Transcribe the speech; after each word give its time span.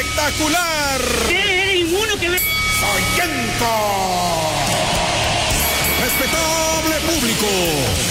espectacular. 0.00 1.00
¿Qué? 1.28 1.76
inmuno 1.78 2.16
que 2.18 2.28
me... 2.28 2.38
Respetable 6.00 6.96
público, 7.06 7.46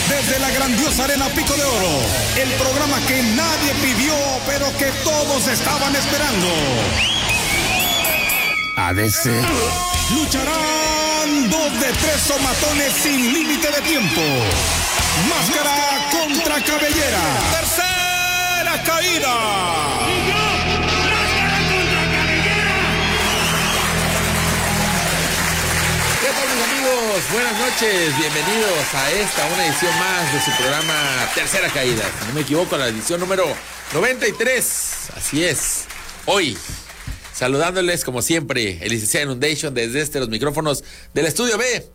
desde 0.08 0.40
la 0.40 0.52
grandiosa 0.52 1.06
arena 1.06 1.28
Pico 1.30 1.56
de 1.56 1.64
Oro, 1.64 2.00
el 2.38 2.50
programa 2.54 3.00
que 3.08 3.24
nadie 3.24 3.74
pidió, 3.82 4.14
pero 4.46 4.72
que 4.78 4.92
todos 5.04 5.48
estaban 5.48 5.96
esperando. 5.96 6.48
ADC. 8.76 9.26
Lucharán 10.12 11.50
dos 11.50 11.80
de 11.80 11.92
tres 11.94 12.22
somatones 12.22 12.94
sin 12.94 13.34
límite 13.34 13.72
de 13.72 13.82
tiempo. 13.82 14.22
Máscara 15.28 16.10
contra 16.12 16.64
cabellera. 16.64 17.22
Tercera 17.52 18.84
caída. 18.84 20.39
Tal 26.40 26.56
mis 26.56 26.64
amigos? 26.64 27.32
Buenas 27.34 27.60
noches, 27.60 28.18
bienvenidos 28.18 28.94
a 28.94 29.12
esta, 29.12 29.46
una 29.48 29.66
edición 29.66 30.00
más 30.00 30.34
de 30.34 30.40
su 30.40 30.58
programa 30.58 31.30
Tercera 31.36 31.70
Caída. 31.70 32.04
Si 32.20 32.28
no 32.28 32.34
me 32.34 32.42
equivoco, 32.42 32.78
la 32.78 32.88
edición 32.88 33.20
número 33.20 33.46
93. 33.94 35.10
Así 35.16 35.44
es. 35.44 35.86
Hoy, 36.26 36.58
saludándoles 37.34 38.06
como 38.06 38.22
siempre, 38.22 38.80
el 38.82 38.92
licenciado 38.92 39.26
Inundation 39.26 39.74
desde 39.74 40.02
este, 40.02 40.20
los 40.20 40.30
micrófonos 40.30 40.84
del 41.14 41.26
estudio 41.26 41.58
B 41.58 41.86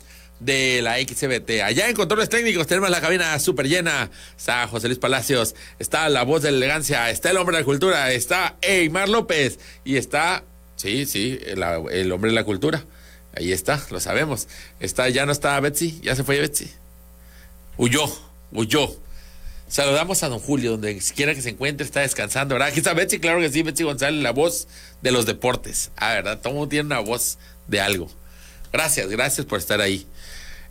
de 0.40 0.82
la 0.82 0.98
XBT. 0.98 1.62
Allá 1.62 1.88
en 1.88 1.95
controles 1.95 2.28
técnicos 2.28 2.66
tenemos 2.66 2.90
la 2.90 3.00
cabina 3.00 3.38
súper 3.38 3.68
llena. 3.68 4.10
Está 4.36 4.66
José 4.66 4.88
Luis 4.88 4.98
Palacios, 4.98 5.54
está 5.78 6.08
la 6.10 6.22
voz 6.22 6.42
de 6.42 6.50
la 6.50 6.58
elegancia, 6.58 7.08
está 7.08 7.30
el 7.30 7.38
hombre 7.38 7.56
de 7.56 7.62
la 7.62 7.64
cultura, 7.64 8.12
está 8.12 8.56
Eymar 8.60 9.08
López 9.08 9.58
y 9.84 9.96
está, 9.96 10.45
sí, 10.76 11.06
sí, 11.06 11.38
el, 11.46 11.62
el 11.90 12.12
hombre 12.12 12.30
de 12.30 12.34
la 12.34 12.45
cultura. 12.45 12.84
Ahí 13.37 13.52
está, 13.52 13.85
lo 13.90 14.01
sabemos. 14.01 14.49
Está, 14.80 15.09
ya 15.09 15.27
no 15.27 15.32
está 15.32 15.59
Betsy, 15.60 16.01
ya 16.02 16.15
se 16.15 16.24
fue 16.24 16.40
Betsy. 16.40 16.71
Huyó, 17.76 18.04
huyó. 18.52 18.95
Saludamos 19.66 20.23
a 20.23 20.29
don 20.29 20.38
Julio, 20.38 20.73
donde 20.73 21.01
quiera 21.16 21.35
que 21.35 21.43
se 21.43 21.51
encuentre, 21.51 21.85
está 21.85 22.01
descansando, 22.01 22.54
¿verdad? 22.54 22.68
Aquí 22.68 22.79
está 22.79 22.95
Betsy, 22.95 23.18
claro 23.18 23.41
que 23.41 23.51
sí, 23.51 23.63
Betsy 23.63 23.82
González, 23.82 24.23
la 24.23 24.30
voz 24.30 24.68
de 25.02 25.10
los 25.10 25.26
deportes. 25.26 25.91
Ah, 25.96 26.15
¿verdad? 26.15 26.41
Todo 26.41 26.52
mundo 26.52 26.68
tiene 26.68 26.87
una 26.87 27.01
voz 27.01 27.38
de 27.66 27.80
algo. 27.80 28.10
Gracias, 28.73 29.09
gracias 29.09 29.46
por 29.46 29.59
estar 29.59 29.80
ahí. 29.80 30.07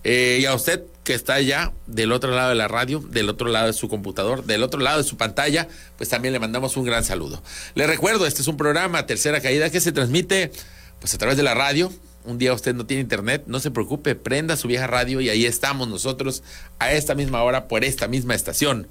Eh, 0.03 0.39
y 0.42 0.45
a 0.45 0.53
usted 0.53 0.83
que 1.03 1.14
está 1.14 1.36
allá 1.36 1.72
del 1.88 2.11
otro 2.11 2.31
lado 2.31 2.50
de 2.50 2.55
la 2.55 2.67
radio, 2.67 3.00
del 3.00 3.30
otro 3.30 3.48
lado 3.48 3.67
de 3.67 3.73
su 3.73 3.89
computador, 3.89 4.44
del 4.44 4.64
otro 4.64 4.80
lado 4.80 4.98
de 4.98 5.03
su 5.03 5.17
pantalla, 5.17 5.67
pues 5.98 6.09
también 6.09 6.33
le 6.33 6.39
mandamos 6.39 6.77
un 6.77 6.86
gran 6.86 7.03
saludo. 7.03 7.42
Le 7.75 7.88
recuerdo, 7.88 8.25
este 8.25 8.42
es 8.42 8.48
un 8.48 8.58
programa, 8.58 9.05
Tercera 9.05 9.42
Caída, 9.42 9.70
que 9.70 9.80
se 9.80 9.92
transmite 9.92 10.52
pues 11.00 11.14
a 11.14 11.17
través 11.17 11.38
de 11.38 11.44
la 11.44 11.53
radio, 11.53 11.92
un 12.25 12.38
día 12.38 12.53
usted 12.53 12.73
no 12.73 12.85
tiene 12.85 13.02
internet, 13.02 13.43
no 13.47 13.59
se 13.59 13.71
preocupe, 13.71 14.16
prenda 14.16 14.55
su 14.55 14.67
vieja 14.67 14.88
radio 14.88 15.21
y 15.21 15.29
ahí 15.29 15.45
estamos 15.45 15.88
nosotros 15.88 16.43
a 16.80 16.91
esta 16.91 17.15
misma 17.15 17.43
hora 17.43 17.67
por 17.67 17.83
esta 17.83 18.07
misma 18.07 18.35
estación. 18.35 18.88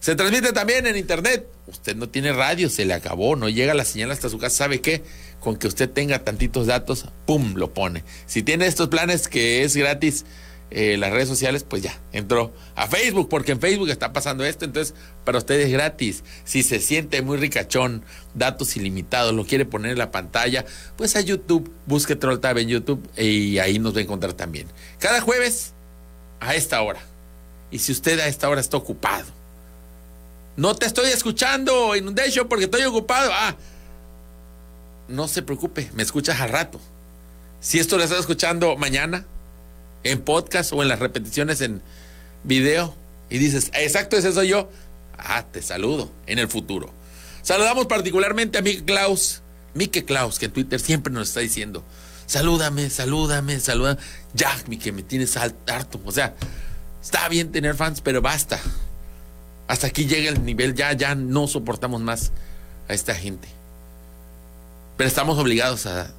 Se 0.00 0.14
transmite 0.14 0.52
también 0.52 0.86
en 0.86 0.96
internet. 0.96 1.48
Usted 1.66 1.96
no 1.96 2.08
tiene 2.08 2.32
radio, 2.32 2.68
se 2.68 2.84
le 2.84 2.94
acabó, 2.94 3.34
no 3.34 3.48
llega 3.48 3.74
la 3.74 3.84
señal 3.84 4.10
hasta 4.10 4.28
su 4.28 4.38
casa. 4.38 4.56
¿Sabe 4.56 4.80
qué? 4.80 5.02
Con 5.40 5.56
que 5.56 5.66
usted 5.66 5.90
tenga 5.90 6.22
tantitos 6.22 6.66
datos, 6.66 7.06
¡pum! 7.24 7.54
lo 7.54 7.72
pone. 7.72 8.04
Si 8.26 8.42
tiene 8.42 8.66
estos 8.66 8.88
planes 8.88 9.26
que 9.26 9.64
es 9.64 9.74
gratis, 9.74 10.24
eh, 10.70 10.96
las 10.96 11.12
redes 11.12 11.28
sociales, 11.28 11.64
pues 11.68 11.82
ya, 11.82 11.96
entró 12.12 12.52
a 12.74 12.88
Facebook, 12.88 13.28
porque 13.28 13.52
en 13.52 13.60
Facebook 13.60 13.88
está 13.88 14.12
pasando 14.12 14.44
esto, 14.44 14.64
entonces 14.64 14.94
para 15.24 15.38
usted 15.38 15.60
es 15.60 15.70
gratis. 15.70 16.24
Si 16.44 16.62
se 16.62 16.80
siente 16.80 17.22
muy 17.22 17.36
ricachón, 17.36 18.02
datos 18.34 18.76
ilimitados, 18.76 19.32
lo 19.32 19.44
quiere 19.44 19.64
poner 19.64 19.92
en 19.92 19.98
la 19.98 20.10
pantalla, 20.10 20.64
pues 20.96 21.14
a 21.14 21.20
YouTube, 21.20 21.70
busque 21.86 22.16
Troll 22.16 22.40
Tab 22.40 22.58
en 22.58 22.68
YouTube 22.68 23.08
y 23.16 23.58
ahí 23.58 23.78
nos 23.78 23.94
va 23.94 24.00
a 24.00 24.02
encontrar 24.02 24.32
también. 24.32 24.66
Cada 24.98 25.20
jueves 25.20 25.72
a 26.40 26.54
esta 26.54 26.82
hora. 26.82 27.00
Y 27.70 27.78
si 27.78 27.92
usted 27.92 28.18
a 28.20 28.26
esta 28.26 28.48
hora 28.48 28.60
está 28.60 28.76
ocupado, 28.76 29.26
no 30.56 30.74
te 30.74 30.86
estoy 30.86 31.10
escuchando, 31.10 31.94
Inundation, 31.94 32.48
porque 32.48 32.64
estoy 32.64 32.82
ocupado. 32.84 33.30
Ah, 33.32 33.54
no 35.08 35.28
se 35.28 35.42
preocupe, 35.42 35.90
me 35.94 36.02
escuchas 36.02 36.40
al 36.40 36.50
rato. 36.50 36.80
Si 37.60 37.78
esto 37.78 37.96
lo 37.96 38.04
estás 38.04 38.20
escuchando 38.20 38.76
mañana, 38.76 39.26
en 40.10 40.20
podcast 40.20 40.72
o 40.72 40.82
en 40.82 40.88
las 40.88 40.98
repeticiones 40.98 41.60
en 41.60 41.82
video 42.44 42.94
y 43.28 43.38
dices, 43.38 43.70
exacto, 43.74 44.16
ese 44.16 44.32
soy 44.32 44.48
yo, 44.48 44.70
ah, 45.18 45.44
te 45.50 45.62
saludo 45.62 46.10
en 46.26 46.38
el 46.38 46.48
futuro. 46.48 46.92
Saludamos 47.42 47.86
particularmente 47.86 48.58
a 48.58 48.62
Mike 48.62 48.84
Klaus, 48.84 49.42
Mike 49.74 50.04
Klaus, 50.04 50.38
que 50.38 50.46
en 50.46 50.52
Twitter 50.52 50.80
siempre 50.80 51.12
nos 51.12 51.28
está 51.28 51.40
diciendo, 51.40 51.84
salúdame, 52.26 52.90
salúdame, 52.90 53.60
salúdame. 53.60 54.00
Ya, 54.34 54.52
que 54.82 54.92
me 54.92 55.02
tienes 55.02 55.36
harto. 55.36 56.00
O 56.04 56.12
sea, 56.12 56.34
está 57.02 57.28
bien 57.28 57.52
tener 57.52 57.74
fans, 57.74 58.00
pero 58.00 58.20
basta. 58.20 58.60
Hasta 59.68 59.88
aquí 59.88 60.06
llega 60.06 60.30
el 60.30 60.44
nivel, 60.44 60.74
ya, 60.74 60.92
ya 60.92 61.14
no 61.14 61.46
soportamos 61.48 62.00
más 62.00 62.30
a 62.88 62.94
esta 62.94 63.14
gente. 63.14 63.48
Pero 64.96 65.08
estamos 65.08 65.38
obligados 65.38 65.86
a, 65.86 66.10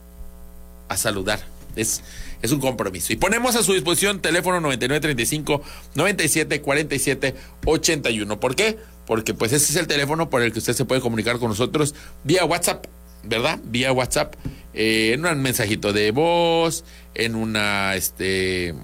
a 0.89 0.97
saludar. 0.97 1.39
Es, 1.75 2.01
es 2.41 2.51
un 2.51 2.59
compromiso. 2.59 3.13
Y 3.13 3.15
ponemos 3.15 3.55
a 3.55 3.63
su 3.63 3.73
disposición 3.73 4.21
teléfono 4.21 4.59
9935 4.61 5.61
97 5.95 6.61
47 6.61 7.35
81. 7.65 8.39
¿Por 8.39 8.55
qué? 8.55 8.77
Porque 9.05 9.33
pues 9.33 9.53
ese 9.53 9.71
es 9.71 9.75
el 9.77 9.87
teléfono 9.87 10.29
por 10.29 10.41
el 10.41 10.51
que 10.51 10.59
usted 10.59 10.73
se 10.73 10.85
puede 10.85 11.01
comunicar 11.01 11.39
con 11.39 11.49
nosotros 11.49 11.95
vía 12.23 12.45
WhatsApp, 12.45 12.85
¿verdad? 13.23 13.59
Vía 13.63 13.91
WhatsApp, 13.91 14.35
eh, 14.73 15.13
en 15.13 15.25
un 15.25 15.41
mensajito 15.41 15.93
de 15.93 16.11
voz, 16.11 16.83
en 17.15 17.35
una, 17.35 17.95
este, 17.95 18.75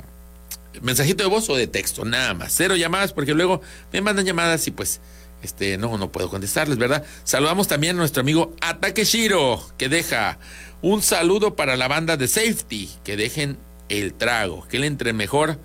mensajito 0.81 1.23
de 1.23 1.29
voz 1.29 1.49
o 1.49 1.55
de 1.55 1.67
texto, 1.67 2.05
nada 2.05 2.33
más. 2.33 2.53
Cero 2.55 2.75
llamadas 2.75 3.13
porque 3.13 3.33
luego 3.33 3.61
me 3.91 4.01
mandan 4.01 4.25
llamadas 4.25 4.65
y 4.67 4.71
pues, 4.71 5.01
este, 5.41 5.77
no, 5.77 5.97
no 5.97 6.11
puedo 6.11 6.29
contestarles, 6.29 6.77
¿verdad? 6.77 7.03
Saludamos 7.25 7.67
también 7.67 7.97
a 7.97 7.99
nuestro 7.99 8.21
amigo 8.21 8.55
Ataque 8.61 9.03
Shiro, 9.03 9.61
que 9.77 9.89
deja 9.89 10.39
un 10.83 11.01
saludo 11.01 11.55
para 11.55 11.77
la 11.77 11.87
banda 11.87 12.17
de 12.17 12.27
Safety, 12.27 12.91
que 13.05 13.15
dejen 13.15 13.57
el 13.87 14.13
trago, 14.13 14.67
que 14.67 14.79
le 14.79 14.87
entre 14.87 15.13
mejor 15.13 15.57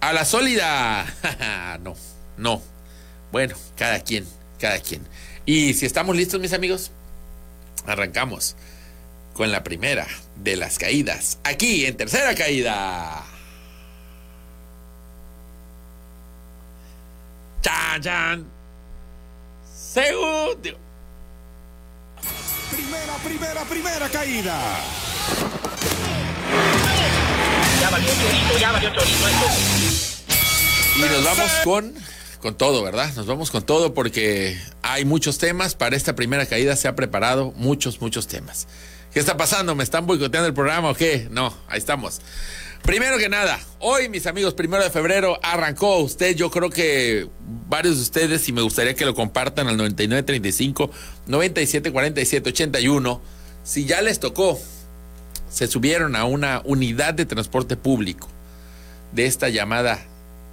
a 0.00 0.12
la 0.12 0.26
sólida. 0.26 1.06
no, 1.82 1.96
no. 2.36 2.62
Bueno, 3.32 3.56
cada 3.76 4.00
quien, 4.00 4.26
cada 4.60 4.78
quien. 4.78 5.02
Y 5.46 5.72
si 5.72 5.86
estamos 5.86 6.14
listos, 6.14 6.38
mis 6.38 6.52
amigos, 6.52 6.90
arrancamos 7.86 8.56
con 9.32 9.50
la 9.50 9.64
primera 9.64 10.06
de 10.36 10.56
las 10.56 10.78
caídas. 10.78 11.38
Aquí 11.42 11.86
en 11.86 11.96
tercera 11.96 12.34
caída. 12.34 13.24
Chan, 17.62 18.02
chan. 18.02 18.46
Primera, 22.96 23.18
primera, 23.18 23.64
primera 23.64 24.08
caída. 24.08 24.58
Ya 27.80 27.90
valió 27.90 28.08
chorito, 28.08 28.58
ya 28.58 28.72
valió 28.72 28.88
chorito 28.88 29.28
esto. 29.28 29.46
Y 30.96 31.00
nos 31.00 31.24
vamos 31.24 31.50
con, 31.62 31.94
con 32.40 32.56
todo, 32.56 32.82
¿verdad? 32.82 33.12
Nos 33.14 33.26
vamos 33.26 33.50
con 33.50 33.64
todo 33.64 33.92
porque 33.92 34.58
hay 34.82 35.04
muchos 35.04 35.36
temas. 35.36 35.74
Para 35.74 35.94
esta 35.94 36.14
primera 36.14 36.46
caída 36.46 36.74
se 36.74 36.88
ha 36.88 36.96
preparado 36.96 37.52
muchos, 37.56 38.00
muchos 38.00 38.28
temas. 38.28 38.66
¿Qué 39.12 39.20
está 39.20 39.36
pasando? 39.36 39.74
¿Me 39.74 39.84
están 39.84 40.06
boicoteando 40.06 40.48
el 40.48 40.54
programa 40.54 40.90
o 40.90 40.94
qué? 40.94 41.28
No, 41.30 41.54
ahí 41.68 41.78
estamos. 41.78 42.22
Primero 42.86 43.18
que 43.18 43.28
nada, 43.28 43.58
hoy 43.80 44.08
mis 44.08 44.28
amigos, 44.28 44.54
primero 44.54 44.84
de 44.84 44.90
febrero, 44.90 45.40
arrancó 45.42 45.98
usted, 45.98 46.36
yo 46.36 46.52
creo 46.52 46.70
que 46.70 47.28
varios 47.68 47.96
de 47.96 48.02
ustedes, 48.02 48.48
y 48.48 48.52
me 48.52 48.62
gustaría 48.62 48.94
que 48.94 49.04
lo 49.04 49.12
compartan 49.12 49.66
al 49.66 49.76
9935 49.76 50.92
9747 51.26 52.48
81, 52.50 53.20
si 53.64 53.86
ya 53.86 54.00
les 54.02 54.20
tocó, 54.20 54.56
se 55.50 55.66
subieron 55.66 56.14
a 56.14 56.26
una 56.26 56.62
unidad 56.64 57.12
de 57.12 57.26
transporte 57.26 57.76
público 57.76 58.28
de 59.10 59.26
esta 59.26 59.48
llamada 59.48 59.98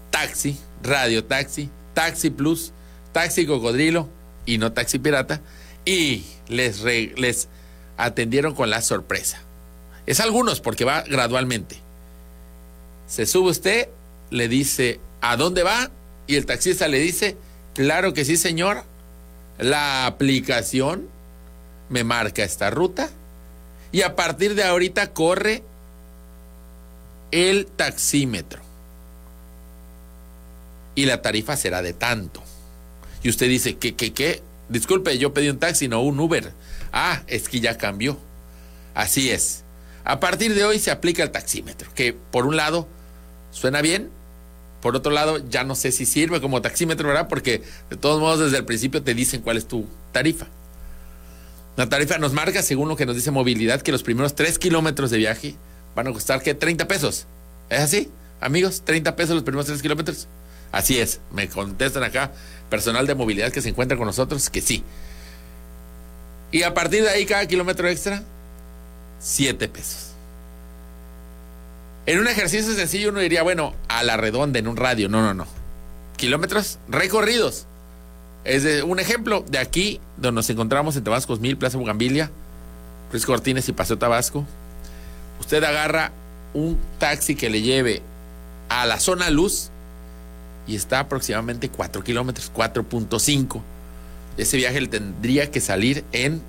taxi, 0.10 0.58
radio 0.82 1.24
taxi, 1.24 1.70
taxi 1.94 2.32
plus, 2.32 2.74
taxi 3.12 3.46
cocodrilo 3.46 4.10
y 4.48 4.58
no 4.58 4.72
taxi 4.72 4.98
pirata, 4.98 5.40
y 5.86 6.26
les, 6.48 6.82
les 6.82 7.48
atendieron 7.96 8.56
con 8.56 8.72
la 8.72 8.82
sorpresa. 8.82 9.40
Es 10.08 10.20
algunos 10.20 10.62
porque 10.62 10.84
va 10.84 11.04
gradualmente. 11.04 11.83
Se 13.08 13.26
sube 13.26 13.52
usted, 13.52 13.90
le 14.30 14.48
dice, 14.48 15.00
¿a 15.22 15.38
dónde 15.38 15.64
va? 15.64 15.92
Y 16.28 16.36
el 16.36 16.46
taxista 16.46 16.88
le 16.88 17.00
dice, 17.00 17.38
claro 17.74 18.14
que 18.14 18.26
sí, 18.26 18.38
señor. 18.38 18.84
La 19.60 20.08
aplicación 20.08 21.08
me 21.90 22.04
marca 22.04 22.44
esta 22.44 22.70
ruta 22.70 23.10
y 23.92 24.02
a 24.02 24.16
partir 24.16 24.56
de 24.56 24.64
ahorita 24.64 25.12
corre 25.12 25.64
el 27.32 27.68
taxímetro. 27.68 28.62
Y 30.96 31.06
la 31.06 31.22
tarifa 31.22 31.56
será 31.56 31.82
de 31.82 31.94
tanto. 31.94 32.44
Y 33.22 33.30
usted 33.30 33.48
dice, 33.48 33.78
¿qué, 33.78 33.96
qué, 33.96 34.14
qué? 34.14 34.42
Disculpe, 34.70 35.18
yo 35.18 35.34
pedí 35.34 35.50
un 35.50 35.60
taxi, 35.60 35.88
no 35.88 36.02
un 36.02 36.20
Uber. 36.20 36.52
Ah, 36.92 37.22
es 37.28 37.50
que 37.50 37.60
ya 37.60 37.78
cambió. 37.78 38.18
Así 38.94 39.32
es. 39.32 39.63
A 40.04 40.20
partir 40.20 40.54
de 40.54 40.66
hoy 40.66 40.80
se 40.80 40.92
aplica 40.92 41.24
el 41.24 41.32
taxímetro, 41.32 41.90
que 41.96 42.14
por 42.14 42.46
un 42.46 42.58
lado 42.58 42.88
suena 43.52 43.82
bien, 43.82 44.10
por 44.82 44.96
otro 44.96 45.12
lado 45.12 45.38
ya 45.50 45.64
no 45.64 45.76
sé 45.76 45.92
si 45.92 46.06
sirve 46.06 46.42
como 46.42 46.62
taxímetro, 46.62 47.08
¿verdad? 47.08 47.30
Porque 47.30 47.62
de 47.90 47.96
todos 47.96 48.20
modos 48.20 48.40
desde 48.40 48.58
el 48.58 48.66
principio 48.66 49.02
te 49.02 49.14
dicen 49.14 49.42
cuál 49.42 49.58
es 49.58 49.68
tu 49.68 49.88
tarifa. 50.12 50.48
La 51.78 51.88
tarifa 51.88 52.18
nos 52.18 52.34
marca, 52.34 52.62
según 52.62 52.90
lo 52.90 52.96
que 52.96 53.06
nos 53.06 53.16
dice 53.16 53.32
movilidad, 53.32 53.82
que 53.82 53.92
los 53.92 54.04
primeros 54.04 54.36
tres 54.36 54.60
kilómetros 54.60 55.10
de 55.10 55.18
viaje 55.18 55.56
van 55.96 56.08
a 56.08 56.12
costar, 56.12 56.42
¿qué? 56.42 56.54
30 56.54 56.88
pesos. 56.88 57.26
¿Es 57.70 57.80
así? 57.80 58.12
Amigos, 58.42 58.82
30 58.84 59.16
pesos 59.16 59.36
los 59.36 59.44
primeros 59.44 59.66
tres 59.66 59.82
kilómetros. 59.82 60.28
Así 60.72 61.00
es, 61.00 61.20
me 61.32 61.48
contestan 61.48 62.04
acá 62.04 62.32
personal 62.70 63.08
de 63.08 63.16
movilidad 63.16 63.52
que 63.52 63.62
se 63.62 63.70
encuentra 63.70 63.98
con 63.98 64.08
nosotros 64.08 64.50
que 64.50 64.60
sí. 64.60 64.84
Y 66.52 66.64
a 66.64 66.74
partir 66.74 67.04
de 67.04 67.10
ahí, 67.10 67.26
cada 67.26 67.48
kilómetro 67.48 67.88
extra, 67.88 68.24
7 69.24 69.70
pesos. 69.70 70.10
En 72.06 72.20
un 72.20 72.28
ejercicio 72.28 72.74
sencillo 72.74 73.10
uno 73.10 73.22
diría, 73.22 73.42
bueno, 73.42 73.74
a 73.88 74.04
la 74.04 74.18
redonda, 74.18 74.60
en 74.60 74.68
un 74.68 74.76
radio. 74.76 75.08
No, 75.08 75.22
no, 75.22 75.34
no. 75.34 75.48
Kilómetros 76.18 76.78
recorridos. 76.90 77.66
Es 78.44 78.64
de, 78.64 78.84
un 78.84 79.00
ejemplo 79.00 79.46
de 79.48 79.58
aquí, 79.58 80.02
donde 80.18 80.36
nos 80.36 80.50
encontramos 80.50 80.98
en 80.98 81.06
Tabasco 81.06 81.38
Mil, 81.38 81.58
Plaza 81.58 81.78
Bugambilia, 81.78 82.30
Luis 83.12 83.26
Cortines 83.26 83.70
y 83.70 83.72
Paseo 83.72 83.98
Tabasco. 83.98 84.46
Usted 85.40 85.64
agarra 85.64 86.12
un 86.54 86.78
taxi 87.00 87.36
que 87.36 87.50
le 87.50 87.62
lleve 87.62 88.02
a 88.68 88.86
la 88.86 89.00
zona 89.00 89.30
luz 89.30 89.70
y 90.68 90.76
está 90.76 91.00
aproximadamente 91.00 91.70
4 91.70 92.04
kilómetros, 92.04 92.52
4.5. 92.54 93.62
Ese 94.36 94.58
viaje 94.58 94.82
le 94.82 94.88
tendría 94.88 95.50
que 95.50 95.62
salir 95.62 96.04
en 96.12 96.42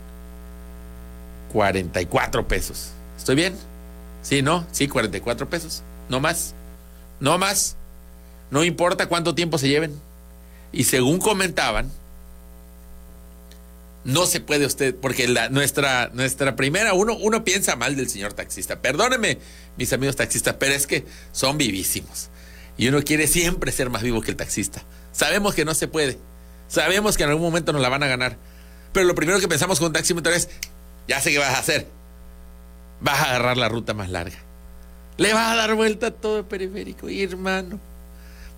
44 1.54 2.48
pesos. 2.48 2.90
¿Estoy 3.16 3.36
bien? 3.36 3.54
Sí, 4.22 4.42
¿no? 4.42 4.66
Sí, 4.72 4.88
44 4.88 5.48
pesos. 5.48 5.84
No 6.08 6.18
más. 6.18 6.52
No 7.20 7.38
más. 7.38 7.76
No 8.50 8.64
importa 8.64 9.06
cuánto 9.06 9.36
tiempo 9.36 9.56
se 9.56 9.68
lleven. 9.68 9.96
Y 10.72 10.82
según 10.82 11.20
comentaban, 11.20 11.92
no 14.02 14.26
se 14.26 14.40
puede 14.40 14.66
usted, 14.66 14.96
porque 14.96 15.28
la, 15.28 15.48
nuestra, 15.48 16.10
nuestra 16.12 16.56
primera, 16.56 16.92
uno, 16.92 17.14
uno 17.14 17.44
piensa 17.44 17.76
mal 17.76 17.94
del 17.94 18.10
señor 18.10 18.32
taxista. 18.32 18.82
Perdónenme, 18.82 19.38
mis 19.76 19.92
amigos 19.92 20.16
taxistas, 20.16 20.56
pero 20.58 20.74
es 20.74 20.88
que 20.88 21.04
son 21.30 21.56
vivísimos. 21.56 22.30
Y 22.76 22.88
uno 22.88 23.00
quiere 23.02 23.28
siempre 23.28 23.70
ser 23.70 23.90
más 23.90 24.02
vivo 24.02 24.22
que 24.22 24.32
el 24.32 24.36
taxista. 24.36 24.82
Sabemos 25.12 25.54
que 25.54 25.64
no 25.64 25.74
se 25.74 25.86
puede. 25.86 26.18
Sabemos 26.66 27.16
que 27.16 27.22
en 27.22 27.28
algún 27.28 27.44
momento 27.44 27.72
nos 27.72 27.80
la 27.80 27.90
van 27.90 28.02
a 28.02 28.08
ganar. 28.08 28.38
Pero 28.92 29.06
lo 29.06 29.14
primero 29.14 29.38
que 29.38 29.46
pensamos 29.46 29.78
con 29.78 29.86
un 29.88 29.92
taxímetro 29.92 30.32
es, 30.32 30.48
ya 31.08 31.20
sé 31.20 31.32
qué 31.32 31.38
vas 31.38 31.54
a 31.54 31.58
hacer. 31.58 31.86
Vas 33.00 33.20
a 33.20 33.24
agarrar 33.30 33.56
la 33.56 33.68
ruta 33.68 33.94
más 33.94 34.10
larga. 34.10 34.38
Le 35.16 35.32
vas 35.32 35.52
a 35.52 35.56
dar 35.56 35.74
vuelta 35.74 36.08
a 36.08 36.10
todo 36.10 36.38
el 36.38 36.44
periférico, 36.44 37.08
hermano. 37.08 37.78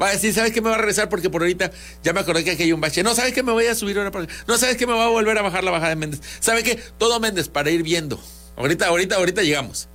Va 0.00 0.08
a 0.08 0.12
decir, 0.12 0.32
¿sabes 0.34 0.52
qué 0.52 0.60
me 0.60 0.68
va 0.68 0.74
a 0.74 0.78
regresar? 0.78 1.08
Porque 1.08 1.30
por 1.30 1.42
ahorita 1.42 1.70
ya 2.02 2.12
me 2.12 2.20
acordé 2.20 2.44
que 2.44 2.50
aquí 2.50 2.64
hay 2.64 2.72
un 2.72 2.80
bache. 2.80 3.02
No, 3.02 3.14
¿sabes 3.14 3.32
qué 3.32 3.42
me 3.42 3.52
voy 3.52 3.66
a 3.66 3.74
subir 3.74 3.98
ahora? 3.98 4.26
No, 4.46 4.58
¿sabes 4.58 4.76
qué 4.76 4.86
me 4.86 4.92
va 4.92 5.06
a 5.06 5.08
volver 5.08 5.38
a 5.38 5.42
bajar 5.42 5.64
la 5.64 5.70
bajada 5.70 5.90
de 5.90 5.96
Méndez? 5.96 6.20
¿Sabe 6.40 6.62
qué? 6.62 6.78
Todo 6.98 7.18
Méndez 7.18 7.48
para 7.48 7.70
ir 7.70 7.82
viendo. 7.82 8.20
Ahorita, 8.56 8.86
ahorita, 8.86 9.16
ahorita 9.16 9.42
llegamos. 9.42 9.88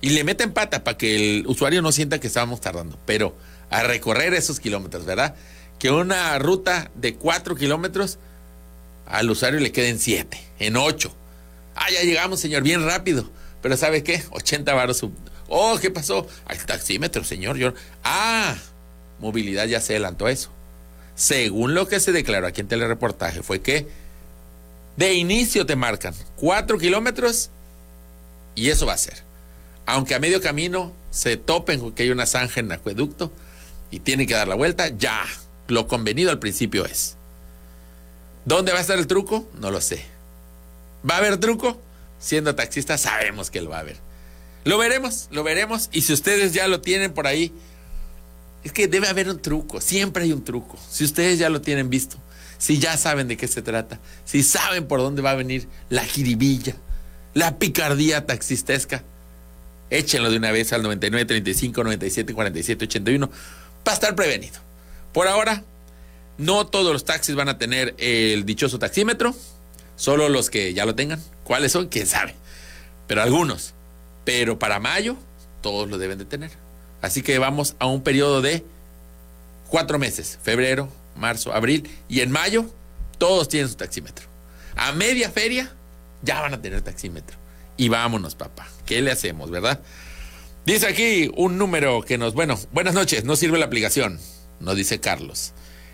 Y 0.00 0.10
le 0.10 0.24
meten 0.24 0.52
pata 0.52 0.84
para 0.84 0.96
que 0.96 1.16
el 1.16 1.46
usuario 1.46 1.82
no 1.82 1.92
sienta 1.92 2.18
que 2.18 2.26
estábamos 2.26 2.60
tardando. 2.60 2.98
Pero 3.04 3.36
a 3.70 3.82
recorrer 3.82 4.32
esos 4.34 4.58
kilómetros, 4.58 5.04
¿verdad? 5.04 5.34
Que 5.78 5.90
una 5.90 6.38
ruta 6.38 6.90
de 6.94 7.14
cuatro 7.14 7.56
kilómetros 7.56 8.18
al 9.06 9.30
usuario 9.30 9.60
le 9.60 9.72
queden 9.72 9.98
siete, 9.98 10.40
en 10.58 10.76
ocho. 10.76 11.14
Ah, 11.74 11.90
ya 11.90 12.02
llegamos, 12.02 12.40
señor, 12.40 12.62
bien 12.62 12.84
rápido. 12.84 13.30
Pero 13.62 13.76
¿sabe 13.76 14.02
qué? 14.02 14.22
80 14.30 14.74
varos. 14.74 15.04
Oh, 15.48 15.78
¿qué 15.80 15.90
pasó? 15.90 16.26
Al 16.46 16.64
taxímetro, 16.64 17.24
señor. 17.24 17.56
Yo... 17.56 17.72
Ah, 18.02 18.56
movilidad 19.20 19.66
ya 19.66 19.80
se 19.80 19.94
adelantó 19.94 20.26
a 20.26 20.32
eso. 20.32 20.50
Según 21.14 21.74
lo 21.74 21.88
que 21.88 22.00
se 22.00 22.12
declaró 22.12 22.46
aquí 22.46 22.60
en 22.60 22.68
telereportaje, 22.68 23.42
fue 23.42 23.60
que 23.60 23.86
de 24.96 25.14
inicio 25.14 25.66
te 25.66 25.76
marcan 25.76 26.14
cuatro 26.36 26.78
kilómetros 26.78 27.50
y 28.54 28.70
eso 28.70 28.86
va 28.86 28.94
a 28.94 28.98
ser. 28.98 29.22
Aunque 29.86 30.14
a 30.14 30.20
medio 30.20 30.40
camino 30.40 30.92
se 31.10 31.36
topen 31.36 31.80
con 31.80 31.92
que 31.92 32.04
hay 32.04 32.10
una 32.10 32.26
zanja 32.26 32.60
en 32.60 32.72
acueducto 32.72 33.32
y 33.90 34.00
tienen 34.00 34.26
que 34.26 34.34
dar 34.34 34.48
la 34.48 34.54
vuelta, 34.54 34.88
ya. 34.88 35.24
Lo 35.68 35.88
convenido 35.88 36.30
al 36.30 36.38
principio 36.38 36.84
es. 36.84 37.16
¿Dónde 38.44 38.72
va 38.72 38.78
a 38.78 38.80
estar 38.82 38.98
el 38.98 39.06
truco? 39.06 39.48
No 39.58 39.70
lo 39.70 39.80
sé. 39.80 40.04
¿Va 41.08 41.16
a 41.16 41.18
haber 41.18 41.38
truco? 41.38 41.80
Siendo 42.18 42.54
taxista 42.54 42.96
sabemos 42.96 43.50
que 43.50 43.60
lo 43.60 43.70
va 43.70 43.78
a 43.78 43.80
haber. 43.80 43.96
Lo 44.64 44.78
veremos, 44.78 45.28
lo 45.30 45.44
veremos. 45.44 45.90
Y 45.92 46.02
si 46.02 46.12
ustedes 46.12 46.52
ya 46.52 46.68
lo 46.68 46.80
tienen 46.80 47.12
por 47.12 47.26
ahí, 47.26 47.52
es 48.64 48.72
que 48.72 48.88
debe 48.88 49.08
haber 49.08 49.28
un 49.28 49.40
truco, 49.40 49.80
siempre 49.80 50.24
hay 50.24 50.32
un 50.32 50.42
truco. 50.42 50.78
Si 50.90 51.04
ustedes 51.04 51.38
ya 51.38 51.50
lo 51.50 51.60
tienen 51.60 51.90
visto, 51.90 52.16
si 52.56 52.78
ya 52.78 52.96
saben 52.96 53.28
de 53.28 53.36
qué 53.36 53.46
se 53.46 53.60
trata, 53.60 54.00
si 54.24 54.42
saben 54.42 54.86
por 54.86 55.00
dónde 55.00 55.20
va 55.20 55.32
a 55.32 55.34
venir 55.34 55.68
la 55.90 56.02
jiribilla, 56.04 56.74
la 57.34 57.58
picardía 57.58 58.24
taxistesca, 58.24 59.04
échenlo 59.90 60.30
de 60.30 60.38
una 60.38 60.50
vez 60.50 60.72
al 60.72 60.82
99 60.82 61.26
35 61.26 61.84
97 61.84 62.32
47 62.32 62.84
81 62.86 63.30
para 63.82 63.94
estar 63.94 64.14
prevenido. 64.14 64.58
Por 65.12 65.28
ahora, 65.28 65.62
no 66.38 66.66
todos 66.66 66.92
los 66.92 67.04
taxis 67.04 67.34
van 67.34 67.50
a 67.50 67.58
tener 67.58 67.94
el 67.98 68.46
dichoso 68.46 68.78
taxímetro, 68.78 69.36
solo 69.96 70.28
los 70.28 70.50
que 70.50 70.74
ya 70.74 70.86
lo 70.86 70.94
tengan. 70.94 71.22
¿Cuáles 71.44 71.72
son? 71.72 71.88
¿Quién 71.88 72.06
sabe? 72.06 72.34
Pero 73.06 73.22
algunos. 73.22 73.74
Pero 74.24 74.58
para 74.58 74.80
mayo, 74.80 75.16
todos 75.60 75.88
lo 75.88 75.98
deben 75.98 76.18
de 76.18 76.24
tener. 76.24 76.50
Así 77.02 77.22
que 77.22 77.38
vamos 77.38 77.76
a 77.78 77.86
un 77.86 78.02
periodo 78.02 78.40
de 78.40 78.64
cuatro 79.68 79.98
meses, 79.98 80.38
febrero, 80.42 80.88
marzo, 81.16 81.52
abril, 81.52 81.90
y 82.08 82.20
en 82.20 82.30
mayo 82.30 82.66
todos 83.18 83.48
tienen 83.48 83.68
su 83.68 83.74
taxímetro. 83.74 84.26
A 84.76 84.92
media 84.92 85.30
feria 85.30 85.72
ya 86.22 86.40
van 86.40 86.54
a 86.54 86.62
tener 86.62 86.80
taxímetro. 86.82 87.36
Y 87.76 87.88
vámonos, 87.88 88.34
papá. 88.34 88.66
¿Qué 88.86 89.02
le 89.02 89.10
hacemos, 89.10 89.50
verdad? 89.50 89.80
Dice 90.64 90.86
aquí 90.86 91.30
un 91.36 91.58
número 91.58 92.02
que 92.02 92.16
nos, 92.16 92.32
bueno, 92.34 92.58
buenas 92.72 92.94
noches, 92.94 93.24
no 93.24 93.36
sirve 93.36 93.58
la 93.58 93.66
aplicación, 93.66 94.18
nos 94.60 94.76
dice 94.76 94.98
Carlos. 94.98 95.52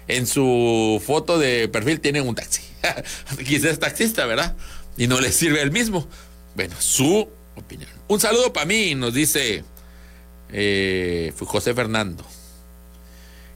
En 0.09 0.27
su 0.27 1.01
foto 1.05 1.39
de 1.39 1.69
perfil 1.69 2.01
tiene 2.01 2.21
un 2.21 2.35
taxi. 2.35 2.63
Quizás 3.47 3.79
taxista, 3.79 4.27
¿verdad? 4.27 4.57
Y 4.97 5.07
no 5.07 5.21
le 5.21 5.33
sirve 5.33 5.63
el 5.63 5.71
mismo. 5.71 6.07
Bueno, 6.55 6.75
su 6.79 7.29
opinión. 7.57 7.91
Un 8.09 8.21
saludo 8.21 8.53
para 8.53 8.67
mí, 8.67 8.95
nos 8.95 9.15
dice 9.15 9.65
eh, 10.53 11.33
José 11.39 11.75
Fernando. 11.75 12.25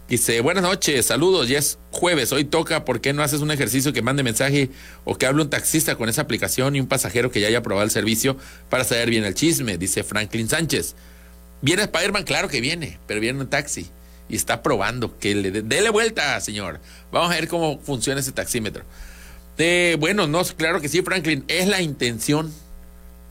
Dice, 0.08 0.40
buenas 0.42 0.62
noches, 0.62 1.06
saludos, 1.06 1.48
ya 1.48 1.58
es 1.58 1.78
jueves, 1.90 2.30
hoy 2.30 2.44
toca, 2.44 2.84
¿por 2.84 3.00
qué 3.00 3.14
no 3.14 3.22
haces 3.22 3.40
un 3.40 3.50
ejercicio 3.50 3.94
que 3.94 4.02
mande 4.02 4.22
mensaje 4.22 4.68
o 5.04 5.16
que 5.16 5.24
hable 5.24 5.42
un 5.42 5.48
taxista 5.48 5.96
con 5.96 6.10
esa 6.10 6.20
aplicación 6.22 6.76
y 6.76 6.80
un 6.80 6.86
pasajero 6.86 7.30
que 7.30 7.40
ya 7.40 7.48
haya 7.48 7.62
probado 7.62 7.86
el 7.86 7.90
servicio 7.90 8.36
para 8.68 8.84
saber 8.84 9.08
bien 9.08 9.24
el 9.24 9.34
chisme? 9.34 9.78
Dice 9.78 10.04
Franklin 10.04 10.48
Sánchez. 10.48 10.94
¿Viene 11.62 11.84
Spider-Man? 11.84 12.24
Claro 12.24 12.48
que 12.48 12.60
viene, 12.60 12.98
pero 13.06 13.18
viene 13.20 13.40
en 13.40 13.48
taxi 13.48 13.88
y 14.28 14.36
está 14.36 14.62
probando 14.62 15.18
que 15.18 15.34
le 15.34 15.50
déle 15.50 15.90
vuelta, 15.90 16.40
señor. 16.40 16.80
Vamos 17.12 17.30
a 17.30 17.34
ver 17.34 17.48
cómo 17.48 17.78
funciona 17.80 18.20
ese 18.20 18.32
taxímetro. 18.32 18.84
Bueno, 19.98 20.26
no, 20.26 20.42
claro 20.44 20.80
que 20.80 20.88
sí, 20.88 21.02
Franklin, 21.02 21.44
es 21.48 21.68
la 21.68 21.82
intención. 21.82 22.52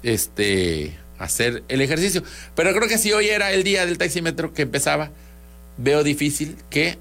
Este, 0.04 0.98
hacer 1.18 1.64
el 1.68 1.82
ejercicio. 1.82 2.24
Pero 2.56 2.74
creo 2.74 2.88
que 2.88 2.98
si 2.98 3.14
hoy 3.14 3.30
era 3.30 3.52
el 3.52 3.64
día 3.64 3.86
del 3.86 3.98
taxímetro 3.98 4.54
que 4.54 4.64
empezaba, 4.64 5.12
veo 5.78 6.04
difícil 6.04 6.58
que 6.70 6.98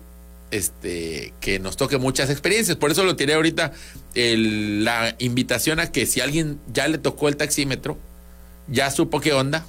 este, 0.50 1.32
que 1.40 1.58
nos 1.58 1.76
toque 1.76 1.98
muchas 1.98 2.30
experiencias. 2.30 2.76
Por 2.76 2.90
eso 2.90 3.04
lo 3.04 3.16
tiré 3.16 3.34
ahorita 3.34 3.72
la 4.14 5.14
invitación 5.18 5.80
a 5.80 5.90
que 5.90 6.06
si 6.06 6.20
alguien 6.20 6.60
ya 6.72 6.88
le 6.88 6.98
tocó 6.98 7.28
el 7.28 7.36
taxímetro, 7.36 7.98
ya 8.68 8.90
supo 8.90 9.20
qué 9.20 9.32
onda. 9.32 9.66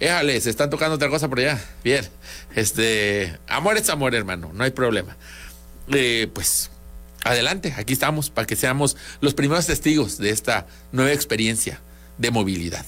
Éjale, 0.00 0.40
se 0.40 0.50
están 0.50 0.70
tocando 0.70 0.96
otra 0.96 1.08
cosa 1.08 1.28
por 1.28 1.38
allá. 1.38 1.62
Bien. 1.82 2.06
Este, 2.54 3.38
amor 3.46 3.76
es 3.76 3.88
amor, 3.88 4.14
hermano, 4.14 4.50
no 4.52 4.64
hay 4.64 4.70
problema. 4.70 5.16
Eh, 5.92 6.28
pues 6.32 6.70
adelante, 7.24 7.74
aquí 7.76 7.92
estamos 7.92 8.30
para 8.30 8.46
que 8.46 8.56
seamos 8.56 8.96
los 9.20 9.34
primeros 9.34 9.66
testigos 9.66 10.18
de 10.18 10.30
esta 10.30 10.66
nueva 10.92 11.12
experiencia 11.12 11.80
de 12.18 12.30
movilidad. 12.30 12.84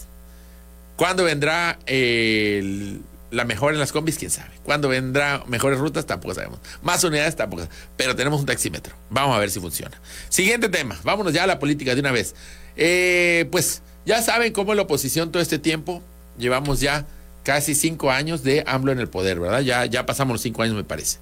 ¿Cuándo 0.96 1.24
vendrá 1.24 1.78
la 1.86 3.44
mejora 3.44 3.74
en 3.74 3.80
las 3.80 3.92
combis? 3.92 4.16
¿Quién 4.16 4.30
sabe? 4.30 4.50
¿Cuándo 4.62 4.88
vendrá 4.88 5.44
mejores 5.46 5.78
rutas? 5.78 6.06
Tampoco 6.06 6.34
sabemos. 6.34 6.58
Más 6.82 7.04
unidades 7.04 7.36
tampoco. 7.36 7.68
Pero 7.96 8.16
tenemos 8.16 8.40
un 8.40 8.46
taxímetro. 8.46 8.94
Vamos 9.10 9.36
a 9.36 9.38
ver 9.38 9.50
si 9.50 9.60
funciona. 9.60 10.00
Siguiente 10.30 10.70
tema. 10.70 10.98
Vámonos 11.04 11.34
ya 11.34 11.44
a 11.44 11.46
la 11.46 11.58
política 11.58 11.94
de 11.94 12.00
una 12.00 12.12
vez. 12.12 12.34
Eh, 12.76 13.46
pues 13.52 13.82
ya 14.06 14.22
saben 14.22 14.52
cómo 14.54 14.74
la 14.74 14.82
oposición 14.82 15.30
todo 15.30 15.42
este 15.42 15.58
tiempo. 15.58 16.02
Llevamos 16.38 16.80
ya 16.80 17.06
casi 17.42 17.74
cinco 17.74 18.10
años 18.10 18.42
de 18.42 18.64
AMLO 18.66 18.92
en 18.92 19.00
el 19.00 19.08
poder, 19.08 19.40
¿verdad? 19.40 19.60
Ya, 19.60 19.86
ya 19.86 20.06
pasamos 20.06 20.34
los 20.34 20.42
cinco 20.42 20.62
años, 20.62 20.74
me 20.74 20.84
parece. 20.84 21.18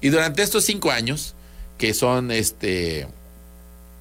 Y 0.00 0.08
durante 0.08 0.42
estos 0.42 0.64
cinco 0.64 0.90
años, 0.90 1.34
que 1.78 1.94
son 1.94 2.30
este 2.30 3.06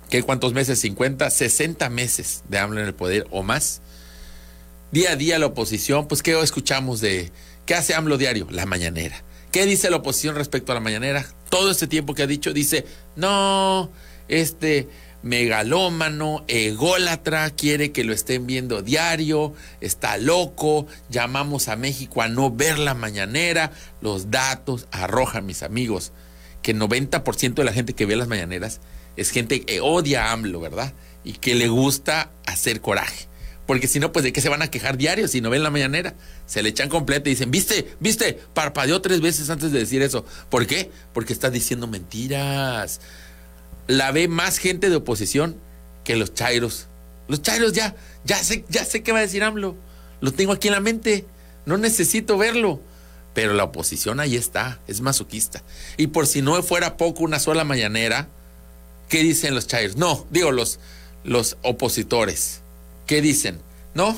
¿qué 0.09 0.23
cuántos 0.23 0.53
meses? 0.53 0.79
50, 0.79 1.29
60 1.29 1.89
meses 1.89 2.43
de 2.49 2.57
AMLO 2.57 2.81
en 2.81 2.87
el 2.87 2.93
poder 2.93 3.27
o 3.31 3.43
más. 3.43 3.81
Día 4.91 5.11
a 5.11 5.15
día 5.15 5.37
la 5.37 5.45
oposición, 5.45 6.07
pues 6.07 6.23
¿qué 6.23 6.39
escuchamos 6.41 6.99
de 6.99 7.31
qué 7.65 7.75
hace 7.75 7.93
AMLO 7.93 8.17
diario? 8.17 8.47
La 8.49 8.65
mañanera. 8.65 9.23
¿Qué 9.51 9.65
dice 9.65 9.89
la 9.89 9.97
oposición 9.97 10.35
respecto 10.35 10.71
a 10.71 10.75
la 10.75 10.81
mañanera? 10.81 11.25
Todo 11.49 11.71
este 11.71 11.87
tiempo 11.87 12.13
que 12.13 12.23
ha 12.23 12.27
dicho 12.27 12.53
dice, 12.53 12.85
no, 13.15 13.91
este 14.27 14.87
megalómano, 15.21 16.43
ególatra, 16.47 17.49
quiere 17.51 17.91
que 17.91 18.03
lo 18.03 18.13
estén 18.13 18.47
viendo 18.47 18.81
diario, 18.81 19.53
está 19.81 20.17
loco, 20.17 20.87
llamamos 21.09 21.67
a 21.67 21.75
México 21.75 22.21
a 22.21 22.27
no 22.27 22.51
ver 22.51 22.79
la 22.79 22.93
mañanera, 22.93 23.71
los 24.01 24.31
datos 24.31 24.87
arrojan, 24.91 25.45
mis 25.45 25.63
amigos, 25.63 26.11
que 26.61 26.71
el 26.71 26.79
90% 26.79 27.53
de 27.55 27.63
la 27.63 27.73
gente 27.73 27.93
que 27.93 28.05
ve 28.05 28.15
las 28.15 28.27
mañaneras 28.27 28.79
es 29.15 29.31
gente 29.31 29.61
que 29.61 29.81
odia 29.81 30.27
a 30.27 30.31
AMLO, 30.31 30.61
¿verdad? 30.61 30.93
Y 31.23 31.33
que 31.33 31.55
le 31.55 31.67
gusta 31.67 32.31
hacer 32.45 32.79
coraje. 32.79 33.27
Porque 33.69 33.87
si 33.87 33.99
no, 33.99 34.11
pues 34.11 34.23
de 34.23 34.33
qué 34.33 34.41
se 34.41 34.49
van 34.49 34.63
a 34.63 34.71
quejar 34.71 34.97
diario 34.97 35.27
si 35.27 35.41
no 35.41 35.51
ven 35.51 35.61
la 35.61 35.69
mañanera. 35.69 36.15
Se 36.47 36.63
le 36.63 36.69
echan 36.69 36.89
completa 36.89 37.29
y 37.29 37.33
dicen, 37.33 37.51
viste, 37.51 37.93
viste, 37.99 38.39
parpadeó 38.55 38.99
tres 38.99 39.21
veces 39.21 39.49
antes 39.51 39.71
de 39.71 39.77
decir 39.77 40.01
eso. 40.01 40.25
¿Por 40.49 40.65
qué? 40.65 40.89
Porque 41.13 41.33
está 41.33 41.51
diciendo 41.51 41.85
mentiras 41.85 42.99
la 43.89 44.11
ve 44.11 44.27
más 44.27 44.59
gente 44.59 44.91
de 44.91 44.97
oposición 44.97 45.55
que 46.03 46.15
los 46.15 46.35
chairos. 46.35 46.85
Los 47.27 47.41
chairos 47.41 47.73
ya, 47.73 47.95
ya 48.23 48.37
sé, 48.37 48.63
ya 48.69 48.85
sé 48.85 49.01
qué 49.01 49.11
va 49.11 49.17
a 49.17 49.23
decir 49.23 49.43
AMLO. 49.43 49.75
Lo 50.21 50.31
tengo 50.31 50.53
aquí 50.53 50.67
en 50.67 50.75
la 50.75 50.79
mente. 50.79 51.25
No 51.65 51.75
necesito 51.77 52.37
verlo. 52.37 52.79
Pero 53.33 53.53
la 53.53 53.63
oposición 53.63 54.19
ahí 54.19 54.35
está, 54.35 54.79
es 54.87 55.01
masoquista. 55.01 55.63
Y 55.97 56.07
por 56.07 56.27
si 56.27 56.43
no 56.43 56.61
fuera 56.61 56.97
poco 56.97 57.23
una 57.23 57.39
sola 57.39 57.63
mañanera, 57.63 58.27
¿qué 59.07 59.23
dicen 59.23 59.55
los 59.55 59.65
chairos? 59.65 59.97
No, 59.97 60.27
digo 60.29 60.51
los, 60.51 60.79
los 61.23 61.57
opositores. 61.63 62.61
¿Qué 63.07 63.23
dicen? 63.23 63.59
No, 63.95 64.15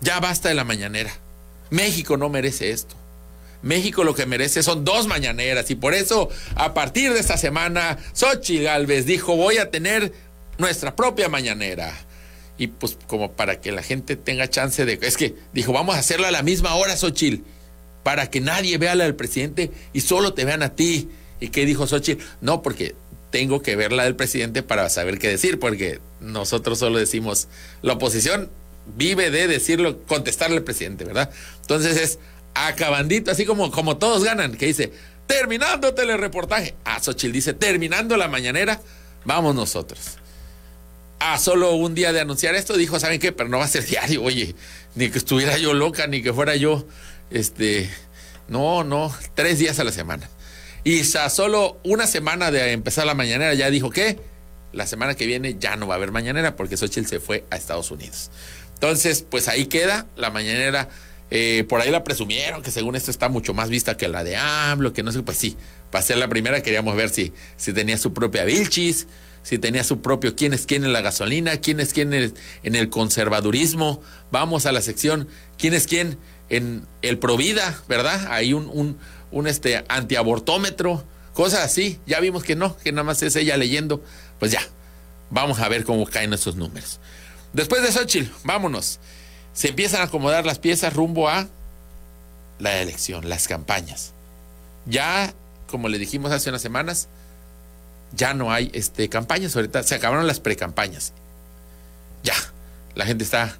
ya 0.00 0.18
basta 0.18 0.48
de 0.48 0.56
la 0.56 0.64
mañanera. 0.64 1.12
México 1.70 2.16
no 2.16 2.28
merece 2.28 2.70
esto. 2.70 2.96
México 3.64 4.04
lo 4.04 4.14
que 4.14 4.26
merece 4.26 4.62
son 4.62 4.84
dos 4.84 5.06
mañaneras 5.06 5.70
y 5.70 5.74
por 5.74 5.94
eso 5.94 6.28
a 6.54 6.74
partir 6.74 7.12
de 7.12 7.20
esta 7.20 7.38
semana 7.38 7.98
Xochitl 8.12 8.64
Galvez 8.64 9.06
dijo 9.06 9.34
voy 9.36 9.56
a 9.56 9.70
tener 9.70 10.12
nuestra 10.58 10.94
propia 10.94 11.28
mañanera. 11.28 11.92
Y 12.56 12.68
pues 12.68 12.96
como 13.08 13.32
para 13.32 13.60
que 13.60 13.72
la 13.72 13.82
gente 13.82 14.14
tenga 14.14 14.48
chance 14.48 14.84
de... 14.84 14.96
Es 15.02 15.16
que 15.16 15.34
dijo 15.52 15.72
vamos 15.72 15.96
a 15.96 15.98
hacerla 15.98 16.28
a 16.28 16.30
la 16.30 16.42
misma 16.42 16.74
hora 16.74 16.96
Xochitl 16.96 17.42
para 18.04 18.28
que 18.30 18.40
nadie 18.40 18.78
vea 18.78 18.94
la 18.94 19.04
del 19.04 19.16
presidente 19.16 19.72
y 19.92 20.02
solo 20.02 20.34
te 20.34 20.44
vean 20.44 20.62
a 20.62 20.74
ti. 20.74 21.08
¿Y 21.40 21.48
qué 21.48 21.66
dijo 21.66 21.86
Xochitl? 21.86 22.22
No, 22.42 22.62
porque 22.62 22.94
tengo 23.30 23.62
que 23.62 23.74
ver 23.74 23.92
la 23.92 24.04
del 24.04 24.14
presidente 24.14 24.62
para 24.62 24.88
saber 24.90 25.18
qué 25.18 25.28
decir, 25.28 25.58
porque 25.58 25.98
nosotros 26.20 26.78
solo 26.78 26.98
decimos, 26.98 27.48
la 27.82 27.94
oposición 27.94 28.48
vive 28.96 29.30
de 29.30 29.48
decirlo, 29.48 30.02
contestarle 30.02 30.58
al 30.58 30.62
presidente, 30.62 31.04
¿verdad? 31.04 31.30
Entonces 31.62 31.96
es 31.96 32.18
acabandito, 32.54 33.30
así 33.30 33.44
como, 33.44 33.70
como 33.70 33.96
todos 33.96 34.24
ganan, 34.24 34.56
que 34.56 34.66
dice, 34.66 34.92
terminando 35.26 35.94
telereportaje. 35.94 36.74
Ah, 36.84 37.00
Xochitl 37.00 37.32
dice, 37.32 37.52
terminando 37.52 38.16
la 38.16 38.28
mañanera, 38.28 38.80
vamos 39.24 39.54
nosotros. 39.54 40.18
A 41.18 41.38
solo 41.38 41.72
un 41.74 41.94
día 41.94 42.12
de 42.12 42.20
anunciar 42.20 42.54
esto, 42.54 42.76
dijo, 42.76 42.98
¿saben 43.00 43.20
qué? 43.20 43.32
Pero 43.32 43.48
no 43.48 43.58
va 43.58 43.64
a 43.64 43.68
ser 43.68 43.84
diario, 43.86 44.22
oye, 44.22 44.54
ni 44.94 45.10
que 45.10 45.18
estuviera 45.18 45.58
yo 45.58 45.74
loca, 45.74 46.06
ni 46.06 46.22
que 46.22 46.32
fuera 46.32 46.56
yo, 46.56 46.86
este, 47.30 47.90
no, 48.48 48.84
no, 48.84 49.14
tres 49.34 49.58
días 49.58 49.78
a 49.78 49.84
la 49.84 49.92
semana. 49.92 50.28
Y 50.84 51.00
a 51.16 51.30
solo 51.30 51.78
una 51.82 52.06
semana 52.06 52.50
de 52.50 52.72
empezar 52.72 53.06
la 53.06 53.14
mañanera 53.14 53.54
ya 53.54 53.70
dijo 53.70 53.88
que 53.88 54.18
la 54.72 54.86
semana 54.86 55.14
que 55.14 55.24
viene 55.24 55.56
ya 55.58 55.76
no 55.76 55.86
va 55.86 55.94
a 55.94 55.96
haber 55.96 56.12
mañanera 56.12 56.56
porque 56.56 56.76
Xochitl 56.76 57.08
se 57.08 57.20
fue 57.20 57.44
a 57.50 57.56
Estados 57.56 57.90
Unidos. 57.90 58.30
Entonces, 58.74 59.24
pues 59.28 59.48
ahí 59.48 59.66
queda 59.66 60.06
la 60.16 60.30
mañanera 60.30 60.90
eh, 61.36 61.64
por 61.64 61.80
ahí 61.80 61.90
la 61.90 62.04
presumieron, 62.04 62.62
que 62.62 62.70
según 62.70 62.94
esto 62.94 63.10
está 63.10 63.28
mucho 63.28 63.54
más 63.54 63.68
vista 63.68 63.96
que 63.96 64.06
la 64.06 64.22
de 64.22 64.36
AMLO, 64.36 64.92
que 64.92 65.02
no 65.02 65.10
sé, 65.10 65.20
pues 65.24 65.36
sí, 65.36 65.56
para 65.90 66.00
ser 66.04 66.18
la 66.18 66.28
primera 66.28 66.62
queríamos 66.62 66.94
ver 66.94 67.10
si, 67.10 67.32
si 67.56 67.72
tenía 67.72 67.98
su 67.98 68.14
propia 68.14 68.44
Vilchis, 68.44 69.08
si 69.42 69.58
tenía 69.58 69.82
su 69.82 70.00
propio 70.00 70.36
quién 70.36 70.52
es 70.52 70.64
quién 70.64 70.84
en 70.84 70.92
la 70.92 71.00
gasolina, 71.00 71.56
quién 71.56 71.80
es 71.80 71.92
quién 71.92 72.12
en 72.12 72.76
el 72.76 72.88
conservadurismo. 72.88 74.00
Vamos 74.30 74.64
a 74.66 74.70
la 74.70 74.80
sección 74.80 75.26
quién 75.58 75.74
es 75.74 75.88
quién 75.88 76.18
en 76.50 76.86
el 77.02 77.18
Provida, 77.18 77.82
¿verdad? 77.88 78.28
Hay 78.30 78.52
un, 78.52 78.96
un, 79.32 79.46
este, 79.48 79.84
antiabortómetro, 79.88 81.02
cosas 81.32 81.64
así. 81.64 81.98
Ya 82.06 82.20
vimos 82.20 82.44
que 82.44 82.54
no, 82.54 82.76
que 82.76 82.92
nada 82.92 83.02
más 83.02 83.20
es 83.24 83.34
ella 83.34 83.56
leyendo. 83.56 84.04
Pues 84.38 84.52
ya, 84.52 84.62
vamos 85.30 85.58
a 85.58 85.68
ver 85.68 85.82
cómo 85.82 86.06
caen 86.06 86.32
esos 86.32 86.54
números. 86.54 87.00
Después 87.52 87.82
de 87.82 87.90
Xochitl, 87.90 88.30
vámonos 88.44 89.00
se 89.54 89.68
empiezan 89.68 90.02
a 90.02 90.04
acomodar 90.04 90.44
las 90.44 90.58
piezas 90.58 90.92
rumbo 90.92 91.28
a 91.28 91.48
la 92.58 92.82
elección, 92.82 93.28
las 93.28 93.48
campañas. 93.48 94.12
Ya, 94.84 95.32
como 95.68 95.88
le 95.88 95.98
dijimos 95.98 96.32
hace 96.32 96.50
unas 96.50 96.60
semanas, 96.60 97.08
ya 98.12 98.34
no 98.34 98.52
hay 98.52 98.70
este, 98.74 99.08
campañas, 99.08 99.56
ahorita 99.56 99.82
se 99.84 99.94
acabaron 99.94 100.26
las 100.26 100.40
precampañas. 100.40 101.12
Ya, 102.22 102.34
la 102.94 103.06
gente 103.06 103.24
está 103.24 103.56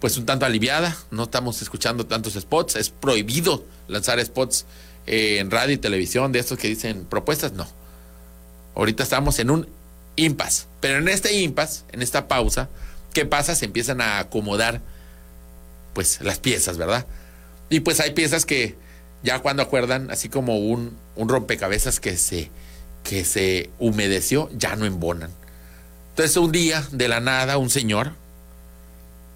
pues 0.00 0.16
un 0.16 0.26
tanto 0.26 0.46
aliviada, 0.46 0.96
no 1.10 1.24
estamos 1.24 1.60
escuchando 1.60 2.06
tantos 2.06 2.34
spots, 2.34 2.76
es 2.76 2.90
prohibido 2.90 3.64
lanzar 3.88 4.24
spots 4.24 4.64
eh, 5.06 5.38
en 5.38 5.50
radio 5.50 5.74
y 5.74 5.78
televisión 5.78 6.32
de 6.32 6.38
estos 6.38 6.58
que 6.58 6.68
dicen 6.68 7.04
propuestas, 7.04 7.52
no. 7.52 7.66
Ahorita 8.76 9.02
estamos 9.02 9.38
en 9.40 9.50
un 9.50 9.68
impasse, 10.16 10.66
pero 10.80 10.98
en 10.98 11.08
este 11.08 11.32
impasse, 11.40 11.82
en 11.92 12.00
esta 12.00 12.28
pausa, 12.28 12.68
¿qué 13.12 13.26
pasa? 13.26 13.56
Se 13.56 13.64
empiezan 13.64 14.00
a 14.00 14.20
acomodar 14.20 14.80
pues 15.98 16.20
las 16.20 16.38
piezas, 16.38 16.78
¿verdad? 16.78 17.06
Y 17.70 17.80
pues 17.80 17.98
hay 17.98 18.12
piezas 18.12 18.46
que 18.46 18.76
ya 19.24 19.40
cuando 19.40 19.64
acuerdan, 19.64 20.12
así 20.12 20.28
como 20.28 20.56
un, 20.56 20.96
un 21.16 21.28
rompecabezas 21.28 21.98
que 21.98 22.16
se, 22.16 22.52
que 23.02 23.24
se 23.24 23.70
humedeció, 23.80 24.48
ya 24.54 24.76
no 24.76 24.86
embonan. 24.86 25.32
Entonces 26.10 26.36
un 26.36 26.52
día, 26.52 26.86
de 26.92 27.08
la 27.08 27.18
nada, 27.18 27.58
un 27.58 27.68
señor, 27.68 28.12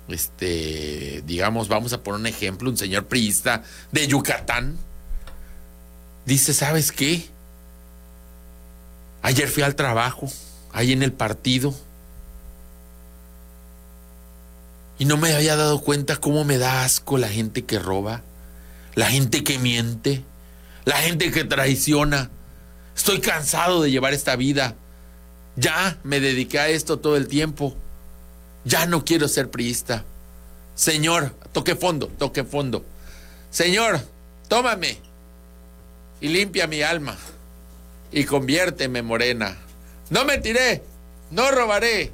este, 0.06 1.24
digamos, 1.26 1.66
vamos 1.66 1.94
a 1.94 2.04
poner 2.04 2.20
un 2.20 2.26
ejemplo, 2.28 2.70
un 2.70 2.78
señor 2.78 3.06
priista 3.06 3.64
de 3.90 4.06
Yucatán, 4.06 4.78
dice, 6.26 6.54
¿sabes 6.54 6.92
qué? 6.92 7.26
Ayer 9.22 9.48
fui 9.48 9.64
al 9.64 9.74
trabajo, 9.74 10.30
ahí 10.72 10.92
en 10.92 11.02
el 11.02 11.12
partido, 11.12 11.74
Y 15.02 15.04
no 15.04 15.16
me 15.16 15.34
había 15.34 15.56
dado 15.56 15.80
cuenta 15.80 16.18
cómo 16.18 16.44
me 16.44 16.58
da 16.58 16.84
asco 16.84 17.18
la 17.18 17.26
gente 17.26 17.64
que 17.64 17.80
roba, 17.80 18.22
la 18.94 19.06
gente 19.06 19.42
que 19.42 19.58
miente, 19.58 20.22
la 20.84 20.98
gente 20.98 21.32
que 21.32 21.42
traiciona. 21.42 22.30
Estoy 22.96 23.20
cansado 23.20 23.82
de 23.82 23.90
llevar 23.90 24.14
esta 24.14 24.36
vida. 24.36 24.76
Ya 25.56 25.98
me 26.04 26.20
dediqué 26.20 26.60
a 26.60 26.68
esto 26.68 27.00
todo 27.00 27.16
el 27.16 27.26
tiempo. 27.26 27.74
Ya 28.64 28.86
no 28.86 29.04
quiero 29.04 29.26
ser 29.26 29.50
priista. 29.50 30.04
Señor, 30.76 31.34
toque 31.50 31.74
fondo, 31.74 32.06
toque 32.06 32.44
fondo. 32.44 32.84
Señor, 33.50 34.00
tómame 34.46 34.98
y 36.20 36.28
limpia 36.28 36.68
mi 36.68 36.82
alma 36.82 37.16
y 38.12 38.22
conviérteme 38.22 39.02
morena. 39.02 39.56
No 40.10 40.24
mentiré, 40.24 40.84
no 41.32 41.50
robaré, 41.50 42.12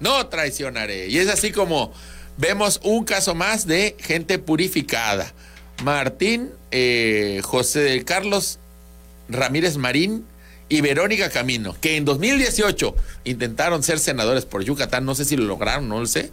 no 0.00 0.26
traicionaré. 0.26 1.06
Y 1.06 1.18
es 1.18 1.28
así 1.28 1.52
como 1.52 1.92
vemos 2.36 2.80
un 2.82 3.04
caso 3.04 3.34
más 3.34 3.66
de 3.66 3.96
gente 3.98 4.38
purificada. 4.38 5.32
Martín, 5.82 6.50
eh, 6.70 7.40
José 7.44 8.04
Carlos 8.04 8.58
Ramírez 9.28 9.76
Marín 9.76 10.24
y 10.68 10.80
Verónica 10.80 11.30
Camino, 11.30 11.76
que 11.80 11.96
en 11.96 12.04
2018 12.04 12.94
intentaron 13.24 13.82
ser 13.82 13.98
senadores 13.98 14.44
por 14.44 14.64
Yucatán, 14.64 15.04
no 15.04 15.14
sé 15.14 15.24
si 15.24 15.36
lo 15.36 15.44
lograron, 15.44 15.88
no 15.88 16.00
lo 16.00 16.06
sé. 16.06 16.30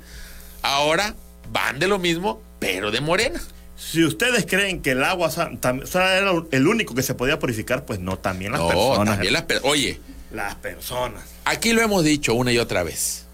Ahora 0.62 1.16
van 1.52 1.80
de 1.80 1.88
lo 1.88 2.00
mismo, 2.00 2.42
pero 2.60 2.92
de 2.92 3.02
Morena. 3.02 3.42
Si 3.76 4.04
ustedes 4.04 4.46
creen 4.48 4.82
que 4.82 4.92
el 4.92 5.04
agua 5.04 5.30
era 5.36 6.32
el 6.52 6.68
único 6.68 6.96
que 6.96 7.04
se 7.04 7.16
podía 7.16 7.38
purificar, 7.38 7.86
pues 7.86 8.00
no, 8.00 8.18
también 8.18 8.54
las 8.54 8.62
personas. 8.62 9.10
También 9.10 9.34
las 9.34 9.46
Oye, 9.64 10.00
las 10.32 10.56
personas. 10.56 11.24
Aquí 11.46 11.74
lo 11.74 11.82
hemos 11.82 12.04
dicho 12.04 12.34
una 12.34 12.52
y 12.54 12.60
otra 12.60 12.84
vez. 12.84 13.26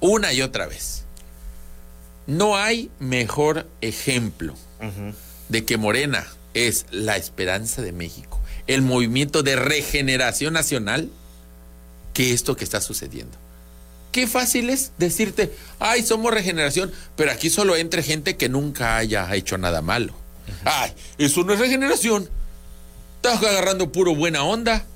Una 0.00 0.32
y 0.32 0.42
otra 0.42 0.66
vez. 0.66 1.04
No 2.26 2.56
hay 2.56 2.90
mejor 2.98 3.66
ejemplo 3.80 4.54
de 5.48 5.64
que 5.64 5.76
Morena 5.76 6.26
es 6.54 6.86
la 6.90 7.16
esperanza 7.16 7.82
de 7.82 7.92
México, 7.92 8.40
el 8.66 8.82
movimiento 8.82 9.42
de 9.42 9.56
regeneración 9.56 10.54
nacional, 10.54 11.10
que 12.14 12.32
esto 12.32 12.56
que 12.56 12.64
está 12.64 12.80
sucediendo. 12.80 13.36
Qué 14.10 14.26
fácil 14.26 14.70
es 14.70 14.92
decirte, 14.96 15.52
ay, 15.78 16.02
somos 16.02 16.32
regeneración, 16.32 16.90
pero 17.16 17.30
aquí 17.30 17.50
solo 17.50 17.76
entre 17.76 18.02
gente 18.02 18.36
que 18.36 18.48
nunca 18.48 18.96
haya 18.96 19.32
hecho 19.34 19.58
nada 19.58 19.82
malo. 19.82 20.14
Ay, 20.64 20.92
eso 21.18 21.44
no 21.44 21.52
es 21.52 21.58
regeneración. 21.58 22.28
Estás 23.16 23.42
agarrando 23.42 23.92
puro 23.92 24.14
buena 24.14 24.42
onda. 24.42 24.86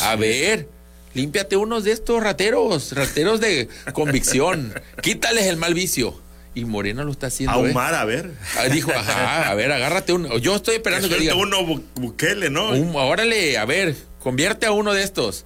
A 0.00 0.16
ver, 0.16 0.68
límpiate 1.14 1.56
unos 1.56 1.84
de 1.84 1.92
estos 1.92 2.22
rateros, 2.22 2.92
rateros 2.92 3.40
de 3.40 3.68
convicción. 3.92 4.74
Quítales 5.02 5.46
el 5.46 5.56
mal 5.56 5.74
vicio. 5.74 6.25
Y 6.56 6.64
Morena 6.64 7.04
lo 7.04 7.12
está 7.12 7.26
haciendo. 7.28 7.54
¿eh? 7.64 7.68
Ahumar, 7.68 7.94
a 7.94 8.04
ver. 8.06 8.32
Ah, 8.58 8.64
Dijo, 8.64 8.90
ajá, 8.90 9.50
a 9.50 9.54
ver, 9.54 9.70
agárrate 9.70 10.12
uno. 10.14 10.38
Yo 10.38 10.56
estoy 10.56 10.76
esperando 10.76 11.06
que, 11.08 11.14
Suelta 11.16 11.34
diga. 11.34 11.42
uno 11.46 11.60
Bu- 11.60 11.82
Bukele, 11.96 12.50
¿no? 12.50 12.70
Un- 12.70 12.96
órale, 12.96 13.58
a 13.58 13.64
ver, 13.66 13.94
convierte 14.20 14.64
a 14.66 14.72
uno 14.72 14.94
de 14.94 15.02
estos. 15.02 15.44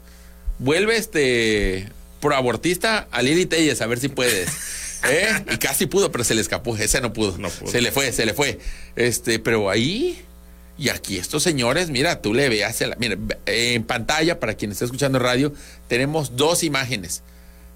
Vuelve 0.60 0.96
este 0.96 1.88
proabortista 2.20 3.08
a 3.10 3.22
Lili 3.22 3.44
Telles, 3.46 3.80
a 3.82 3.86
ver 3.86 3.98
si 3.98 4.08
puedes. 4.08 4.48
¿Eh? 5.08 5.44
Y 5.52 5.56
casi 5.58 5.86
pudo, 5.86 6.12
pero 6.12 6.22
se 6.24 6.34
le 6.34 6.40
escapó. 6.42 6.76
Ese 6.76 7.00
no 7.00 7.12
pudo. 7.12 7.36
No 7.38 7.48
pudo. 7.50 7.70
Se 7.72 7.80
le 7.80 7.90
fue, 7.90 8.12
se 8.12 8.24
le 8.24 8.32
fue. 8.32 8.60
Este, 8.96 9.38
pero 9.40 9.68
ahí. 9.68 10.22
Y 10.78 10.88
aquí 10.90 11.18
estos 11.18 11.42
señores, 11.42 11.90
mira, 11.90 12.22
tú 12.22 12.32
le 12.32 12.48
veas, 12.48 12.80
el- 12.80 12.94
mira, 12.98 13.16
en 13.46 13.82
pantalla, 13.82 14.40
para 14.40 14.54
quien 14.54 14.70
está 14.70 14.86
escuchando 14.86 15.18
radio, 15.18 15.52
tenemos 15.88 16.36
dos 16.36 16.62
imágenes 16.62 17.22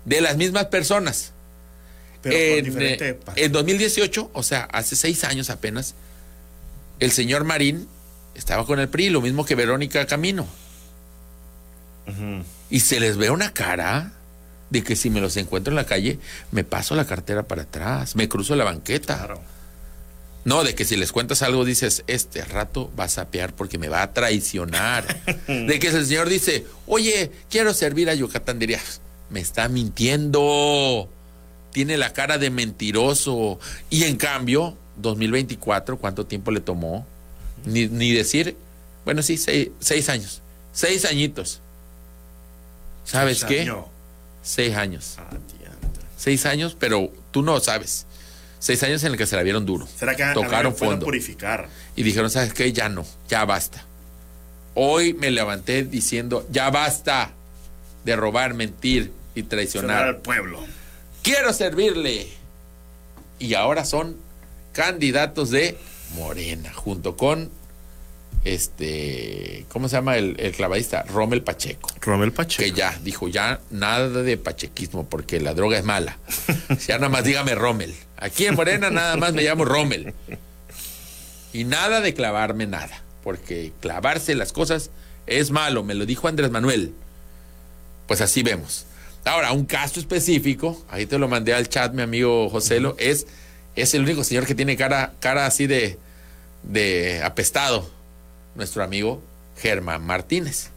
de 0.07 0.23
las 0.23 0.37
mismas 0.39 0.67
personas. 0.67 1.33
Pero 2.25 2.37
en, 2.37 2.65
diferente 2.65 3.09
eh, 3.11 3.19
en 3.37 3.53
2018, 3.53 4.31
o 4.33 4.43
sea, 4.43 4.65
hace 4.73 4.97
seis 4.97 5.23
años 5.25 5.51
apenas, 5.51 5.95
el 6.99 7.13
señor 7.13 7.45
Marín 7.45 7.87
estaba 8.35 8.67
con 8.67 8.81
el 8.81 8.89
PRI, 8.89 9.11
lo 9.11 9.21
mismo 9.21 9.45
que 9.45 9.55
Verónica 9.55 10.07
Camino. 10.07 10.47
Y 12.71 12.81
se 12.81 13.01
les 13.01 13.17
ve 13.17 13.31
una 13.31 13.53
cara 13.53 14.13
de 14.71 14.83
que 14.83 14.97
si 14.97 15.09
me 15.11 15.21
los 15.21 15.37
encuentro 15.37 15.71
en 15.71 15.77
la 15.77 15.87
calle, 15.87 16.19
me 16.51 16.65
paso 16.65 16.95
la 16.95 17.07
cartera 17.07 17.45
para 17.45 17.63
atrás, 17.63 18.17
me 18.17 18.29
cruzo 18.29 18.57
la 18.57 18.65
banqueta. 18.65 19.17
Claro. 19.19 19.41
No, 20.45 20.65
de 20.65 20.75
que 20.75 20.85
si 20.85 20.97
les 20.97 21.13
cuentas 21.13 21.43
algo 21.43 21.65
dices, 21.65 22.05
este 22.07 22.45
rato 22.45 22.93
va 22.99 23.05
a 23.05 23.09
sapear 23.09 23.55
porque 23.55 23.79
me 23.79 23.89
va 23.89 24.03
a 24.03 24.13
traicionar. 24.13 25.07
de 25.47 25.79
que 25.79 25.91
si 25.91 25.97
el 25.97 26.07
señor 26.07 26.29
dice, 26.29 26.67
oye, 26.87 27.31
quiero 27.49 27.73
servir 27.73 28.11
a 28.11 28.15
Yucatán, 28.15 28.59
dirías, 28.59 29.01
me 29.31 29.41
está 29.41 29.69
mintiendo. 29.69 31.09
Tiene 31.75 31.97
la 31.97 32.13
cara 32.13 32.39
de 32.39 32.51
mentiroso. 32.51 33.59
Y 33.91 34.05
en 34.05 34.17
cambio, 34.17 34.77
2024, 34.99 35.99
¿cuánto 35.99 36.25
tiempo 36.25 36.53
le 36.53 36.61
tomó? 36.61 37.05
Ni, 37.65 37.89
ni 37.89 38.13
decir, 38.13 38.57
bueno, 39.05 39.23
sí, 39.25 39.37
seis, 39.37 39.71
seis 39.81 40.09
años. 40.09 40.41
Seis 40.73 41.05
añitos. 41.05 41.61
¿Sabes 43.05 43.45
qué? 43.45 43.63
Año. 43.63 43.89
Seis 44.45 44.77
años. 44.77 45.17
Ah. 45.19 45.31
Seis 46.17 46.47
años, 46.47 46.77
pero 46.79 47.11
tú 47.33 47.43
no 47.43 47.59
sabes. 47.59 48.07
Seis 48.61 48.81
años 48.85 49.03
en 49.03 49.11
el 49.11 49.19
que 49.19 49.27
se 49.27 49.35
la 49.35 49.43
vieron 49.43 49.67
duro. 49.67 49.89
¿Será 49.99 50.15
que 50.15 50.25
Tocaron 50.33 50.77
fondo. 50.77 51.05
purificar? 51.05 51.69
Y 51.97 52.05
dijeron, 52.05 52.31
¿sabes 52.31 52.55
qué? 52.55 52.73
Ya 52.73 52.89
no, 52.89 53.05
ya 53.29 53.45
basta. 53.45 53.85
Hoy 54.75 55.13
me 55.13 55.33
levanté 55.33 55.83
diciendo, 55.83 56.47
ya 56.53 56.71
basta 56.71 57.33
de 58.05 58.15
robar, 58.15 58.55
mentir 58.55 59.11
y 59.35 59.43
traicionar. 59.43 60.05
al 60.05 60.17
pueblo. 60.19 60.65
Quiero 61.25 61.53
servirle. 61.55 62.29
Y 63.41 63.55
ahora 63.55 63.85
son 63.85 64.17
candidatos 64.73 65.51
de 65.51 65.77
Morena, 66.15 66.73
junto 66.73 67.17
con 67.17 67.51
este, 68.45 69.65
¿cómo 69.71 69.89
se 69.89 69.97
llama 69.97 70.19
el, 70.19 70.37
el 70.39 70.53
clavadista? 70.53 71.03
Rommel 71.05 71.43
Pacheco. 71.43 71.89
Romel 72.03 72.31
Pacheco. 72.31 72.63
Que 72.63 72.73
ya, 72.73 72.99
dijo, 73.03 73.29
ya 73.29 73.61
nada 73.71 74.23
de 74.23 74.37
pachequismo, 74.37 75.09
porque 75.09 75.41
la 75.41 75.55
droga 75.55 75.79
es 75.79 75.85
mala. 75.85 76.19
Ya 76.87 76.97
nada 76.99 77.09
más 77.09 77.25
dígame 77.25 77.55
Rommel. 77.55 77.95
Aquí 78.19 78.47
en 78.47 78.55
Morena 78.55 78.91
nada 78.91 79.17
más 79.17 79.33
me 79.33 79.43
llamo 79.43 79.65
Rommel. 79.65 80.13
Y 81.55 81.65
nada 81.65 82.03
de 82.03 82.13
clavarme 82.13 82.67
nada, 82.67 83.03
porque 83.23 83.73
clavarse 83.81 84.35
las 84.35 84.53
cosas 84.53 84.91
es 85.27 85.51
malo, 85.51 85.85
me 85.85 85.95
lo 85.95 86.05
dijo 86.05 86.29
Andrés 86.29 86.51
Manuel. 86.51 86.93
Pues 88.07 88.21
así 88.21 88.43
vemos. 88.43 88.87
Ahora, 89.25 89.53
un 89.53 89.65
caso 89.65 90.01
específico, 90.01 90.85
ahí 90.91 91.07
te 91.07 91.19
lo 91.19 91.29
mandé 91.29 91.55
al 91.55 91.69
chat, 91.69 91.93
mi 91.95 92.03
amigo 92.03 92.51
Joselo, 92.51 92.95
es, 92.99 93.27
es 93.75 93.95
el 93.95 94.03
único 94.03 94.23
señor 94.23 94.47
que 94.47 94.55
tiene 94.55 94.77
cara, 94.77 95.15
cara 95.21 95.47
así 95.47 95.67
de, 95.67 95.99
de 96.63 97.23
apestado, 97.23 97.91
nuestro 98.55 98.85
amigo 98.85 99.23
Germán 99.57 100.05
Martínez. 100.05 100.71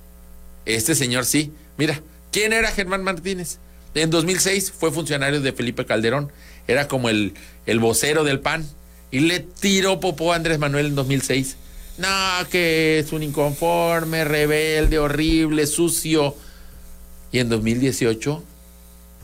Este 0.66 0.96
señor 0.96 1.26
sí. 1.26 1.52
Mira, 1.78 2.02
¿quién 2.32 2.54
era 2.54 2.72
Germán 2.72 3.04
Martínez? 3.04 3.60
En 3.96 4.10
2006 4.10 4.72
fue 4.78 4.92
funcionario 4.92 5.42
de 5.42 5.54
Felipe 5.54 5.86
Calderón. 5.86 6.32
Era 6.68 6.88
como 6.88 7.10
el, 7.10 7.34
el 7.66 7.80
vocero 7.80 8.24
del 8.24 8.40
PAN. 8.40 8.68
Y 9.10 9.22
le 9.22 9.40
tiró 9.40 10.00
popó 10.00 10.34
a 10.34 10.36
Andrés 10.36 10.60
Manuel 10.60 10.88
en 10.88 10.96
2006. 10.96 11.56
No, 11.98 12.08
que 12.52 13.00
es 13.00 13.12
un 13.12 13.24
inconforme, 13.24 14.24
rebelde, 14.24 15.00
horrible, 15.00 15.66
sucio. 15.66 16.36
Y 17.32 17.40
en 17.40 17.50
2018 17.50 18.44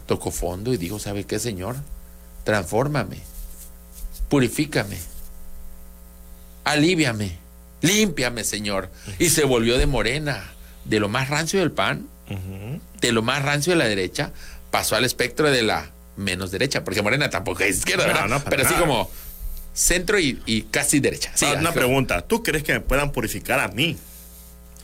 tocó 0.08 0.32
fondo 0.32 0.74
y 0.74 0.78
dijo, 0.78 1.00
¿sabe 1.00 1.24
qué, 1.26 1.40
señor? 1.40 1.78
Transfórmame, 2.44 3.18
purifícame, 4.30 4.98
aliviame, 6.64 7.38
límpiame, 7.82 8.44
señor. 8.44 8.90
Y 9.20 9.30
se 9.30 9.44
volvió 9.46 9.78
de 9.78 9.86
morena, 9.88 10.52
de 10.86 11.00
lo 11.00 11.10
más 11.10 11.30
rancio 11.30 11.60
del 11.60 11.72
PAN, 11.72 12.08
de 13.02 13.12
lo 13.12 13.22
más 13.22 13.44
rancio 13.44 13.72
de 13.74 13.78
la 13.78 13.86
derecha, 13.86 14.32
pasó 14.72 14.96
al 14.96 15.06
espectro 15.06 15.50
de 15.52 15.62
la 15.64 15.90
menos 16.18 16.52
derecha, 16.52 16.84
porque 16.84 17.02
morena 17.02 17.30
tampoco 17.30 17.64
es 17.64 17.78
izquierda, 17.78 18.08
No, 18.08 18.14
¿verdad? 18.14 18.28
no, 18.28 18.44
Pero 18.44 18.66
así 18.66 18.74
como 18.76 19.10
centro 19.74 20.20
y, 20.20 20.42
y 20.46 20.64
casi 20.64 21.00
derecha. 21.00 21.32
Sí, 21.36 21.46
Ah, 21.48 21.56
una 21.60 21.72
pregunta. 21.74 22.22
¿Tú 22.22 22.44
crees 22.44 22.64
que 22.64 22.74
me 22.74 22.80
puedan 22.82 23.12
purificar 23.12 23.60
a 23.60 23.68
mí? 23.70 23.98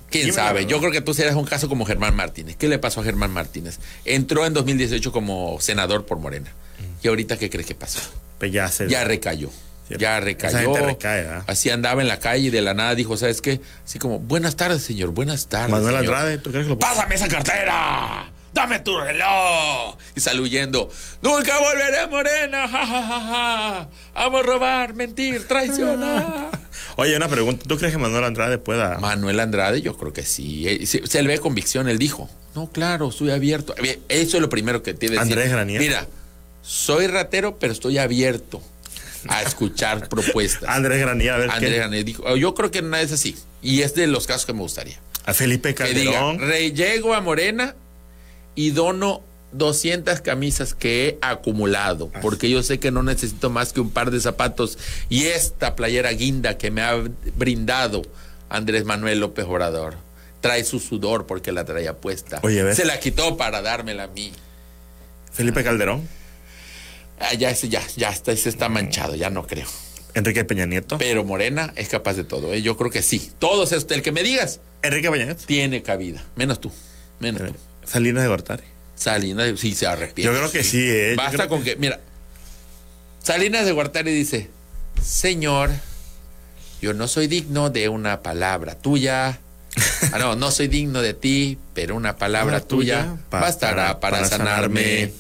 ¿Quién 0.10 0.34
sabe? 0.34 0.66
Yo 0.66 0.80
creo 0.80 0.92
que 0.92 1.02
tú 1.02 1.14
serás 1.14 1.36
un 1.36 1.46
caso 1.46 1.70
como 1.70 1.86
Germán 1.86 2.16
Martínez. 2.16 2.56
¿Qué 2.58 2.68
le 2.68 2.80
pasó 2.80 3.02
a 3.02 3.04
Germán 3.04 3.32
Martínez? 3.32 3.80
Entró 4.06 4.46
en 4.46 4.54
2018 4.54 5.12
como 5.12 5.60
senador 5.62 6.06
por 6.06 6.18
Morena. 6.20 6.52
¿Y 7.04 7.08
ahorita 7.08 7.38
qué 7.38 7.50
crees 7.50 7.68
que 7.68 7.76
pasó? 7.76 8.00
Pues 8.40 8.52
ya 8.52 8.68
se. 8.70 8.88
Ya 8.90 9.04
recayó. 9.04 9.50
Sí, 9.88 9.96
Ya 9.98 10.20
recayó. 10.20 10.76
recae. 10.76 11.28
Así 11.48 11.70
andaba 11.70 12.02
en 12.02 12.08
la 12.08 12.20
calle 12.20 12.48
y 12.48 12.50
de 12.50 12.62
la 12.62 12.74
nada 12.74 12.96
dijo, 12.96 13.18
¿sabes 13.18 13.42
qué? 13.42 13.60
Así 13.86 13.98
como, 14.00 14.20
buenas 14.20 14.56
tardes, 14.56 14.84
señor, 14.84 15.10
buenas 15.10 15.48
tardes. 15.48 15.72
Manuel 15.72 15.96
señor. 15.98 16.14
Andrade, 16.16 16.38
¿tú 16.38 16.52
crees 16.52 16.66
que 16.66 16.70
lo 16.70 16.80
¡Pásame 16.80 17.16
esa 17.16 17.28
cartera! 17.28 18.32
¡Dame 18.54 18.80
tu 18.80 18.98
reloj! 19.00 19.98
Y 20.16 20.20
sale 20.22 20.42
huyendo. 20.42 20.90
¡Nunca 21.22 21.60
volveré 21.60 22.00
a 22.00 22.08
Morena! 22.08 22.68
¡Ja, 22.68 22.86
ja, 22.86 23.02
ja, 23.04 23.20
ja! 23.22 23.90
¡Amo 24.16 24.42
robar, 24.42 24.94
mentir, 24.96 25.48
traicionar! 25.48 26.50
Oye, 27.00 27.16
una 27.16 27.28
pregunta. 27.28 27.64
¿Tú 27.68 27.78
crees 27.78 27.94
que 27.94 27.98
Manuel 27.98 28.24
Andrade 28.24 28.58
pueda.? 28.58 28.98
Manuel 29.00 29.40
Andrade, 29.40 29.82
yo 29.82 29.96
creo 29.98 30.12
que 30.14 30.24
sí. 30.24 30.68
Eh, 30.68 30.86
Se, 30.86 31.06
se 31.08 31.22
le 31.22 31.28
ve 31.30 31.40
convicción, 31.40 31.88
él 31.90 31.98
dijo. 31.98 32.30
No, 32.56 32.70
claro, 32.72 33.10
estoy 33.10 33.32
abierto. 33.32 33.74
Eh, 33.84 34.00
Eso 34.10 34.38
es 34.38 34.42
lo 34.42 34.50
primero 34.50 34.84
que 34.84 34.94
tiene 34.94 35.16
que 35.16 35.20
decir. 35.22 35.34
Andrés 35.34 35.52
Granier. 35.52 35.82
Mira, 35.82 36.08
soy 36.62 37.08
ratero, 37.08 37.58
pero 37.58 37.72
estoy 37.74 37.98
abierto 37.98 38.62
a 39.28 39.42
escuchar 39.44 40.10
propuestas. 40.10 40.68
Andrés 40.70 41.00
Granier, 41.00 41.32
a 41.34 41.38
ver 41.38 41.52
Andrés 41.52 41.72
qué. 41.72 41.78
Granier 41.78 42.06
dijo, 42.06 42.24
"Oh, 42.26 42.36
yo 42.36 42.54
creo 42.56 42.72
que 42.72 42.82
nada 42.82 43.02
es 43.02 43.12
así. 43.12 43.36
Y 43.62 43.82
es 43.82 43.96
de 43.96 44.08
los 44.08 44.28
casos 44.28 44.46
que 44.46 44.54
me 44.54 44.60
gustaría. 44.60 45.00
A 45.26 45.34
Felipe 45.34 45.74
Que 45.76 45.86
diga, 45.94 46.12
Calderón. 46.14 46.40
"Re- 46.40 46.72
llego 46.74 47.14
a 47.14 47.22
Morena 47.22 47.76
y 48.56 48.72
dono 48.72 49.22
200 49.52 50.22
camisas 50.22 50.74
que 50.74 51.08
he 51.08 51.18
acumulado, 51.22 52.12
porque 52.22 52.50
yo 52.50 52.62
sé 52.64 52.80
que 52.80 52.92
no 52.92 53.04
necesito 53.04 53.50
más 53.50 53.74
que 53.74 53.82
un 53.82 53.90
par 53.90 54.12
de 54.12 54.20
zapatos 54.20 54.78
y 55.10 55.26
esta 55.26 55.76
playera 55.76 56.12
guinda 56.12 56.58
que 56.58 56.72
me 56.72 56.82
ha 56.82 56.96
brindado 57.36 58.04
Andrés 58.50 58.86
Manuel 58.86 59.20
López 59.20 59.46
Obrador. 59.46 59.96
Trae 60.42 60.64
su 60.64 60.80
sudor 60.80 61.26
porque 61.26 61.52
la 61.52 61.66
traía 61.66 61.98
puesta. 61.98 62.40
Oye. 62.44 62.74
Se 62.74 62.86
la 62.86 63.00
quitó 63.00 63.36
para 63.36 63.62
dármela 63.62 64.04
a 64.04 64.08
mí. 64.08 64.32
Felipe 65.34 65.64
Calderón. 65.64 66.08
Ah, 67.20 67.34
ya, 67.34 67.50
ese 67.50 67.68
ya, 67.68 67.82
ya 67.98 68.10
está, 68.10 68.32
ese 68.32 68.48
está 68.48 68.70
manchado, 68.70 69.16
ya 69.16 69.30
no 69.30 69.46
creo. 69.46 69.68
Enrique 70.14 70.46
Peña 70.46 70.66
Nieto. 70.66 70.98
Pero 70.98 71.24
Morena 71.24 71.74
es 71.76 71.90
capaz 71.90 72.14
de 72.14 72.24
todo, 72.24 72.54
¿eh? 72.54 72.62
yo 72.62 72.78
creo 72.78 72.90
que 72.90 73.02
sí. 73.02 73.32
Todos, 73.40 73.72
estos, 73.74 73.96
el 73.96 74.02
que 74.02 74.12
me 74.12 74.24
digas, 74.24 74.62
Enrique 74.82 75.12
Peña 75.12 75.26
Nieto. 75.26 75.44
tiene 75.46 75.84
cabida. 75.84 76.24
Menos 76.36 76.62
tú, 76.62 76.72
menos 77.20 77.42
tú. 77.52 77.56
Salinas 77.86 78.24
de 78.24 78.30
Gortari. 78.30 78.64
Salinas 79.00 79.58
sí 79.58 79.74
se 79.74 79.88
arrepiente. 79.88 80.24
Yo 80.24 80.38
creo 80.38 80.52
que 80.52 80.62
sí, 80.62 80.82
eh. 80.86 81.16
Basta 81.16 81.48
con 81.48 81.64
que, 81.64 81.78
mira, 81.78 82.02
Salinas 83.24 83.66
de 83.66 83.72
Guartari 83.72 84.12
dice, 84.14 84.50
Señor, 85.02 85.72
yo 86.82 86.94
no 86.94 87.08
soy 87.08 87.28
digno 87.28 87.70
de 87.70 87.88
una 87.88 88.22
palabra 88.22 88.76
tuya. 88.76 89.40
Ah, 90.12 90.18
no, 90.20 90.36
no 90.36 90.52
soy 90.52 90.68
digno 90.68 91.02
de 91.02 91.14
ti, 91.14 91.58
pero 91.74 91.96
una 91.96 92.18
palabra 92.18 92.58
Una 92.58 92.66
tuya, 92.68 93.04
tuya 93.04 93.18
bastará 93.32 94.00
para, 94.02 94.18
para 94.18 94.26
sanarme. 94.28 94.82
sanarme. 94.84 95.14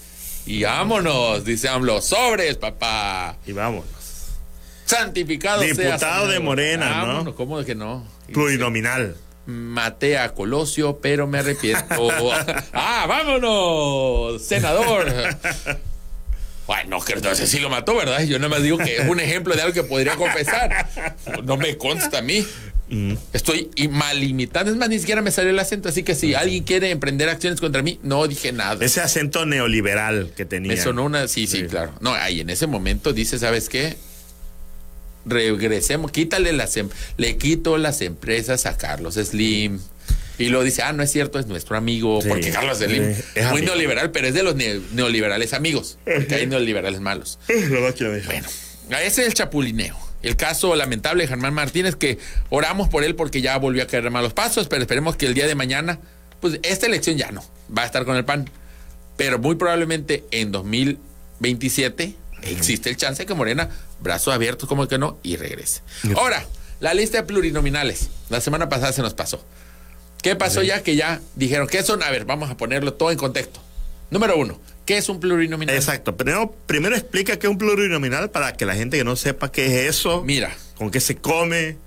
Y 0.45 0.63
vámonos, 0.63 1.45
dice 1.45 1.69
AMLO, 1.69 2.01
sobres, 2.01 2.57
papá. 2.57 3.37
Y 3.45 3.53
vámonos. 3.53 3.85
Santificado 4.85 5.61
sea. 5.61 5.73
Diputado 5.73 6.27
de 6.27 6.39
Morena, 6.39 6.89
¿no? 7.01 7.07
Vámonos, 7.07 7.35
¿Cómo 7.35 7.59
de 7.59 7.65
que 7.65 7.75
no? 7.75 8.05
Plurinominal. 8.33 9.15
Maté 9.49 10.17
a 10.19 10.29
Colosio, 10.33 10.99
pero 11.01 11.25
me 11.27 11.39
arrepiento. 11.39 12.09
¡Ah, 12.73 13.05
vámonos! 13.07 14.41
¡Senador! 14.41 15.07
Bueno, 16.67 16.99
que 17.01 17.19
sé 17.35 17.47
si 17.47 17.59
lo 17.59 17.69
mató, 17.71 17.95
¿verdad? 17.95 18.21
Yo 18.25 18.37
nada 18.37 18.49
más 18.49 18.61
digo 18.61 18.77
que 18.77 18.97
es 18.97 19.07
un 19.09 19.19
ejemplo 19.19 19.55
de 19.55 19.63
algo 19.63 19.73
que 19.73 19.83
podría 19.83 20.15
confesar. 20.15 20.87
No 21.43 21.57
me 21.57 21.77
consta 21.77 22.19
a 22.19 22.21
mí. 22.21 22.45
Estoy 23.33 23.71
y 23.75 23.87
mal 23.87 24.19
limitando. 24.19 24.71
Es 24.71 24.77
más, 24.77 24.87
ni 24.87 24.99
siquiera 24.99 25.23
me 25.23 25.31
salió 25.31 25.49
el 25.49 25.57
acento. 25.57 25.89
Así 25.89 26.03
que 26.03 26.13
si 26.13 26.35
alguien 26.35 26.63
quiere 26.63 26.91
emprender 26.91 27.27
acciones 27.29 27.59
contra 27.59 27.81
mí, 27.81 27.99
no 28.03 28.27
dije 28.27 28.51
nada. 28.51 28.85
Ese 28.85 29.01
acento 29.01 29.47
neoliberal 29.47 30.31
que 30.37 30.45
tenía. 30.45 30.71
Me 30.73 30.77
sonó 30.77 31.05
una. 31.05 31.27
Sí, 31.27 31.47
sí, 31.47 31.61
Sí. 31.61 31.63
claro. 31.67 31.93
No, 32.01 32.13
ahí 32.13 32.41
en 32.41 32.51
ese 32.51 32.67
momento 32.67 33.13
dice, 33.13 33.39
¿sabes 33.39 33.67
qué? 33.67 33.97
Regresemos, 35.29 36.11
quítale 36.11 36.51
las. 36.53 36.75
em- 36.77 36.89
le 37.17 37.37
quito 37.37 37.77
las 37.77 38.01
empresas 38.01 38.65
a 38.65 38.77
Carlos 38.77 39.15
Slim. 39.15 39.79
Y 40.37 40.47
luego 40.47 40.63
dice, 40.63 40.81
ah, 40.83 40.93
no 40.93 41.03
es 41.03 41.11
cierto, 41.11 41.37
es 41.37 41.47
nuestro 41.47 41.75
amigo. 41.75 42.21
Sí, 42.21 42.29
porque 42.29 42.49
Carlos 42.51 42.77
Slim 42.77 43.13
sí, 43.13 43.21
es 43.35 43.43
muy 43.45 43.57
amigo. 43.59 43.65
neoliberal, 43.67 44.11
pero 44.11 44.27
es 44.27 44.33
de 44.33 44.41
los 44.43 44.55
ne- 44.55 44.79
neoliberales 44.93 45.53
amigos. 45.53 45.97
Porque 46.05 46.35
hay 46.35 46.47
neoliberales 46.47 47.01
malos. 47.01 47.39
Lo 47.49 47.93
que 47.93 48.03
lo 48.05 48.13
dijo. 48.15 48.27
Bueno, 48.31 48.47
ese 49.01 49.21
es 49.21 49.27
el 49.27 49.33
chapulineo. 49.33 49.97
El 50.21 50.35
caso 50.35 50.75
lamentable 50.75 51.23
de 51.23 51.27
Germán 51.27 51.53
Martínez, 51.53 51.95
que 51.95 52.17
oramos 52.49 52.87
por 52.89 53.03
él 53.03 53.15
porque 53.15 53.41
ya 53.41 53.57
volvió 53.57 53.83
a 53.83 53.87
caer 53.87 54.09
malos 54.11 54.33
pasos, 54.33 54.67
pero 54.67 54.81
esperemos 54.81 55.15
que 55.15 55.25
el 55.25 55.33
día 55.33 55.45
de 55.47 55.55
mañana, 55.55 55.99
pues 56.41 56.59
esta 56.63 56.87
elección 56.87 57.17
ya 57.17 57.31
no, 57.31 57.43
va 57.77 57.83
a 57.83 57.85
estar 57.85 58.03
con 58.05 58.15
el 58.15 58.25
PAN. 58.25 58.49
Pero 59.17 59.39
muy 59.39 59.55
probablemente 59.55 60.23
en 60.31 60.51
2027 60.53 62.15
existe 62.43 62.89
el 62.89 62.97
chance 62.97 63.25
que 63.25 63.33
Morena, 63.33 63.69
brazos 64.01 64.33
abiertos 64.33 64.67
como 64.69 64.87
que 64.87 64.97
no, 64.97 65.17
y 65.23 65.35
regrese. 65.37 65.81
Ahora, 66.15 66.45
la 66.79 66.93
lista 66.93 67.17
de 67.17 67.23
plurinominales. 67.23 68.09
La 68.29 68.41
semana 68.41 68.69
pasada 68.69 68.93
se 68.93 69.01
nos 69.01 69.13
pasó. 69.13 69.43
¿Qué 70.21 70.35
pasó 70.35 70.61
ya? 70.61 70.83
Que 70.83 70.95
ya 70.95 71.21
dijeron, 71.35 71.67
¿qué 71.67 71.81
son? 71.83 72.03
A 72.03 72.11
ver, 72.11 72.25
vamos 72.25 72.49
a 72.49 72.57
ponerlo 72.57 72.93
todo 72.93 73.11
en 73.11 73.17
contexto. 73.17 73.61
Número 74.11 74.37
uno, 74.37 74.59
¿qué 74.85 74.97
es 74.97 75.07
un 75.07 75.19
plurinominal? 75.19 75.75
Exacto. 75.75 76.17
Primero, 76.17 76.53
primero 76.65 76.95
explica 76.95 77.37
qué 77.37 77.47
es 77.47 77.51
un 77.51 77.57
plurinominal 77.57 78.29
para 78.31 78.53
que 78.53 78.65
la 78.65 78.75
gente 78.75 78.97
que 78.97 79.03
no 79.03 79.15
sepa 79.15 79.51
qué 79.51 79.65
es 79.85 79.95
eso, 79.95 80.23
Mira, 80.23 80.55
con 80.77 80.89
qué 80.91 80.99
se 80.99 81.15
come. 81.15 81.77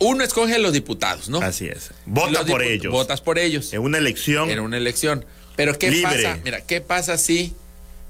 uno 0.00 0.24
escoge 0.24 0.54
a 0.54 0.58
los 0.58 0.72
diputados, 0.72 1.28
¿no? 1.28 1.40
Así 1.42 1.66
es. 1.66 1.90
Vota 2.06 2.44
por 2.44 2.62
ellos. 2.62 2.92
Votas 2.92 3.20
por 3.20 3.38
ellos 3.38 3.72
En 3.72 3.80
una 3.82 3.98
elección. 3.98 4.50
en 4.50 4.60
una 4.60 4.76
elección. 4.78 5.24
Pero 5.54 5.78
¿qué 5.78 5.90
Libre. 5.90 6.22
pasa? 6.22 6.38
Mira, 6.44 6.60
¿qué 6.62 6.80
pasa 6.80 7.16
si 7.18 7.54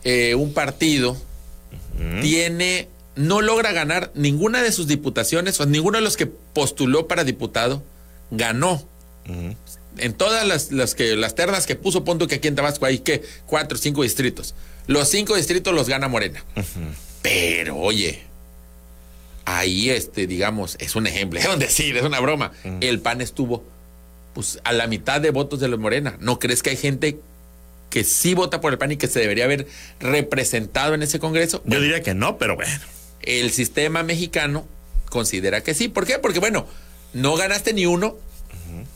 eh, 0.05 0.35
un 0.35 0.53
partido 0.55 1.17
tiene 2.21 2.89
no 3.17 3.41
logra 3.41 3.73
ganar 3.73 4.13
ninguna 4.15 4.63
de 4.63 4.73
sus 4.73 4.87
diputaciones 4.87 5.59
o 5.61 5.67
ninguno 5.67 5.99
de 5.99 6.05
los 6.05 6.17
que 6.17 6.27
postuló 6.27 7.09
para 7.09 7.25
diputado 7.25 7.83
ganó? 8.31 8.83
En 9.99 10.13
todas 10.13 10.47
las, 10.47 10.71
las 10.73 10.95
que 10.95 11.17
las 11.17 11.35
ternas 11.35 11.67
que 11.67 11.75
puso, 11.75 12.05
punto 12.05 12.29
que 12.29 12.37
aquí 12.37 12.49
en 12.49 12.55
Tabasco 12.55 12.87
hay 12.87 12.99
que 12.99 13.23
cuatro 13.47 13.79
cinco 13.79 14.03
distritos. 14.03 14.55
Los 14.87 15.09
cinco 15.09 15.35
distritos 15.35 15.75
los 15.75 15.89
gana 15.89 16.09
Morena. 16.09 16.45
Pero 17.23 17.77
oye, 17.77 18.23
ahí 19.47 19.91
este, 19.91 20.27
digamos, 20.27 20.77
es 20.79 20.95
un 20.95 21.07
ejemplo, 21.07 21.41
es 21.41 21.47
un 21.47 21.59
decir, 21.59 21.97
es 21.97 22.05
una 22.05 22.21
broma. 22.21 22.53
El 22.81 23.01
PAN 23.01 23.21
estuvo 23.21 23.65
pues 24.35 24.61
a 24.65 24.73
la 24.75 24.87
mitad 24.87 25.21
de 25.21 25.31
votos 25.31 25.61
de 25.61 25.69
los 25.69 25.81
Morena. 25.81 26.19
¿No 26.21 26.39
crees 26.39 26.63
que 26.63 26.71
hay 26.71 26.77
gente 26.77 27.19
que 27.97 28.05
sí 28.05 28.35
vota 28.35 28.61
por 28.61 28.75
el 28.75 28.79
PAN 28.79 28.93
y 28.93 28.99
que 28.99 29.07
se 29.07 29.21
debería 29.21 29.45
haber 29.45 29.67
representado 30.01 30.93
en 30.93 31.03
ese 31.03 31.19
Congreso? 31.19 31.63
Yo 31.65 31.81
diría 31.81 32.03
que 32.03 32.13
no, 32.13 32.37
pero 32.37 32.55
bueno. 32.55 32.71
El 33.23 33.51
sistema 33.53 34.03
mexicano 34.03 34.69
considera 35.09 35.63
que 35.63 35.73
sí. 35.73 35.89
¿Por 35.89 36.05
qué? 36.07 36.19
Porque, 36.19 36.39
bueno, 36.39 36.67
no 37.15 37.37
ganaste 37.37 37.73
ni 37.73 37.87
uno, 37.87 38.19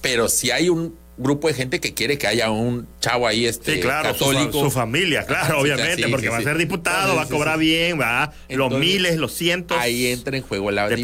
pero 0.02 0.28
si 0.28 0.50
hay 0.50 0.68
un 0.68 0.98
grupo 1.20 1.48
de 1.48 1.54
gente 1.54 1.80
que 1.80 1.94
quiere 1.94 2.18
que 2.18 2.26
haya 2.26 2.50
un 2.50 2.88
chavo 3.00 3.26
ahí 3.26 3.46
este, 3.46 3.74
Sí, 3.76 3.80
claro, 3.80 4.12
su, 4.14 4.24
católico. 4.26 4.60
su 4.64 4.70
familia, 4.70 5.24
claro, 5.26 5.60
obviamente, 5.60 6.02
sí, 6.04 6.10
porque 6.10 6.26
sí, 6.26 6.32
va 6.32 6.38
a 6.38 6.42
ser 6.42 6.58
diputado, 6.58 7.14
va 7.14 7.22
a 7.22 7.26
cobrar 7.26 7.58
bien, 7.58 8.00
va 8.00 8.32
los 8.48 8.66
Entonces, 8.66 8.78
miles, 8.80 9.16
los 9.18 9.32
cientos. 9.32 9.76
Ahí 9.78 10.06
entra 10.08 10.36
en 10.36 10.42
juego 10.42 10.70
la, 10.70 10.88
de 10.88 10.96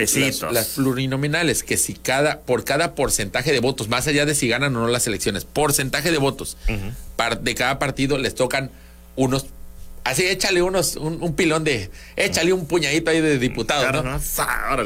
las 0.50 0.66
plurinominales, 0.68 1.62
que 1.62 1.76
si 1.76 1.94
cada, 1.94 2.40
por 2.40 2.64
cada 2.64 2.94
porcentaje 2.94 3.52
de 3.52 3.60
votos, 3.60 3.88
más 3.88 4.06
allá 4.08 4.26
de 4.26 4.34
si 4.34 4.48
ganan 4.48 4.74
o 4.76 4.80
no 4.80 4.88
las 4.88 5.06
elecciones, 5.06 5.44
porcentaje 5.44 6.10
de 6.10 6.18
votos 6.18 6.56
par- 7.16 7.40
de 7.42 7.54
cada 7.54 7.78
partido 7.78 8.18
les 8.18 8.34
tocan 8.34 8.70
unos. 9.16 9.46
Así, 10.06 10.24
échale 10.24 10.62
unos, 10.62 10.94
un, 10.94 11.20
un 11.20 11.34
pilón 11.34 11.64
de. 11.64 11.90
Échale 12.14 12.52
un 12.52 12.66
puñadito 12.66 13.10
ahí 13.10 13.20
de 13.20 13.40
diputados, 13.40 13.82
Claro, 13.90 14.02
¿no? 14.04 14.20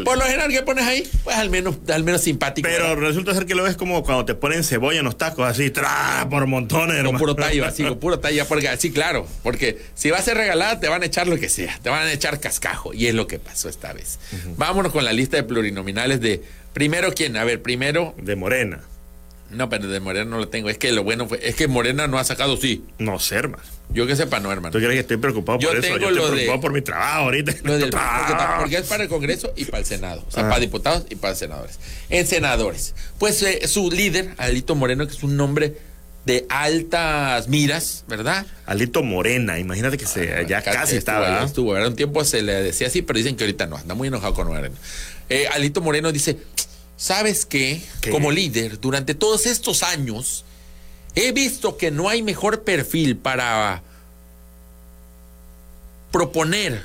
Por 0.05 0.17
lo 0.17 0.25
general, 0.25 0.51
¿qué 0.51 0.63
pones 0.63 0.87
ahí? 0.87 1.07
Pues 1.25 1.37
al 1.37 1.51
menos, 1.51 1.77
al 1.89 2.05
menos 2.05 2.23
simpático. 2.23 2.67
Pero 2.67 2.89
¿verdad? 2.89 3.09
resulta 3.09 3.35
ser 3.35 3.45
que 3.45 3.55
lo 3.55 3.65
ves 3.65 3.77
como 3.77 4.03
cuando 4.03 4.25
te 4.25 4.35
ponen 4.35 4.65
cebolla 4.65 5.01
en 5.01 5.05
los 5.05 5.19
tacos, 5.19 5.47
así, 5.47 5.71
tra, 5.71 6.27
por 6.31 6.47
montones, 6.47 7.05
Con 7.05 7.19
puro 7.19 7.35
tallo, 7.35 7.67
así, 7.67 7.85
con 7.85 7.99
puro 8.01 8.19
tallo, 8.19 8.47
porque 8.47 8.69
así, 8.69 8.93
claro, 8.93 9.27
porque 9.43 9.79
si 9.95 10.09
va 10.11 10.17
a 10.17 10.23
ser 10.23 10.39
regalada, 10.39 10.81
te 10.81 10.89
van 10.89 11.03
a 11.03 11.07
echar 11.07 11.29
lo 11.29 11.37
que 11.37 11.51
sea, 11.51 11.79
te 11.83 11.91
van 11.91 12.07
a 12.07 12.13
echar 12.13 12.41
cascajo, 12.41 12.95
y 12.95 13.07
es 13.07 13.15
lo 13.15 13.27
que 13.27 13.39
pasó 13.39 13.69
esta 13.69 13.93
vez. 13.93 14.19
Vámonos 14.57 14.91
con 14.91 15.05
la 15.05 15.13
lista 15.13 15.37
de 15.37 15.43
plurinominales 15.43 16.23
de 16.23 16.43
primero 16.73 17.13
quién, 17.13 17.37
a 17.37 17.45
ver, 17.45 17.61
primero, 17.61 18.15
De 18.17 18.37
morena. 18.37 18.81
No, 19.51 19.69
pero 19.69 19.89
de 19.89 20.01
Morena 20.01 20.25
no 20.25 20.39
lo 20.39 20.49
tengo, 20.49 20.71
es 20.71 20.79
que 20.79 20.93
lo 20.93 21.03
bueno 21.05 21.27
fue, 21.29 21.41
es 21.47 21.55
que 21.55 21.69
Morena 21.69 22.07
no 22.07 22.19
ha 22.19 22.25
sacado, 22.25 22.57
sí, 22.57 22.85
No 22.99 23.19
sé, 23.19 23.37
hermano. 23.37 23.63
yo 23.91 24.07
que 24.07 24.17
sepa, 24.17 24.41
no, 24.41 24.51
hermano. 24.53 24.73
¿Tú 24.73 24.79
crees 24.79 24.93
que 24.95 25.01
estoy 25.01 25.17
preocupado 25.17 25.59
Yo 25.59 25.69
por 25.71 25.79
eso? 25.79 25.99
Yo 25.99 26.09
estoy 26.11 26.15
de- 26.25 26.31
preocupado 26.33 26.61
por 26.61 26.73
mi 26.73 26.83
trabajo 26.83 27.19
ahorita. 27.25 27.55
Lo 27.65 27.79
del- 27.79 27.91
porque, 28.61 28.77
es 28.79 28.87
para 28.87 29.03
el 29.05 29.09
Congreso 29.09 29.53
y 29.57 29.65
para 29.65 29.79
el 29.79 29.85
Senado. 29.87 30.25
O 30.27 30.31
sea, 30.31 30.45
Ah. 30.45 30.49
para 30.49 30.61
diputados 30.61 31.07
y 31.11 31.17
para 31.17 31.35
senadores. 31.35 31.79
En 32.09 32.27
senadores. 32.27 32.95
Pues 33.19 33.43
eh, 33.43 33.67
su 33.67 33.91
líder, 33.91 34.35
Alito 34.39 34.75
Moreno, 34.75 35.07
que 35.07 35.13
es 35.15 35.23
un 35.23 35.37
nombre 35.37 35.77
de 36.27 36.47
altas 36.51 37.49
miras, 37.49 38.05
¿verdad? 38.07 38.47
Alito 38.67 39.03
Morena, 39.03 39.59
imagínate 39.59 39.97
que 39.97 40.07
se, 40.07 40.45
ya 40.47 40.59
Acá 40.59 40.73
casi 40.73 40.97
estuvo, 40.97 40.99
estaba. 40.99 41.29
ya 41.29 41.41
¿ah? 41.43 41.45
Estuvo, 41.47 41.73
¿verdad? 41.73 41.89
Un 41.89 41.97
tiempo 41.97 42.23
se 42.25 42.43
le 42.43 42.53
decía 42.63 42.87
así, 42.89 43.03
pero 43.03 43.17
dicen 43.17 43.37
que 43.37 43.45
ahorita 43.45 43.67
no, 43.67 43.77
anda 43.77 43.95
muy 43.95 44.09
enojado 44.09 44.35
con 44.35 44.47
Moreno. 44.49 44.75
Eh, 45.31 45.47
Alito 45.49 45.81
Moreno 45.81 46.13
dice, 46.13 46.37
¿sabes 47.01 47.47
qué? 47.47 47.81
¿Qué? 48.03 48.11
Como 48.11 48.31
líder, 48.31 48.79
durante 48.79 49.15
todos 49.15 49.47
estos 49.47 49.83
años, 49.83 50.45
he 51.15 51.33
visto 51.33 51.79
que 51.79 51.91
no 51.91 52.11
hay 52.11 52.23
mejor 52.23 52.63
perfil 52.63 53.17
para 53.17 53.83
proponer 56.13 56.83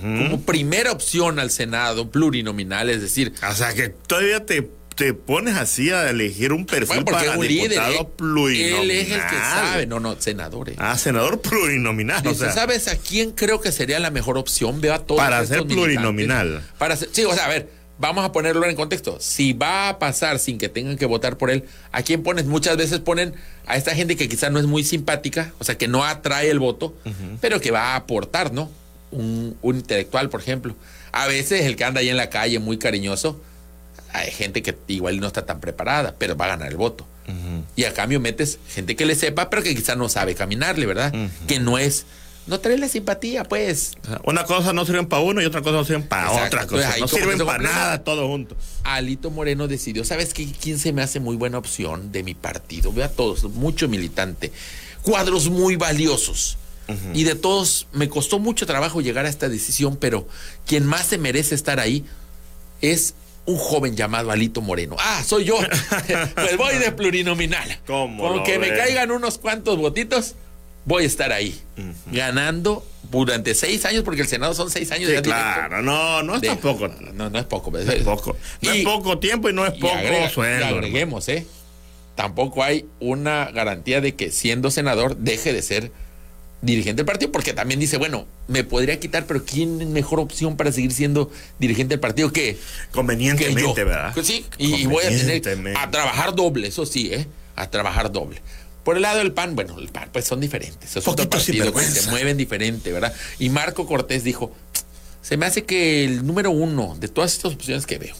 como 0.00 0.40
primera 0.42 0.92
opción 0.92 1.38
al 1.38 1.50
Senado 1.50 2.10
plurinominal, 2.10 2.90
es 2.90 3.00
decir, 3.00 3.32
O 3.50 3.54
sea, 3.54 3.74
que 3.74 3.88
todavía 3.88 4.44
te, 4.44 4.68
te 4.96 5.12
pones 5.14 5.56
así 5.56 5.90
a 5.90 6.08
elegir 6.10 6.52
un 6.52 6.64
perfil 6.64 7.04
bueno, 7.04 7.18
para 7.18 7.38
un 7.38 7.46
diputado 7.46 7.92
eh, 8.02 8.08
plurinominal. 8.16 8.82
Él 8.82 8.90
es 8.90 9.10
el 9.10 9.20
que 9.20 9.36
sabe, 9.36 9.86
no, 9.86 9.98
no, 10.00 10.18
senadores. 10.20 10.76
Ah, 10.78 10.96
senador 10.96 11.40
plurinominal. 11.40 12.26
o 12.26 12.34
sea, 12.34 12.52
¿sabes 12.52 12.88
a 12.88 12.96
quién 12.96 13.32
creo 13.32 13.60
que 13.60 13.72
sería 13.72 13.98
la 13.98 14.10
mejor 14.10 14.38
opción? 14.38 14.80
Veo 14.80 14.94
a 14.94 15.00
todos 15.00 15.20
Para 15.20 15.44
ser 15.46 15.64
plurinominal. 15.66 16.62
Para 16.78 16.96
ser- 16.96 17.08
sí, 17.12 17.24
o 17.24 17.34
sea, 17.34 17.46
a 17.46 17.48
ver, 17.48 17.68
vamos 17.98 18.24
a 18.24 18.32
ponerlo 18.32 18.66
en 18.66 18.76
contexto. 18.76 19.18
Si 19.20 19.52
va 19.52 19.88
a 19.88 19.98
pasar 19.98 20.38
sin 20.38 20.58
que 20.58 20.68
tengan 20.68 20.96
que 20.96 21.06
votar 21.06 21.36
por 21.36 21.50
él, 21.50 21.64
¿a 21.92 22.02
quién 22.02 22.22
pones? 22.22 22.46
Muchas 22.46 22.76
veces 22.76 22.98
ponen 23.00 23.34
a 23.66 23.76
esta 23.76 23.94
gente 23.94 24.16
que 24.16 24.28
quizás 24.28 24.50
no 24.52 24.58
es 24.58 24.66
muy 24.66 24.84
simpática, 24.84 25.52
o 25.58 25.64
sea, 25.64 25.78
que 25.78 25.88
no 25.88 26.04
atrae 26.04 26.50
el 26.50 26.58
voto, 26.58 26.94
pero 27.40 27.60
que 27.60 27.70
va 27.70 27.92
a 27.92 27.96
aportar, 27.96 28.52
¿no? 28.52 28.70
Un, 29.10 29.56
un 29.62 29.76
intelectual, 29.76 30.28
por 30.28 30.40
ejemplo. 30.40 30.74
A 31.12 31.26
veces 31.28 31.64
el 31.64 31.76
que 31.76 31.84
anda 31.84 32.00
ahí 32.00 32.08
en 32.08 32.16
la 32.16 32.30
calle 32.30 32.58
muy 32.58 32.78
cariñoso, 32.78 33.40
hay 34.12 34.30
gente 34.30 34.62
que 34.62 34.76
igual 34.88 35.18
no 35.20 35.26
está 35.26 35.44
tan 35.44 35.60
preparada, 35.60 36.14
pero 36.18 36.36
va 36.36 36.46
a 36.46 36.48
ganar 36.48 36.68
el 36.68 36.76
voto. 36.76 37.06
Y 37.74 37.84
a 37.84 37.94
cambio 37.94 38.20
metes 38.20 38.58
gente 38.68 38.96
que 38.96 39.06
le 39.06 39.14
sepa, 39.14 39.48
pero 39.48 39.62
que 39.62 39.74
quizás 39.74 39.96
no 39.96 40.08
sabe 40.08 40.34
caminarle, 40.34 40.84
¿verdad? 40.86 41.12
Que 41.48 41.58
no 41.58 41.78
es, 41.78 42.04
no 42.46 42.60
trae 42.60 42.76
la 42.78 42.88
simpatía, 42.88 43.44
pues. 43.44 43.92
una 44.24 44.44
cosa 44.44 44.72
no 44.72 44.84
sirven 44.84 45.06
para 45.06 45.22
uno 45.22 45.40
y 45.40 45.44
otra 45.44 45.62
cosa 45.62 45.78
no 45.78 45.84
sirven 45.84 46.06
para 46.06 46.26
Exacto. 46.28 46.46
otra 46.46 46.66
cosa. 46.66 46.94
No 46.98 47.08
sirven 47.08 47.38
para 47.38 47.62
nada 47.62 48.04
todo 48.04 48.26
junto. 48.28 48.56
Alito 48.82 49.30
Moreno 49.30 49.66
decidió, 49.66 50.04
¿sabes 50.04 50.34
qué? 50.34 50.46
¿Quién 50.60 50.78
se 50.78 50.92
me 50.92 51.02
hace 51.02 51.20
muy 51.20 51.36
buena 51.36 51.58
opción 51.58 52.12
de 52.12 52.22
mi 52.22 52.34
partido? 52.34 52.92
Veo 52.92 53.06
a 53.06 53.08
todos, 53.08 53.44
mucho 53.44 53.88
militante, 53.88 54.52
cuadros 55.02 55.48
muy 55.48 55.76
valiosos. 55.76 56.58
Y 57.14 57.24
de 57.24 57.34
todos, 57.34 57.86
me 57.92 58.10
costó 58.10 58.38
mucho 58.38 58.66
trabajo 58.66 59.00
llegar 59.00 59.24
a 59.24 59.30
esta 59.30 59.48
decisión, 59.48 59.96
pero 59.96 60.28
quien 60.66 60.84
más 60.84 61.06
se 61.06 61.16
merece 61.16 61.54
estar 61.54 61.80
ahí 61.80 62.04
es 62.82 63.14
un 63.46 63.56
joven 63.56 63.96
llamado 63.96 64.30
Alito 64.30 64.60
Moreno. 64.60 64.96
Ah, 64.98 65.22
soy 65.26 65.44
yo. 65.44 65.56
pues 66.34 66.56
voy 66.56 66.76
de 66.76 66.92
plurinominal. 66.92 67.78
¿Cómo 67.86 68.28
Con 68.28 68.44
que 68.44 68.58
me 68.58 68.68
caigan 68.68 69.10
unos 69.10 69.38
cuantos 69.38 69.78
votitos, 69.78 70.34
voy 70.84 71.04
a 71.04 71.06
estar 71.06 71.32
ahí. 71.32 71.58
Ganando 72.10 72.84
durante 73.10 73.54
seis 73.54 73.84
años, 73.84 74.02
porque 74.02 74.22
el 74.22 74.28
Senado 74.28 74.54
son 74.54 74.70
seis 74.70 74.90
años 74.90 75.04
Sí, 75.04 75.10
directo. 75.10 75.30
claro, 75.30 75.82
no, 75.82 76.22
no 76.22 76.34
es 76.36 76.40
De- 76.40 76.48
tampoco. 76.48 76.88
No, 76.88 77.30
no 77.30 77.38
es 77.38 77.44
poco. 77.44 77.70
No 77.70 77.78
es 77.78 78.02
poco. 78.02 78.36
No 78.62 78.74
Y- 78.74 78.78
es 78.78 78.84
poco 78.84 79.18
tiempo 79.18 79.48
y 79.48 79.52
no 79.52 79.66
es 79.66 79.74
y 79.76 79.80
poco 79.80 79.94
agrega- 79.94 80.30
sueldo. 80.30 80.66
agreguemos, 80.66 81.28
¿eh? 81.28 81.46
Tampoco 82.14 82.62
hay 82.62 82.86
una 83.00 83.46
garantía 83.50 84.00
de 84.00 84.14
que 84.14 84.30
siendo 84.30 84.70
senador 84.70 85.16
deje 85.16 85.52
de 85.52 85.62
ser 85.62 85.90
dirigente 86.62 86.98
del 87.02 87.06
partido, 87.06 87.30
porque 87.30 87.52
también 87.52 87.78
dice, 87.78 87.98
bueno, 87.98 88.26
me 88.48 88.64
podría 88.64 88.98
quitar, 88.98 89.26
pero 89.26 89.44
¿quién 89.44 89.82
es 89.82 89.88
mejor 89.88 90.18
opción 90.20 90.56
para 90.56 90.72
seguir 90.72 90.92
siendo 90.92 91.30
dirigente 91.58 91.92
del 91.94 92.00
partido 92.00 92.32
que, 92.32 92.42
que 92.42 92.52
yo? 92.54 92.58
Convenientemente, 92.92 93.84
¿verdad? 93.84 94.12
Pues 94.14 94.26
sí, 94.26 94.46
y, 94.58 94.74
y 94.76 94.86
voy 94.86 95.04
a 95.04 95.08
tener 95.08 95.20
Convenientemente. 95.42 95.78
a 95.78 95.90
trabajar 95.90 96.34
doble, 96.34 96.68
eso 96.68 96.86
sí, 96.86 97.12
¿eh? 97.12 97.26
A 97.56 97.68
trabajar 97.68 98.10
doble. 98.10 98.40
Por 98.84 98.96
el 98.96 99.02
lado 99.02 99.18
del 99.18 99.32
PAN, 99.32 99.56
bueno, 99.56 99.78
el 99.78 99.88
PAN 99.88 100.10
pues 100.12 100.26
son 100.26 100.40
diferentes. 100.40 100.94
Es 100.96 101.08
otro 101.08 101.28
partido 101.28 101.72
que 101.72 101.82
se 101.82 102.10
mueven 102.10 102.36
diferente, 102.36 102.92
¿verdad? 102.92 103.14
Y 103.38 103.48
Marco 103.48 103.86
Cortés 103.86 104.24
dijo, 104.24 104.52
se 105.22 105.38
me 105.38 105.46
hace 105.46 105.64
que 105.64 106.04
el 106.04 106.26
número 106.26 106.50
uno 106.50 106.96
de 107.00 107.08
todas 107.08 107.32
estas 107.32 107.54
opciones 107.54 107.86
que 107.86 107.98
veo, 107.98 108.14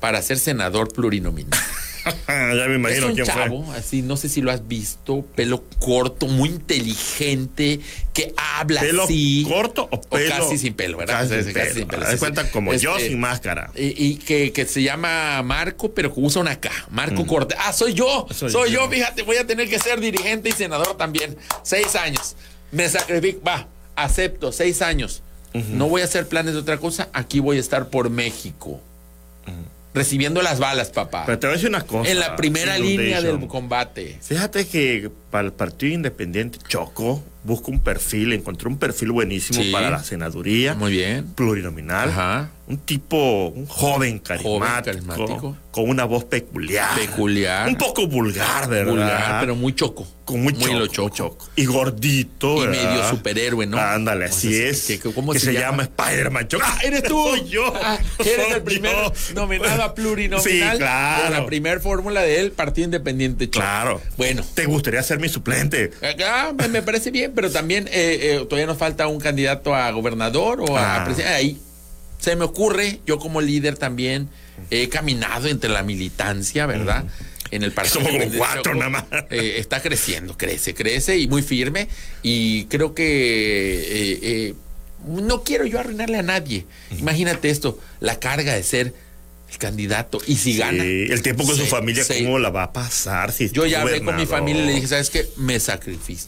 para 0.00 0.22
ser 0.22 0.38
senador 0.38 0.92
plurinominal. 0.92 1.60
ya 2.28 2.66
me 2.68 2.74
imagino 2.76 3.04
es 3.06 3.10
un 3.10 3.14
quién 3.14 3.26
chavo, 3.26 3.64
fue. 3.64 3.76
así, 3.76 4.02
no 4.02 4.16
sé 4.16 4.28
si 4.28 4.40
lo 4.40 4.50
has 4.50 4.66
visto, 4.68 5.24
pelo 5.34 5.64
corto, 5.78 6.26
muy 6.26 6.48
inteligente, 6.48 7.80
que 8.14 8.32
habla 8.36 8.80
¿Pelo 8.80 9.04
así. 9.04 9.44
corto 9.48 9.88
o 9.90 10.00
pelo? 10.00 10.30
casi 10.36 10.58
sin 10.58 10.74
pelo, 10.74 10.98
¿verdad? 10.98 11.28
Casi, 11.28 11.34
casi 11.36 11.52
pelo. 11.52 11.74
sin 11.74 11.88
pelo, 11.88 12.06
sí, 12.10 12.16
cuenta 12.18 12.50
como 12.50 12.72
yo 12.74 12.96
Este, 12.96 13.08
sin 13.10 13.20
máscara. 13.20 13.70
Y, 13.76 13.94
y 14.06 14.16
que, 14.16 14.52
que 14.52 14.66
se 14.66 14.82
llama 14.82 15.42
Marco, 15.42 15.92
pero 15.92 16.12
que 16.14 16.20
usa 16.20 16.40
una 16.40 16.58
K. 16.60 16.70
Marco 16.90 17.26
Cortés. 17.26 17.58
Ah, 17.60 17.72
soy 17.72 17.94
yo. 17.94 18.26
Mm. 18.28 18.32
Soy 18.34 18.50
Soy, 18.50 18.70
yo. 18.72 18.84
yo. 18.84 18.90
fíjate, 18.90 19.22
voy 19.22 19.36
a 19.36 19.46
tener 19.46 19.68
que 19.68 19.78
ser 19.78 20.00
dirigente 20.00 20.48
y 20.48 20.52
senador 20.52 20.96
también. 20.96 21.36
Seis 21.62 21.94
años. 21.96 22.36
Me 22.72 22.88
sacrifico. 22.88 23.40
Va, 23.46 23.68
acepto, 23.96 24.52
seis 24.52 24.80
años. 24.82 25.22
No 25.52 25.88
voy 25.88 26.02
a 26.02 26.04
hacer 26.04 26.28
planes 26.28 26.54
de 26.54 26.60
otra 26.60 26.78
cosa. 26.78 27.08
Aquí 27.12 27.40
voy 27.40 27.56
a 27.56 27.60
estar 27.60 27.88
por 27.88 28.08
México. 28.08 28.80
Recibiendo 29.92 30.40
las 30.42 30.60
balas, 30.60 30.90
papá. 30.90 31.24
Pero 31.26 31.38
te 31.38 31.46
voy 31.46 31.54
a 31.54 31.56
decir 31.56 31.68
una 31.68 31.82
cosa. 31.82 32.10
en 32.10 32.20
la 32.20 32.36
primera 32.36 32.78
línea 32.78 33.20
del 33.20 33.46
combate. 33.48 34.18
Fíjate 34.22 34.66
que 34.66 35.10
para 35.30 35.46
el 35.46 35.52
Partido 35.52 35.94
Independiente 35.94 36.58
chocó, 36.68 37.22
busca 37.44 37.70
un 37.70 37.80
perfil, 37.80 38.32
encontró 38.32 38.68
un 38.68 38.78
perfil 38.78 39.12
buenísimo 39.12 39.62
Sí. 39.62 39.70
para 39.72 39.90
la 39.90 40.02
senaduría. 40.04 40.74
Muy 40.74 40.92
bien. 40.92 41.26
Plurinominal. 41.34 42.10
Ajá. 42.10 42.50
Un 42.66 42.78
tipo, 42.78 43.48
un 43.48 43.66
joven 43.66 44.20
carismático, 44.20 44.84
carismático. 44.84 45.56
Con 45.72 45.88
una 45.88 46.04
voz 46.04 46.22
peculiar. 46.24 46.96
Peculiar. 46.96 47.68
Un 47.68 47.74
poco 47.76 48.06
vulgar, 48.06 48.68
¿verdad? 48.68 48.92
Vulgar, 48.92 49.40
pero 49.40 49.56
muy 49.56 49.74
choco. 49.74 50.06
con 50.24 50.42
muy, 50.42 50.52
choco, 50.52 50.78
lo 50.78 50.86
choco. 50.86 51.16
choco. 51.16 51.48
Y 51.56 51.64
gordito, 51.66 52.58
Y 52.58 52.66
¿verdad? 52.68 52.90
medio 52.92 53.10
superhéroe, 53.10 53.66
¿no? 53.66 53.78
Ándale, 53.78 54.26
O 54.26 54.28
así 54.28 54.54
sea, 54.54 54.68
es. 54.68 54.82
que- 54.86 55.00
que- 55.00 55.12
¿cómo 55.12 55.32
que 55.32 55.40
se 55.40 55.46
se, 55.46 55.52
llama? 55.54 55.82
llama, 55.88 56.04
Spider-Man. 56.06 56.46
Choco. 56.48 56.64
Ah, 56.64 56.78
eres 56.84 57.02
tú. 57.08 57.20
Soy 57.30 57.48
yo. 57.48 57.72
Ah, 57.82 57.98
eres 58.20 58.34
Soy 58.36 58.52
el 58.52 58.62
primer 58.62 58.92
yo. 58.92 59.12
nominado 59.34 59.82
a 59.82 59.94
plurinominal 59.96 60.42
Sí, 60.72 60.78
claro. 60.78 61.24
de 61.24 61.30
la 61.30 61.46
primer 61.46 61.80
fórmula 61.80 62.22
del 62.22 62.52
Partido 62.52 62.84
Independiente. 62.84 63.50
Choco. 63.50 63.60
Claro. 63.64 64.00
Bueno, 64.16 64.44
¿Te 64.54 64.66
gustaría 64.66 65.02
ser 65.02 65.18
mi 65.20 65.28
suplente? 65.28 65.90
acá 66.02 66.52
me, 66.58 66.68
me 66.68 66.82
parece 66.82 67.10
bien, 67.10 67.32
pero 67.34 67.50
también 67.50 67.86
eh, 67.88 68.18
eh, 68.40 68.46
todavía 68.48 68.66
nos 68.66 68.78
falta 68.78 69.06
un 69.06 69.20
candidato 69.20 69.74
a 69.74 69.90
gobernador 69.90 70.60
o 70.60 70.76
a 70.76 71.02
Ah. 71.02 71.04
presidente. 71.04 71.32
Ahí 71.34 71.58
se 72.18 72.36
me 72.36 72.44
ocurre, 72.44 73.00
yo 73.06 73.18
como 73.18 73.40
líder 73.40 73.76
también 73.78 74.28
he 74.70 74.88
caminado 74.88 75.48
entre 75.48 75.70
la 75.70 75.82
militancia, 75.82 76.66
¿verdad? 76.66 77.04
En 77.50 77.62
el 77.62 77.72
partido. 77.72 78.00
Somos 78.04 78.12
como 78.12 78.36
cuatro 78.38 78.74
nada 78.74 78.90
más. 78.90 79.04
Eh, 79.30 79.54
está 79.58 79.80
creciendo, 79.82 80.36
crece, 80.36 80.74
crece 80.74 81.18
y 81.18 81.26
muy 81.28 81.42
firme. 81.42 81.88
Y 82.22 82.64
creo 82.66 82.94
que 82.94 83.04
eh, 83.04 84.18
eh, 84.22 84.54
no 85.06 85.42
quiero 85.42 85.64
yo 85.66 85.80
arruinarle 85.80 86.18
a 86.18 86.22
nadie. 86.22 86.66
Imagínate 86.98 87.48
esto, 87.50 87.78
la 88.00 88.20
carga 88.20 88.54
de 88.54 88.62
ser 88.62 88.94
candidato 89.58 90.20
y 90.26 90.36
si 90.36 90.56
gana. 90.56 90.82
Sí, 90.82 91.06
el 91.10 91.22
tiempo 91.22 91.44
con 91.44 91.56
su 91.56 91.66
familia, 91.66 92.04
sí. 92.04 92.24
¿cómo 92.24 92.38
la 92.38 92.50
va 92.50 92.64
a 92.64 92.72
pasar? 92.72 93.32
Si 93.32 93.50
Yo 93.50 93.66
ya 93.66 93.82
hablé 93.82 94.02
con 94.02 94.16
mi 94.16 94.26
familia 94.26 94.62
y 94.62 94.66
le 94.66 94.72
dije, 94.74 94.86
¿sabes 94.86 95.10
qué? 95.10 95.28
Me 95.36 95.58
sacrifico. 95.60 96.22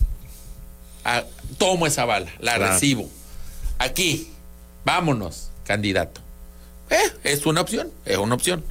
Ah, 1.04 1.24
tomo 1.58 1.86
esa 1.86 2.04
bala, 2.04 2.30
la 2.38 2.56
Claro. 2.56 2.72
recibo. 2.74 3.10
Aquí, 3.78 4.28
vámonos, 4.84 5.50
candidato. 5.64 6.20
Eh, 6.90 6.96
es 7.24 7.46
una 7.46 7.60
opción, 7.60 7.90
es 8.04 8.18
una 8.18 8.34
opción. 8.34 8.64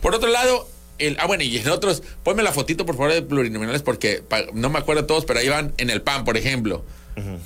Por 0.00 0.14
otro 0.14 0.30
lado, 0.30 0.68
el, 0.98 1.16
ah, 1.18 1.26
bueno, 1.26 1.42
y 1.44 1.58
en 1.58 1.68
otros, 1.68 2.02
ponme 2.22 2.42
la 2.42 2.52
fotito, 2.52 2.86
por 2.86 2.96
favor, 2.96 3.12
de 3.12 3.22
plurinominales, 3.22 3.82
porque 3.82 4.22
pa- 4.26 4.44
no 4.54 4.70
me 4.70 4.78
acuerdo 4.78 5.04
todos, 5.06 5.24
pero 5.24 5.40
ahí 5.40 5.48
van 5.48 5.72
en 5.78 5.90
el 5.90 6.00
PAN, 6.02 6.24
por 6.24 6.36
ejemplo. 6.36 6.84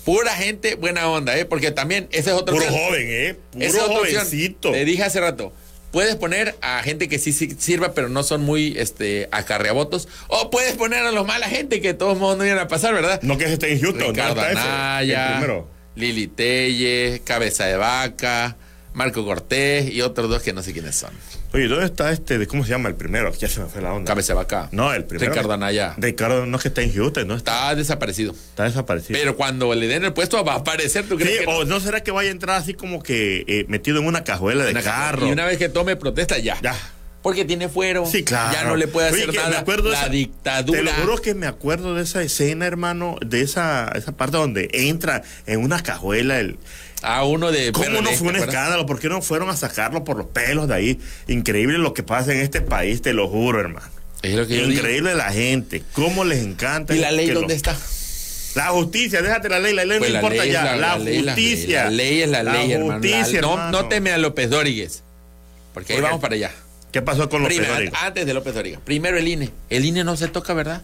Pura 0.04 0.32
gente, 0.36 0.76
buena 0.76 1.08
onda, 1.08 1.36
¿eh? 1.36 1.46
Porque 1.46 1.72
también, 1.72 2.06
ese 2.12 2.30
es 2.30 2.36
otro 2.36 2.54
Puro 2.54 2.66
joven, 2.70 3.06
¿eh? 3.08 3.36
Puro 3.50 3.64
esa 3.64 3.78
es 3.78 3.84
jovencito. 3.84 4.70
Te 4.70 4.84
dije 4.84 5.02
hace 5.02 5.18
rato. 5.18 5.52
Puedes 5.94 6.16
poner 6.16 6.56
a 6.60 6.82
gente 6.82 7.08
que 7.08 7.20
sí, 7.20 7.32
sí 7.32 7.54
sirva, 7.56 7.92
pero 7.92 8.08
no 8.08 8.24
son 8.24 8.42
muy 8.42 8.76
este, 8.76 9.28
acarreavotos. 9.30 10.08
O 10.26 10.50
puedes 10.50 10.72
poner 10.72 11.04
a 11.04 11.12
los 11.12 11.24
mala 11.24 11.46
gente 11.46 11.80
que 11.80 11.86
de 11.86 11.94
todos 11.94 12.18
modos 12.18 12.36
no 12.36 12.44
iban 12.44 12.58
a 12.58 12.66
pasar, 12.66 12.94
¿verdad? 12.94 13.22
No 13.22 13.38
que 13.38 13.44
esté 13.44 13.74
en 13.74 13.80
Houston, 13.80 14.08
Ricardo 14.08 14.34
¿dónde 14.34 14.50
está 14.54 14.60
ese? 14.60 14.68
El 14.68 14.74
Anaya, 14.74 15.38
primero. 15.38 15.68
Lili 15.94 16.26
Telle, 16.26 17.22
Cabeza 17.22 17.66
de 17.66 17.76
Vaca, 17.76 18.56
Marco 18.92 19.24
Cortés 19.24 19.88
y 19.88 20.02
otros 20.02 20.28
dos 20.28 20.42
que 20.42 20.52
no 20.52 20.64
sé 20.64 20.72
quiénes 20.72 20.96
son. 20.96 21.12
Oye, 21.54 21.68
¿dónde 21.68 21.86
está 21.86 22.10
este? 22.10 22.36
de- 22.38 22.46
¿Cómo 22.48 22.64
se 22.64 22.70
llama 22.70 22.88
el 22.88 22.96
primero? 22.96 23.32
Ya 23.34 23.48
se 23.48 23.60
me 23.60 23.66
fue 23.66 23.80
la 23.80 23.92
onda. 23.92 24.08
Cabeza 24.08 24.34
Vaca. 24.34 24.68
No, 24.72 24.92
el 24.92 25.04
primero. 25.04 25.30
Ricardo 25.32 25.52
Anaya. 25.52 25.94
Ricardo 25.96 26.46
no 26.46 26.56
es 26.56 26.62
que 26.62 26.68
está 26.68 26.82
en 26.82 26.92
Houston, 26.92 27.28
¿no? 27.28 27.36
Está, 27.36 27.52
Está 27.62 27.74
desaparecido. 27.76 28.32
está 28.32 28.64
desaparecido. 28.64 29.18
Pero 29.18 29.36
cuando 29.36 29.72
le 29.74 29.86
den 29.86 30.04
el 30.04 30.12
puesto 30.12 30.44
va 30.44 30.54
a 30.54 30.56
aparecer, 30.56 31.06
¿tú 31.08 31.16
Sí, 31.16 31.22
crees 31.24 31.40
que 31.40 31.46
no? 31.46 31.58
o 31.58 31.64
no 31.64 31.78
será 31.80 32.02
que 32.02 32.10
vaya 32.10 32.28
a 32.28 32.32
entrar 32.32 32.56
así 32.56 32.74
como 32.74 33.02
que 33.02 33.44
eh, 33.46 33.64
metido 33.68 33.98
en 34.00 34.06
una 34.06 34.24
cajuela 34.24 34.64
de 34.64 34.72
Una 34.72 34.82
carro. 34.82 35.28
Y 35.28 35.32
una 35.32 35.46
vez 35.46 35.58
que 35.58 35.68
tome 35.68 35.94
protesta, 35.96 36.38
ya. 36.38 36.58
Ya. 36.60 36.74
Porque 37.22 37.44
tiene 37.46 37.70
fuero. 37.70 38.04
Sí, 38.04 38.22
claro. 38.22 38.52
Ya 38.52 38.64
no 38.64 38.76
le 38.76 38.86
puede 38.86 39.06
Oye, 39.10 39.22
hacer 39.22 39.30
que 39.30 39.38
me 39.38 39.42
nada. 39.50 39.62
de 39.62 39.82
la 39.90 39.98
esa- 40.00 40.08
dictadura. 40.10 40.78
Te 40.78 40.84
lo 40.84 40.92
juro 40.92 41.16
que 41.22 41.34
me 41.34 41.46
acuerdo 41.46 41.94
de 41.94 42.02
esa 42.02 42.20
escena, 42.22 42.66
hermano, 42.66 43.16
de 43.24 43.40
esa, 43.40 43.88
esa 43.94 44.12
parte 44.12 44.36
donde 44.36 44.68
entra 44.72 45.22
en 45.46 45.62
una 45.62 45.82
cajuela 45.82 46.38
el... 46.40 46.58
A 47.02 47.24
uno 47.24 47.52
de. 47.52 47.72
¿Cómo 47.72 47.86
PRD, 47.86 48.02
no 48.02 48.10
fue 48.12 48.28
un 48.28 48.36
escándalo? 48.36 48.86
¿Por 48.86 48.98
qué 48.98 49.08
no 49.08 49.20
fueron 49.22 49.50
a 49.50 49.56
sacarlo 49.56 50.04
por 50.04 50.16
los 50.16 50.26
pelos 50.26 50.68
de 50.68 50.74
ahí? 50.74 51.00
Increíble 51.28 51.78
lo 51.78 51.92
que 51.94 52.02
pasa 52.02 52.32
en 52.32 52.40
este 52.40 52.60
país, 52.60 53.02
te 53.02 53.12
lo 53.12 53.28
juro, 53.28 53.60
hermano. 53.60 53.86
Es 54.22 54.34
lo 54.34 54.46
que 54.46 54.56
yo 54.56 54.66
digo. 54.66 54.72
Increíble 54.80 55.14
la 55.14 55.30
gente, 55.32 55.82
cómo 55.92 56.24
les 56.24 56.42
encanta. 56.42 56.94
¿Y 56.94 56.98
la 56.98 57.12
ley 57.12 57.28
dónde 57.30 57.54
está? 57.54 57.76
La 58.54 58.68
justicia, 58.68 59.20
déjate 59.20 59.48
la 59.48 59.58
ley, 59.58 59.74
la 59.74 59.84
ley 59.84 59.98
Pues 59.98 60.10
no 60.10 60.14
la 60.14 60.20
importa 60.20 60.42
ley 60.44 60.52
ya. 60.52 60.64
la- 60.64 60.76
La, 60.76 60.98
ley 60.98 61.24
justicia. 61.24 61.90
ley. 61.90 61.96
La 61.96 62.04
ley 62.04 62.22
es 62.22 62.28
la 62.30 62.42
ley, 62.44 62.72
hermano. 62.72 62.92
Justicia, 63.00 63.40
no, 63.40 63.50
hermano. 63.54 63.82
no 63.82 63.88
teme 63.88 64.12
a 64.12 64.18
López 64.18 64.48
Dóríguez. 64.48 65.02
Porque 65.74 65.94
ahí 65.94 66.00
vamos 66.00 66.20
para 66.20 66.36
allá. 66.36 66.52
¿Qué 66.92 67.02
pasó 67.02 67.28
con 67.28 67.42
los 67.42 67.48
Primero, 67.52 67.74
antes 68.00 68.24
de 68.24 68.32
López 68.32 68.54
Dóriga. 68.54 68.78
Primero 68.84 69.18
el 69.18 69.26
INE. 69.26 69.50
El 69.68 69.84
INE 69.84 70.04
no 70.04 70.16
se 70.16 70.28
toca, 70.28 70.54
¿verdad? 70.54 70.82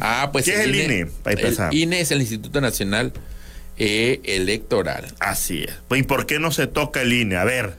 Ah, 0.00 0.30
pues 0.32 0.44
¿Qué 0.46 0.54
es 0.54 0.58
el 0.60 0.74
INE? 0.74 1.06
Para. 1.06 1.68
El 1.70 1.74
INE 1.78 2.00
es 2.00 2.10
el 2.10 2.20
Instituto 2.20 2.60
Nacional 2.60 3.12
eh, 3.78 4.20
Electoral. 4.24 5.12
Así 5.20 5.64
es. 5.64 5.74
Pues, 5.88 6.00
¿Y 6.00 6.04
por 6.04 6.26
qué 6.26 6.38
no 6.38 6.52
se 6.52 6.66
toca 6.66 7.02
el 7.02 7.12
INE? 7.12 7.36
A 7.36 7.44
ver. 7.44 7.74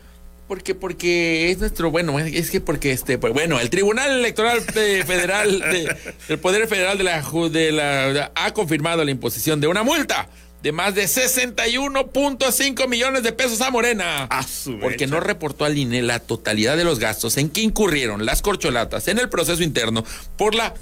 Porque, 0.48 0.76
porque 0.76 1.50
es 1.50 1.58
nuestro, 1.58 1.90
bueno, 1.90 2.20
es 2.20 2.52
que 2.52 2.62
porque 2.62 2.92
este, 2.92 3.18
pues, 3.18 3.34
bueno, 3.34 3.60
el 3.60 3.70
Tribunal 3.72 4.12
Electoral 4.12 4.64
de- 4.68 5.04
Federal, 5.08 5.60
de- 5.60 5.96
del 6.28 6.38
Poder 6.40 6.68
Federal 6.68 6.98
de 7.00 7.04
la, 7.04 7.22
de 7.50 7.72
la, 7.72 8.32
ha 8.36 8.54
confirmado 8.54 9.04
la 9.04 9.10
imposición 9.12 9.60
de 9.60 9.68
una 9.68 9.82
multa 9.84 10.30
de 10.62 10.72
más 10.72 10.94
de 10.96 11.06
61.5 11.06 12.88
millones 12.88 13.24
de 13.24 13.32
pesos 13.32 13.62
a 13.62 13.70
Morena. 13.72 14.24
A 14.26 14.44
su 14.44 14.80
porque 14.80 15.08
no 15.08 15.20
reportó 15.20 15.66
al 15.66 15.78
INE 15.78 16.02
la 16.02 16.20
totalidad 16.20 16.78
de 16.78 16.84
los 16.84 17.00
gastos 17.00 17.38
en 17.38 17.50
que 17.50 17.62
incurrieron 17.62 18.26
las 18.26 18.42
corcholatas 18.42 19.08
en 19.08 19.20
el 19.20 19.30
proceso 19.30 19.62
interno 19.64 20.04
por 20.38 20.56
la, 20.56 20.74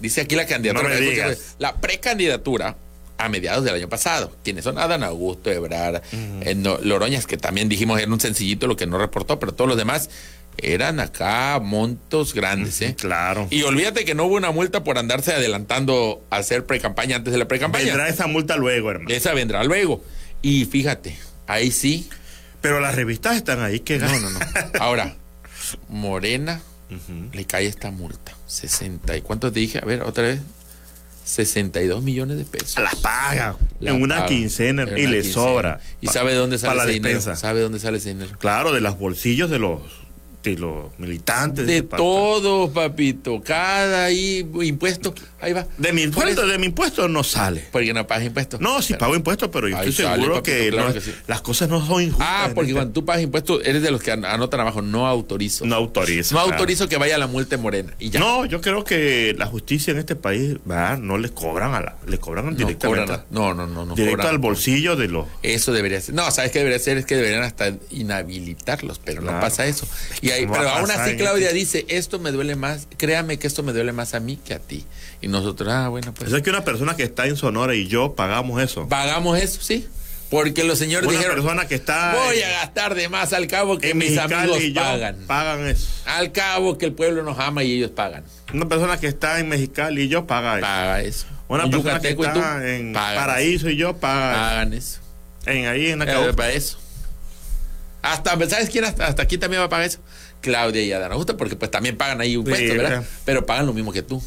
dice 0.00 0.20
aquí 0.22 0.34
la 0.36 0.46
candidatura, 0.46 0.88
No 0.88 1.34
la 1.58 1.74
precandidatura 1.80 2.76
a 3.24 3.28
mediados 3.28 3.64
del 3.64 3.74
año 3.74 3.88
pasado. 3.88 4.34
Quienes 4.44 4.64
son 4.64 4.78
Adán 4.78 5.02
Augusto, 5.02 5.50
Ebrard, 5.50 6.02
eh, 6.12 6.54
no- 6.56 6.78
Loroñas, 6.78 7.26
que 7.26 7.36
también 7.36 7.68
dijimos 7.68 8.00
era 8.00 8.10
un 8.12 8.20
sencillito 8.20 8.66
lo 8.66 8.76
que 8.76 8.86
no 8.86 8.98
reportó, 8.98 9.38
pero 9.38 9.52
todos 9.54 9.68
los 9.68 9.76
demás 9.76 10.10
eran 10.58 11.00
acá 11.00 11.58
montos 11.62 12.34
grandes, 12.34 12.82
¿eh? 12.82 12.94
Claro. 12.94 13.46
Y 13.50 13.62
olvídate 13.62 14.04
que 14.04 14.14
no 14.14 14.24
hubo 14.26 14.34
una 14.36 14.50
multa 14.50 14.84
por 14.84 14.98
andarse 14.98 15.32
adelantando 15.32 16.22
a 16.30 16.36
hacer 16.36 16.66
pre-campaña 16.66 17.16
antes 17.16 17.32
de 17.32 17.38
la 17.38 17.48
pre-campaña. 17.48 17.86
Vendrá 17.86 18.08
esa 18.08 18.26
multa 18.26 18.56
luego, 18.56 18.90
hermano. 18.90 19.08
Esa 19.14 19.32
vendrá 19.32 19.64
luego. 19.64 20.04
Y 20.42 20.66
fíjate, 20.66 21.16
ahí 21.46 21.70
sí. 21.70 22.08
Pero 22.60 22.80
las 22.80 22.94
revistas 22.94 23.36
están 23.36 23.60
ahí 23.62 23.80
que 23.80 23.98
No, 23.98 24.20
no, 24.20 24.28
no. 24.30 24.38
Ahora, 24.78 25.16
Morena 25.88 26.60
le 27.32 27.44
cae 27.46 27.66
esta 27.66 27.90
multa. 27.90 28.36
60. 28.46 29.16
¿Y 29.16 29.22
cuánto 29.22 29.50
te 29.50 29.60
dije? 29.60 29.78
A 29.78 29.86
ver, 29.86 30.02
otra 30.02 30.24
vez. 30.24 30.40
62 31.24 32.02
millones 32.02 32.36
de 32.38 32.44
pesos. 32.44 32.82
las 32.82 32.96
paga 32.96 33.56
La 33.80 33.90
en 33.92 34.02
una 34.02 34.16
paga. 34.16 34.26
quincena 34.28 34.82
En 34.82 34.98
y 34.98 35.06
le 35.06 35.22
quincena. 35.22 35.32
sobra. 35.34 35.80
¿Y 36.00 36.06
sabe 36.08 36.32
de 36.32 36.36
dónde 36.38 36.58
sale 36.58 36.70
para 36.72 36.84
la 36.84 36.90
ese 36.90 36.92
dinero? 37.00 37.20
¿Sabe 37.36 37.60
dónde 37.60 37.78
sale 37.78 37.98
ese 37.98 38.10
dinero? 38.10 38.30
Claro, 38.38 38.72
de 38.72 38.80
los 38.80 38.98
bolsillos 38.98 39.48
de 39.50 39.58
los 39.58 39.80
de 40.42 40.56
los 40.56 40.86
militantes. 40.98 41.66
De 41.66 41.74
ese 41.76 41.82
parte. 41.84 42.02
todo, 42.04 42.72
papito. 42.72 43.40
Cada 43.42 44.06
ahí, 44.06 44.46
impuesto. 44.62 45.14
Ahí 45.40 45.52
va. 45.52 45.66
De 45.78 45.92
mi 45.92 46.02
impuesto, 46.02 46.46
de 46.46 46.58
mi 46.58 46.66
impuesto 46.66 47.08
no 47.08 47.22
sale. 47.24 47.64
Porque 47.70 47.92
no 47.94 48.06
pagas 48.06 48.24
impuestos. 48.26 48.60
No, 48.60 48.80
sí 48.82 48.88
Pero- 48.94 48.98
pago 49.00 49.14
impuestos, 49.16 49.48
pero 49.52 49.68
yo 49.68 49.76
estoy 49.76 49.92
sale, 49.92 50.16
seguro 50.22 50.34
papito, 50.36 50.42
que, 50.56 50.70
claro 50.70 50.88
no- 50.88 50.94
que 50.94 51.00
sí. 51.00 51.14
las 51.26 51.40
cosas 51.42 51.68
no 51.68 51.84
son 51.86 52.02
injustas. 52.02 52.28
Ah, 52.28 52.50
porque 52.54 52.70
este- 52.70 52.74
cuando 52.80 52.92
tú 52.92 53.04
pagas 53.04 53.22
impuestos, 53.22 53.60
eres 53.64 53.82
de 53.82 53.90
los 53.90 54.02
que 54.02 54.12
an- 54.12 54.24
anotan 54.24 54.60
abajo, 54.60 54.82
no 54.82 55.06
autorizo. 55.06 55.64
no 55.64 55.74
autorizo. 55.76 56.34
No 56.34 56.40
claro. 56.42 56.56
autorizo 56.58 56.88
que 56.88 56.96
vaya 56.96 57.18
la 57.18 57.26
multa 57.26 57.54
en 57.56 57.62
Morena. 57.62 57.92
Y 57.98 58.10
ya. 58.10 58.20
No, 58.20 58.44
yo 58.46 58.60
creo 58.60 58.84
que 58.84 59.34
la 59.38 59.46
justicia 59.46 59.92
en 59.92 59.98
este 59.98 60.16
país 60.16 60.56
va, 60.68 60.96
no 60.96 61.18
les 61.18 61.30
cobran 61.30 61.74
a 61.74 61.80
la, 61.80 61.96
le 62.06 62.18
cobran 62.18 62.46
No 62.46 62.52
directamente, 62.52 63.06
cobran. 63.06 63.24
No, 63.30 63.54
no, 63.54 63.66
no, 63.66 63.84
no. 63.86 63.94
directo 63.94 64.16
cobran. 64.18 64.34
al 64.34 64.38
bolsillo 64.38 64.96
de 64.96 65.08
los. 65.08 65.26
Eso 65.42 65.72
debería 65.72 66.00
ser. 66.00 66.14
No, 66.14 66.30
¿sabes 66.30 66.50
qué 66.52 66.58
debería 66.58 66.78
ser? 66.78 66.98
Es 66.98 67.06
que 67.06 67.16
deberían 67.16 67.42
hasta 67.42 67.72
inhabilitarlos, 67.90 68.98
pero 68.98 69.22
no 69.22 69.38
pasa 69.40 69.66
eso. 69.66 69.86
Y 70.20 70.30
ahí, 70.32 70.42
¿cómo 70.46 70.54
va 70.54 70.58
pero 70.60 70.70
aún 70.76 70.90
así 70.90 71.16
Claudia 71.16 71.52
dice, 71.52 71.84
esto 71.88 72.18
me 72.18 72.30
duele 72.32 72.56
más, 72.56 72.88
créame 72.96 73.38
que 73.38 73.46
esto 73.46 73.62
me 73.62 73.72
duele 73.72 73.92
más 73.92 74.14
a 74.14 74.20
mí 74.20 74.36
que 74.36 74.54
a 74.54 74.58
ti. 74.58 74.84
Y 75.20 75.28
nosotros, 75.28 75.72
ah, 75.72 75.88
bueno, 75.88 76.12
pues 76.14 76.28
Eso 76.28 76.36
es 76.36 76.42
que 76.42 76.50
una 76.50 76.64
persona 76.64 76.96
que 76.96 77.02
está 77.04 77.26
en 77.26 77.36
Sonora 77.36 77.74
y 77.74 77.86
yo 77.86 78.14
pagamos 78.14 78.60
eso. 78.62 78.88
pagamos 78.88 79.38
eso, 79.38 79.60
sí. 79.62 79.86
Porque 80.30 80.64
los 80.64 80.78
señores 80.78 81.06
Una 81.06 81.18
dijeron, 81.18 81.36
persona 81.36 81.68
que 81.68 81.74
está 81.74 82.14
voy 82.14 82.38
en- 82.38 82.44
a 82.48 82.50
gastar 82.52 82.94
de 82.94 83.08
más 83.10 83.34
al 83.34 83.46
cabo 83.48 83.76
que 83.76 83.92
mis 83.92 84.12
Mexicali 84.12 84.34
amigos 84.34 84.62
y 84.62 84.72
yo 84.72 84.80
pagan. 84.80 85.16
pagan 85.26 85.66
eso. 85.68 85.88
Al 86.06 86.32
cabo 86.32 86.78
que 86.78 86.86
el 86.86 86.94
pueblo 86.94 87.22
nos 87.22 87.38
ama 87.38 87.62
y 87.64 87.72
ellos 87.72 87.90
pagan. 87.90 88.24
Una 88.54 88.66
persona 88.66 88.98
que 88.98 89.08
está 89.08 89.38
en 89.40 89.48
Mexicali 89.50 90.04
y 90.04 90.08
yo 90.08 90.26
paga 90.26 90.54
eso. 90.56 90.62
Paga 90.66 91.00
eso. 91.02 91.26
Una 91.48 91.68
persona 91.68 92.00
que 92.00 92.14
tú, 92.14 92.24
está 92.24 92.66
en 92.66 92.94
Paraíso 92.94 93.68
y 93.68 93.76
yo 93.76 93.94
paga 93.98 94.32
eso. 94.32 94.40
Pagan 94.40 94.72
eso. 94.72 95.00
en 95.44 95.66
ahí 95.66 95.88
en 95.90 96.00
Eh, 96.00 96.32
para 96.34 96.50
eso. 96.52 96.78
Hasta, 98.00 98.30
¿sabes 98.48 98.70
quién? 98.70 98.84
Hasta, 98.84 99.06
hasta 99.06 99.22
aquí 99.22 99.38
también 99.38 99.60
va 99.60 99.66
a 99.66 99.68
pagar 99.68 99.86
eso. 99.86 99.98
Claudia 100.42 100.82
y 100.82 100.92
Adán 100.92 101.12
Augusto, 101.12 101.38
porque 101.38 101.56
pues 101.56 101.70
también 101.70 101.96
pagan 101.96 102.20
ahí 102.20 102.36
un 102.36 102.44
Sí, 102.44 102.50
puesto, 102.50 102.74
¿verdad? 102.74 102.90
¿verdad? 102.90 103.06
Pero 103.24 103.46
pagan 103.46 103.64
lo 103.64 103.72
mismo 103.72 103.92
que 103.92 104.02
tú, 104.02 104.22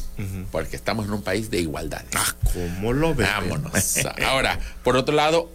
porque 0.50 0.74
estamos 0.74 1.06
en 1.06 1.12
un 1.12 1.22
país 1.22 1.50
de 1.50 1.60
igualdad. 1.60 2.04
Ah, 2.14 2.34
¿cómo 2.52 2.92
lo 2.92 3.14
ves? 3.14 3.28
Vámonos. 3.28 3.72
Ahora, 4.26 4.58
por 4.82 4.96
otro 4.96 5.14
lado, 5.14 5.48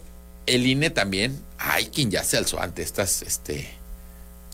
el 0.46 0.66
INE 0.66 0.88
también, 0.88 1.38
hay 1.58 1.86
quien 1.86 2.10
ya 2.10 2.24
se 2.24 2.38
alzó 2.38 2.62
ante 2.62 2.82
estas 2.82 3.22
este, 3.22 3.68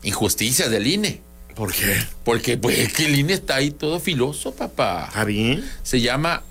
injusticias 0.03 0.71
del 0.71 0.87
INE. 0.87 1.21
¿Por 1.55 1.73
qué? 1.73 1.97
Porque 2.25 2.57
pues 2.57 2.79
es 2.79 2.92
que 2.92 3.07
el 3.07 3.16
INE 3.18 3.35
está 3.35 3.57
ahí 3.57 3.71
todo 3.71 4.01
filoso, 4.01 4.55
papá. 4.55 5.07
¿Está 5.09 5.25
bien? 5.25 5.68
Se 5.83 6.01
llama 6.01 6.42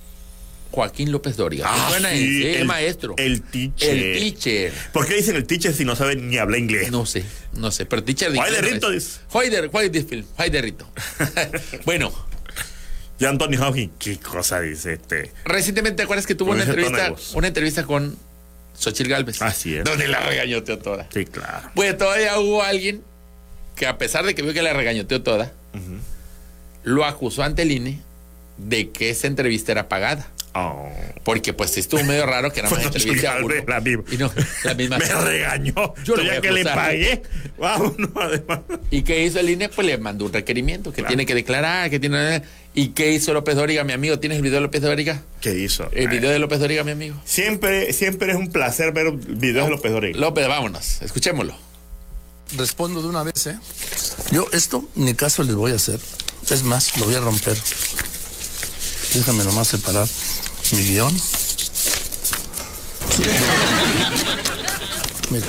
Joaquín 0.78 1.12
López 1.12 1.36
Dóriga. 1.38 1.63
¿Te 1.66 1.72
Ah, 1.74 1.88
suena 1.90 2.12
sí, 2.12 2.40
ese? 2.42 2.52
el- 2.52 2.58
el 2.62 2.66
maestro. 2.68 3.16
el 3.18 3.42
teacher. 3.42 3.90
El 3.98 4.20
teacher. 4.20 4.74
¿Por 4.94 5.08
qué 5.08 5.16
dicen 5.16 5.36
el 5.36 5.48
teacher 5.48 5.74
si 5.74 5.86
no 5.86 5.96
sabe 5.96 6.16
ni 6.16 6.38
hablar 6.38 6.60
inglés? 6.60 6.92
No 6.92 7.08
sé, 7.08 7.24
no 7.54 7.72
sé, 7.72 7.88
pero 7.88 8.04
teacher 8.04 8.30
inglés 8.36 8.62
Rito, 8.62 8.92
dice. 8.92 9.08
es. 9.08 9.22
Juay 9.30 9.50
de 9.50 10.62
Rito. 10.62 10.88
bueno, 11.86 12.13
Y 13.20 13.26
Anthony 13.26 13.58
Hopkins, 13.60 13.92
¿qué 13.98 14.20
cosa 14.20 14.62
dice 14.62 14.94
este? 14.94 15.32
recientemente, 15.46 15.98
¿te 15.98 16.04
acuerdas 16.04 16.28
que 16.28 16.36
tuvo 16.36 16.52
una 16.52 16.63
entrevista, 16.63 17.10
voz. 17.10 17.34
una 17.34 17.48
entrevista 17.48 17.84
con 17.84 18.16
Xochitl 18.78 19.10
Galvez? 19.10 19.42
Así 19.42 19.76
es. 19.76 19.84
Donde 19.84 20.08
la 20.08 20.20
regañoteó 20.20 20.78
toda. 20.78 21.08
Sí, 21.12 21.26
claro. 21.26 21.72
Pues 21.74 21.98
todavía 21.98 22.40
hubo 22.40 22.62
alguien 22.62 23.02
que 23.76 23.88
a 23.88 23.98
pesar 23.98 24.24
de 24.28 24.36
que 24.36 24.44
vio 24.44 24.54
que 24.54 24.62
la 24.62 24.74
regañoteó 24.74 25.24
toda, 25.24 25.52
lo 26.84 27.04
acusó 27.06 27.42
ante 27.42 27.63
el 27.63 27.72
INE 27.72 28.00
de 28.58 28.90
que 28.92 29.10
esa 29.10 29.26
entrevista 29.26 29.72
era 29.72 29.90
pagada. 29.90 30.28
Oh. 30.60 30.89
Porque 31.24 31.54
pues 31.54 31.78
estuvo 31.78 32.04
medio 32.04 32.26
raro 32.26 32.52
que 32.52 32.62
nada 32.62 32.76
más 32.76 32.86
entrevista 32.86 33.38
a 33.38 33.43
uno. 33.43 33.54
La 33.67 33.80
misma. 33.82 34.04
Y 34.12 34.17
no, 34.17 34.32
la 34.63 34.74
misma. 34.74 34.98
Me 35.00 35.06
regañó. 35.06 35.93
Yo 36.04 36.15
lo 36.15 36.24
ya 36.24 36.30
voy 36.30 36.38
a 36.38 36.41
que 36.41 36.52
le 36.52 36.63
pagué. 36.63 37.22
Vámonos, 37.60 38.10
además. 38.15 38.60
¿Y 38.89 39.02
qué 39.04 39.24
hizo 39.26 39.39
el 39.39 39.50
INE? 39.50 39.70
Pues 39.70 39.86
le 39.86 39.98
mandó 39.98 40.26
un 40.26 40.34
requerimiento 40.34 40.91
que 40.91 40.98
Claro. 41.02 41.10
tiene 41.10 41.26
que 41.26 41.36
declarar, 41.36 41.89
que 41.89 42.00
tiene... 42.00 42.41
¿Y 42.74 42.89
qué 42.89 43.12
hizo 43.12 43.34
López 43.34 43.56
Dóriga, 43.56 43.84
mi 43.84 43.93
amigo? 43.93 44.20
¿Tienes 44.20 44.38
el 44.38 44.41
video 44.43 44.58
de 44.58 44.62
López 44.62 44.82
Dóriga? 44.82 45.22
¿Qué 45.41 45.58
hizo? 45.58 45.89
El 45.91 46.08
video 46.10 46.30
de 46.30 46.39
López 46.39 46.60
Dóriga, 46.60 46.84
mi 46.84 46.91
amigo. 46.91 47.20
Siempre, 47.26 47.91
siempre 47.91 48.32
es 48.32 48.38
un 48.38 48.52
placer 48.52 48.91
ver 48.93 49.12
videos 49.12 49.65
de 49.65 49.72
López 49.72 49.91
Dóriga. 49.91 50.20
López, 50.20 50.48
vámonos, 50.48 51.02
escuchémoslo. 51.02 51.56
Respondo 52.56 53.02
de 53.02 53.08
una 53.10 53.24
vez, 53.24 53.48
¿eh? 53.48 53.58
Yo 54.32 54.48
esto 54.54 54.88
ni 54.96 55.13
caso 55.15 55.43
les 55.43 55.56
voy 55.56 55.72
a 55.72 55.76
hacer. 55.76 56.00
Es 56.50 56.63
más, 56.63 56.96
lo 56.98 57.06
voy 57.06 57.15
a 57.15 57.20
romper. 57.20 57.58
Déjame 59.17 59.43
nomás 59.43 59.67
separar 59.67 60.08
mi 60.73 60.84
guion. 60.84 61.21
Mira. 65.32 65.47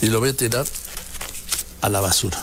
Y 0.00 0.06
lo 0.06 0.20
voy 0.20 0.28
a 0.28 0.32
tirar 0.32 0.64
a 1.80 1.88
la 1.88 2.00
basura. 2.00 2.40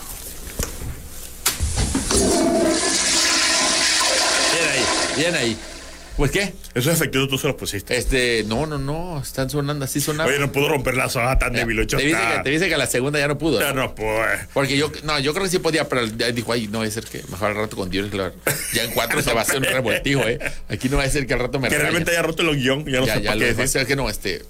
Bien 4.51 4.69
ahí, 4.73 5.15
bien 5.15 5.35
ahí. 5.35 5.76
¿Pues 6.17 6.31
qué? 6.31 6.51
Esos 6.73 6.91
efectos 6.91 7.29
tú 7.29 7.37
se 7.37 7.45
los 7.45 7.55
pusiste. 7.55 7.95
Este, 7.95 8.43
no, 8.47 8.65
no, 8.65 8.79
no, 8.79 9.21
están 9.21 9.51
sonando 9.51 9.85
así, 9.85 10.01
sonando. 10.01 10.31
Oye, 10.31 10.39
no 10.39 10.51
pudo 10.51 10.67
romper 10.67 10.95
la 10.95 11.09
soja 11.09 11.37
tan 11.37 11.53
débil. 11.53 11.85
te, 11.85 11.97
dice 11.97 12.17
que, 12.17 12.43
te 12.43 12.49
dice 12.49 12.67
que 12.67 12.73
a 12.73 12.77
la 12.79 12.87
segunda 12.87 13.19
ya 13.19 13.27
no 13.27 13.37
pudo. 13.37 13.59
Ya 13.59 13.71
¿no? 13.71 13.83
no 13.83 13.95
pues. 13.95 14.39
Porque 14.51 14.77
yo, 14.77 14.91
no, 15.03 15.19
yo 15.19 15.33
creo 15.33 15.43
que 15.45 15.51
sí 15.51 15.59
podía, 15.59 15.87
pero 15.87 16.07
ya 16.07 16.31
dijo, 16.31 16.51
ay, 16.51 16.67
no 16.67 16.79
va 16.79 16.85
a 16.85 16.91
ser 16.91 17.05
que 17.05 17.21
mejor 17.29 17.51
al 17.51 17.55
rato 17.55 17.77
con 17.77 17.91
Dios, 17.91 18.09
claro. 18.09 18.33
Ya 18.73 18.83
en 18.83 18.91
cuatro 18.91 19.21
se 19.23 19.31
va 19.31 19.41
a 19.41 19.43
hacer 19.43 19.57
un 19.57 19.65
revoltijo, 19.65 20.21
¿eh? 20.21 20.39
Aquí 20.69 20.89
no 20.89 20.97
va 20.97 21.03
a 21.03 21.09
ser 21.09 21.27
que 21.27 21.35
al 21.35 21.39
rato 21.39 21.59
me 21.59 21.69
Que 21.69 21.77
realmente 21.77 22.09
haya 22.09 22.23
roto 22.23 22.41
el 22.41 22.57
guion. 22.57 22.85
Ya 22.85 22.99
no 22.99 23.05
ya, 23.05 23.15
sé 23.15 23.21
ya 23.21 23.29
para 23.29 23.35
lo 23.35 23.45
qué 23.45 23.53
decir. 23.53 23.81
Es 23.81 23.87
que 23.87 23.95
no, 23.95 24.09
este, 24.09 24.43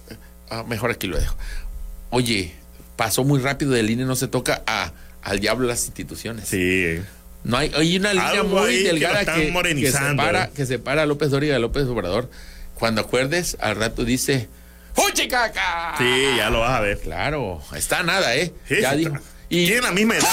ah, 0.49 0.63
mejor 0.65 0.91
aquí 0.91 1.07
lo 1.07 1.19
dejo. 1.19 1.35
Oye, 2.11 2.53
pasó 2.95 3.25
muy 3.25 3.41
rápido 3.41 3.71
del 3.71 3.89
INE, 3.89 4.05
no 4.05 4.15
se 4.15 4.29
toca 4.29 4.63
a, 4.65 4.93
al 5.21 5.41
diablo 5.41 5.67
las 5.67 5.85
instituciones. 5.85 6.47
Sí. 6.47 7.01
No 7.43 7.57
hay, 7.57 7.71
hay 7.75 7.97
una 7.97 8.13
línea 8.13 8.29
Algo 8.29 8.59
muy 8.59 8.71
que 8.71 8.83
delgada 8.83 9.21
están 9.21 9.39
que, 9.39 9.45
que, 9.45 9.51
morenizando, 9.51 10.23
separa, 10.23 10.49
que 10.49 10.65
separa 10.65 11.03
a 11.03 11.05
López 11.05 11.29
Dóriga 11.29 11.53
de 11.53 11.59
López 11.59 11.83
Obrador. 11.85 12.29
Cuando 12.73 13.01
acuerdes, 13.01 13.57
al 13.59 13.75
rato 13.75 14.03
dice, 14.03 14.49
¡Fuchicaca! 14.93 15.95
Sí, 15.97 16.25
ya 16.37 16.49
lo 16.49 16.59
vas 16.61 16.71
a 16.71 16.79
ver. 16.81 16.99
Claro, 16.99 17.61
está 17.75 18.03
nada, 18.03 18.35
¿eh? 18.35 18.53
Sí, 18.67 18.75
ya 18.81 18.95
dijo. 18.95 19.15
Y 19.49 19.65
Tienen 19.65 19.83
la 19.83 19.91
misma 19.91 20.17
edad. 20.17 20.27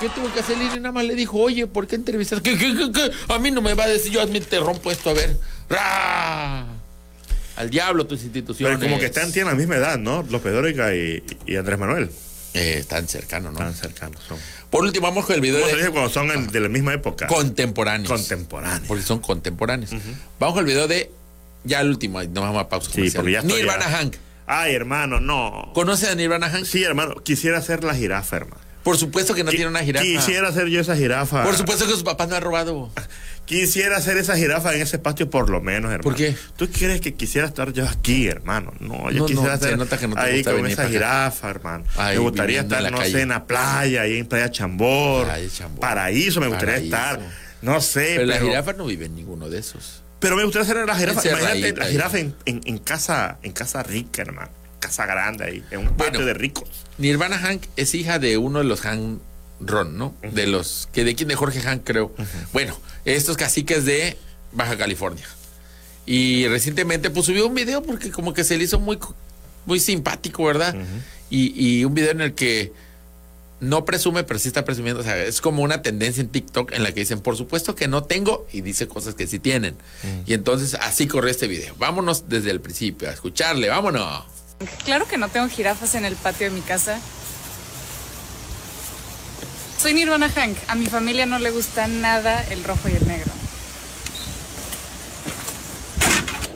¿Qué 0.00 0.08
tuvo 0.08 0.32
que 0.32 0.40
hacer 0.40 0.56
INE? 0.56 0.80
Nada 0.80 0.92
más 0.92 1.04
le 1.04 1.14
dijo, 1.14 1.38
oye, 1.38 1.66
¿por 1.66 1.86
qué 1.86 1.96
entrevistas? 1.96 2.40
¿Qué, 2.40 2.56
qué, 2.56 2.74
qué, 2.74 2.90
qué? 2.92 3.10
A 3.32 3.38
mí 3.38 3.50
no 3.50 3.60
me 3.60 3.74
va 3.74 3.84
a 3.84 3.88
decir, 3.88 4.10
yo 4.10 4.22
a 4.22 4.26
mí 4.26 4.40
te 4.40 4.58
rompo 4.58 4.90
esto, 4.90 5.10
a 5.10 5.12
ver. 5.12 5.36
¡Ra! 5.68 6.66
Al 7.56 7.70
diablo 7.70 8.06
tus 8.06 8.22
instituciones. 8.22 8.78
Pero 8.78 8.88
como 8.88 8.98
que 8.98 9.06
están, 9.06 9.30
tienen 9.30 9.52
la 9.52 9.58
misma 9.58 9.76
edad, 9.76 9.98
¿no? 9.98 10.22
López 10.22 10.52
Dóriga 10.52 10.94
y, 10.94 11.22
y 11.46 11.56
Andrés 11.56 11.78
Manuel. 11.78 12.10
Eh, 12.54 12.84
tan 12.88 13.06
cercano, 13.06 13.52
¿no? 13.52 13.58
Tan 13.58 13.74
cercanos 13.74 14.22
son. 14.26 14.38
Por 14.70 14.84
último, 14.84 15.06
vamos 15.08 15.26
con 15.26 15.34
el 15.34 15.40
video 15.40 15.58
¿Cómo 15.58 15.70
se 15.70 15.76
de 15.76 15.82
dice 15.82 15.92
cuando 15.92 16.10
son 16.10 16.52
de 16.52 16.60
la 16.60 16.68
misma 16.68 16.94
época? 16.94 17.26
contemporáneos. 17.26 18.08
Contemporáneos. 18.08 18.86
Porque 18.86 19.02
son 19.02 19.18
contemporáneos. 19.18 19.90
Vamos 20.38 20.54
con 20.54 20.60
el 20.60 20.66
video 20.72 20.86
de. 20.88 21.10
Ya 21.64 21.80
el 21.80 21.88
último, 21.88 22.22
no 22.22 22.40
vamos 22.40 22.62
a 22.62 22.68
pausa. 22.68 22.90
Sí, 22.92 23.10
porque 23.14 23.32
ya 23.32 23.42
Nirvana 23.42 23.84
ya- 23.90 23.98
Hank. 23.98 24.16
Ay, 24.46 24.74
hermano, 24.74 25.20
no. 25.20 25.70
¿Conoce 25.74 26.08
a 26.08 26.14
Nirvana 26.14 26.48
Hank? 26.50 26.64
Sí, 26.64 26.82
hermano, 26.82 27.16
quisiera 27.22 27.60
ser 27.62 27.84
la 27.84 27.94
jirafa, 27.94 28.36
hermano. 28.36 28.59
Por 28.82 28.96
supuesto 28.96 29.34
que 29.34 29.44
no 29.44 29.50
tiene 29.50 29.66
una 29.66 29.80
jirafa. 29.80 30.04
Quisiera 30.04 30.50
ser 30.52 30.68
yo 30.68 30.80
esa 30.80 30.96
jirafa. 30.96 31.44
Por 31.44 31.54
supuesto 31.56 31.84
que 31.86 31.92
sus 31.92 32.02
papás 32.02 32.28
no 32.28 32.36
han 32.36 32.42
robado. 32.42 32.90
Quisiera 33.44 34.00
ser 34.00 34.16
esa 34.16 34.36
jirafa 34.36 34.74
en 34.74 34.80
ese 34.82 34.98
patio 34.98 35.28
por 35.28 35.50
lo 35.50 35.60
menos, 35.60 35.90
hermano. 35.90 36.02
¿Por 36.04 36.14
qué? 36.14 36.36
¿Tú 36.56 36.68
quieres 36.70 37.00
que 37.00 37.14
quisiera 37.14 37.48
estar 37.48 37.72
yo 37.72 37.84
aquí, 37.88 38.28
hermano? 38.28 38.72
No, 38.78 39.10
yo 39.10 39.20
No, 39.20 39.26
quisiera 39.26 39.52
no, 39.54 39.58
se 39.58 39.64
estar 39.64 39.78
nota 39.78 39.98
que 39.98 40.06
no 40.08 40.14
te 40.14 40.20
ahí 40.20 40.36
gusta 40.36 40.52
con 40.52 40.66
esa 40.66 40.82
acá. 40.82 40.90
jirafa, 40.90 41.50
hermano. 41.50 41.84
Me 41.98 42.18
gustaría 42.18 42.60
estar, 42.60 42.90
no 42.92 42.98
calle. 42.98 43.10
sé, 43.12 43.20
en 43.22 43.28
la 43.30 43.44
playa, 43.46 44.02
ahí 44.02 44.18
en 44.18 44.26
Playa 44.26 44.50
Chambor. 44.52 45.26
Playa 45.26 45.48
Chambor. 45.52 45.80
Paraíso 45.80 46.40
me 46.40 46.46
gustaría 46.46 46.74
Paraíso. 46.76 46.96
estar. 46.96 47.20
No 47.62 47.80
sé, 47.80 48.00
Pero 48.16 48.18
pero, 48.18 48.26
la 48.26 48.38
jirafa 48.40 48.72
no 48.74 48.86
vive 48.86 49.06
en 49.06 49.14
ninguno 49.16 49.48
de 49.50 49.58
esos. 49.58 50.02
pero 50.20 50.36
me 50.36 50.44
gustaría 50.44 50.66
ser 50.68 50.86
la 50.86 50.94
jirafa. 50.94 51.28
Imagínate 51.28 51.72
la 51.76 51.86
jirafa 51.86 52.18
en, 52.18 52.34
en- 52.46 52.60
en 52.64 52.78
casa, 52.78 53.38
en 53.42 53.52
casa 53.52 53.82
rica, 53.82 54.22
hermano. 54.22 54.50
Casa 54.80 55.06
grande 55.06 55.44
ahí, 55.44 55.64
en 55.70 55.80
un 55.80 55.88
patio 55.90 56.12
Bueno. 56.20 56.26
de 56.26 56.34
ricos. 56.34 56.68
Nirvana 56.98 57.38
Hank 57.38 57.62
es 57.76 57.94
hija 57.94 58.18
de 58.18 58.36
uno 58.38 58.58
de 58.58 58.64
los 58.64 58.80
Hank 58.80 59.20
Ron, 59.60 59.96
¿no? 59.98 60.14
De 60.22 60.46
los. 60.46 60.88
que 60.92 61.04
¿De 61.04 61.14
quién? 61.14 61.28
De 61.28 61.36
Jorge 61.36 61.60
Hank, 61.60 61.82
creo. 61.84 62.12
Bueno, 62.52 62.76
estos 63.04 63.36
caciques 63.36 63.84
de 63.84 64.16
Baja 64.52 64.76
California. 64.78 65.26
Y 66.06 66.48
recientemente, 66.48 67.10
pues 67.10 67.26
subió 67.26 67.46
un 67.46 67.54
video 67.54 67.82
porque 67.82 68.10
como 68.10 68.32
que 68.32 68.42
se 68.42 68.56
le 68.56 68.64
hizo 68.64 68.80
muy, 68.80 68.98
muy 69.66 69.78
simpático, 69.80 70.44
¿verdad? 70.44 70.74
y, 71.28 71.52
y 71.78 71.84
un 71.84 71.94
video 71.94 72.10
en 72.12 72.22
el 72.22 72.34
que 72.34 72.72
no 73.60 73.84
presume, 73.84 74.24
pero 74.24 74.40
sí 74.40 74.48
está 74.48 74.64
presumiendo. 74.64 75.00
O 75.02 75.04
sea, 75.04 75.22
es 75.22 75.42
como 75.42 75.62
una 75.62 75.82
tendencia 75.82 76.22
en 76.22 76.28
TikTok 76.30 76.72
en 76.72 76.82
la 76.82 76.92
que 76.92 77.00
dicen, 77.00 77.20
por 77.20 77.36
supuesto 77.36 77.74
que 77.74 77.86
no 77.86 78.02
tengo, 78.04 78.46
y 78.50 78.62
dice 78.62 78.88
cosas 78.88 79.14
que 79.14 79.26
sí 79.26 79.38
tienen. 79.38 79.76
Y 80.24 80.32
entonces 80.32 80.74
así 80.80 81.06
corrió 81.06 81.30
este 81.30 81.46
video. 81.46 81.74
Vámonos 81.78 82.30
desde 82.30 82.50
el 82.50 82.60
principio 82.62 83.08
a 83.10 83.12
escucharle, 83.12 83.68
vámonos. 83.68 84.24
Claro 84.84 85.06
que 85.06 85.16
no 85.16 85.28
tengo 85.28 85.48
jirafas 85.48 85.94
en 85.94 86.04
el 86.04 86.16
patio 86.16 86.48
de 86.48 86.54
mi 86.54 86.60
casa. 86.60 86.98
Soy 89.80 89.94
Nirvana 89.94 90.28
Hank. 90.28 90.58
A 90.68 90.74
mi 90.74 90.86
familia 90.86 91.24
no 91.24 91.38
le 91.38 91.50
gusta 91.50 91.86
nada 91.86 92.44
el 92.50 92.62
rojo 92.64 92.90
y 92.90 92.92
el 92.92 93.08
negro. 93.08 93.30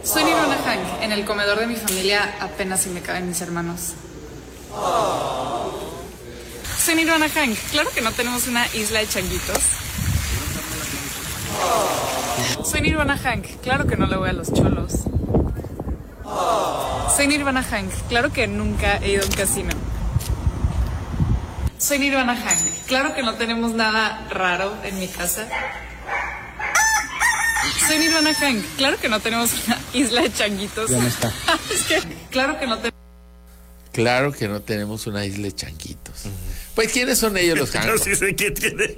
Soy 0.02 0.24
Nirvana 0.24 0.58
Hank. 0.66 1.02
En 1.02 1.12
el 1.12 1.24
comedor 1.24 1.58
de 1.60 1.66
mi 1.66 1.76
familia 1.76 2.36
apenas 2.40 2.82
si 2.82 2.90
me 2.90 3.00
caben 3.00 3.26
mis 3.26 3.40
hermanos. 3.40 3.94
Soy 6.79 6.96
Nirvana 6.96 7.31
Hank. 7.31 7.56
Claro 7.70 7.88
que 7.90 8.02
no 8.02 8.12
tenemos 8.12 8.46
una 8.48 8.66
isla 8.74 8.98
de 8.98 9.08
changuitos. 9.08 9.62
Soy 12.70 12.83
Nirvana 12.83 13.16
Hank. 13.16 13.46
Claro 13.62 13.87
que 13.87 13.96
no 13.96 14.04
le 14.04 14.16
voy 14.18 14.29
a 14.29 14.35
los 14.35 14.52
cholos. 14.52 15.04
Soy 17.14 17.27
Nirvana 17.29 17.62
Hank. 17.62 17.90
Claro 18.08 18.33
que 18.33 18.46
nunca 18.46 18.96
he 18.98 19.12
ido 19.12 19.22
a 19.22 19.27
un 19.27 19.33
casino. 19.33 19.70
Soy 21.79 21.98
Nirvana 21.98 22.35
Hank. 22.35 22.87
Claro 22.87 23.14
que 23.14 23.22
no 23.22 23.35
tenemos 23.35 23.72
nada 23.72 24.27
raro 24.31 24.75
en 24.85 24.98
mi 24.98 25.08
casa. 25.08 25.46
Soy 27.87 27.98
Nirvana 27.98 28.35
Hank. 28.35 28.64
Claro 28.77 28.98
que 28.98 29.08
no 29.08 29.20
tenemos 29.20 29.50
una 29.66 29.79
isla 29.92 30.22
de 30.22 30.33
changuitos. 30.33 30.90
es 31.70 31.83
que, 31.88 32.02
claro 32.31 32.58
que 32.58 32.66
no 32.66 32.79
tenemos. 32.79 33.04
Claro 33.94 34.32
que 34.32 34.48
no 34.48 34.60
tenemos 34.60 35.06
una 35.06 35.24
isla 35.24 35.44
de 35.44 35.54
changuitos. 35.54 36.24
Pues, 36.74 36.92
¿quiénes 36.92 37.16
son 37.16 37.36
ellos 37.36 37.56
los 37.56 37.72
Yo 37.72 37.78
Hank? 37.80 37.98
sí 38.02 38.16
sé 38.16 38.34
que 38.34 38.50
tiene. 38.50 38.92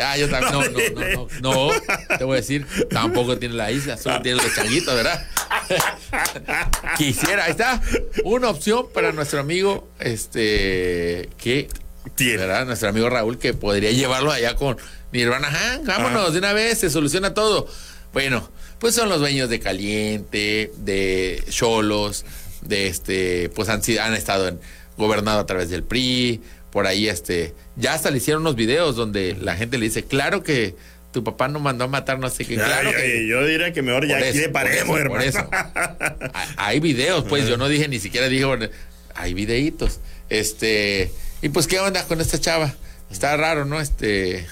Ah, 0.00 0.16
yo 0.16 0.28
también. 0.30 0.52
No, 0.54 0.62
no, 0.62 1.28
no, 1.28 1.28
no, 1.42 1.70
no. 1.70 2.16
Te 2.16 2.24
voy 2.24 2.38
a 2.38 2.40
decir, 2.40 2.66
tampoco 2.88 3.38
tiene 3.38 3.54
la 3.54 3.70
isla, 3.70 3.98
solo 3.98 4.22
tiene 4.22 4.42
los 4.42 4.54
changuitos, 4.54 4.94
¿verdad? 4.94 5.28
Quisiera, 6.96 7.44
ahí 7.44 7.50
está. 7.50 7.82
Una 8.24 8.48
opción 8.48 8.86
para 8.94 9.12
nuestro 9.12 9.40
amigo, 9.40 9.88
este, 10.00 11.28
que 11.36 11.68
Tiene. 12.14 12.38
¿verdad? 12.38 12.64
Nuestro 12.66 12.88
amigo 12.88 13.10
Raúl, 13.10 13.38
que 13.38 13.52
podría 13.52 13.90
llevarlo 13.90 14.32
allá 14.32 14.56
con 14.56 14.78
Nirvana 15.12 15.50
Hank. 15.50 15.84
Vámonos, 15.84 16.32
de 16.32 16.38
una 16.38 16.54
vez, 16.54 16.78
se 16.78 16.88
soluciona 16.88 17.34
todo. 17.34 17.68
Bueno, 18.14 18.48
pues 18.78 18.94
son 18.94 19.08
los 19.08 19.18
dueños 19.18 19.50
de 19.50 19.60
Caliente, 19.60 20.72
de 20.78 21.42
Cholos, 21.50 22.24
de 22.64 22.86
este, 22.88 23.50
pues 23.54 23.68
han, 23.68 23.82
sido- 23.82 24.02
han 24.02 24.14
estado 24.14 24.48
en, 24.48 24.58
gobernado 24.96 25.40
a 25.40 25.46
través 25.46 25.70
del 25.70 25.82
PRI, 25.82 26.40
por 26.70 26.86
ahí 26.86 27.08
este, 27.08 27.54
ya 27.76 27.94
hasta 27.94 28.10
le 28.10 28.18
hicieron 28.18 28.42
unos 28.42 28.56
videos 28.56 28.96
donde 28.96 29.36
la 29.40 29.56
gente 29.56 29.78
le 29.78 29.84
dice, 29.86 30.04
claro 30.04 30.42
que 30.42 30.74
tu 31.12 31.22
papá 31.22 31.46
no 31.48 31.60
mandó 31.60 31.84
a 31.84 31.88
matar, 31.88 32.18
no 32.18 32.28
sé 32.30 32.44
qué, 32.44 32.56
Ya, 32.56 32.64
claro 32.64 32.90
ya, 32.90 32.96
que... 32.96 33.26
yo 33.28 33.44
diría 33.46 33.72
que 33.72 33.82
mejor 33.82 34.06
ya 34.06 34.14
Por 34.18 34.26
aquí 34.26 34.38
eso, 34.38 34.46
le 34.46 34.52
paremos, 34.52 34.86
por 34.88 35.00
hermano. 35.00 35.22
eso, 35.22 35.48
por 35.48 35.54
eso. 35.56 36.30
Hay- 36.34 36.48
Hay 36.56 36.80
videos, 36.80 37.24
pues 37.28 37.46
yo 37.46 37.56
no 37.56 37.68
dije 37.68 37.86
ni 37.88 38.00
siquiera 38.00 38.28
dije, 38.28 38.44
bueno, 38.44 38.66
hay 39.14 39.32
videitos. 39.34 40.00
Este, 40.28 41.12
y 41.42 41.50
pues 41.50 41.66
qué 41.68 41.78
onda 41.78 42.04
con 42.04 42.20
esta 42.20 42.40
chava? 42.40 42.74
Está 43.10 43.36
raro, 43.36 43.64
¿no? 43.64 43.80
Este, 43.80 44.44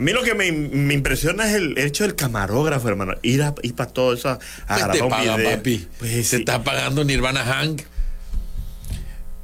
A 0.00 0.02
mí 0.02 0.12
lo 0.12 0.22
que 0.22 0.34
me, 0.34 0.50
me 0.50 0.94
impresiona 0.94 1.46
es 1.46 1.54
el 1.56 1.76
hecho 1.76 2.04
del 2.04 2.14
camarógrafo, 2.14 2.88
hermano. 2.88 3.12
Ir, 3.20 3.42
a, 3.42 3.54
ir 3.62 3.74
para 3.74 3.90
todo 3.92 4.14
eso 4.14 4.30
a, 4.30 4.38
pues 4.66 4.90
te 4.92 5.02
un 5.02 5.10
paga, 5.10 5.36
video. 5.36 5.50
papi. 5.58 5.86
Pues 5.98 6.10
Se 6.26 6.36
sí. 6.36 6.36
está 6.36 6.64
pagando 6.64 7.04
Nirvana 7.04 7.44
Hank. 7.44 7.82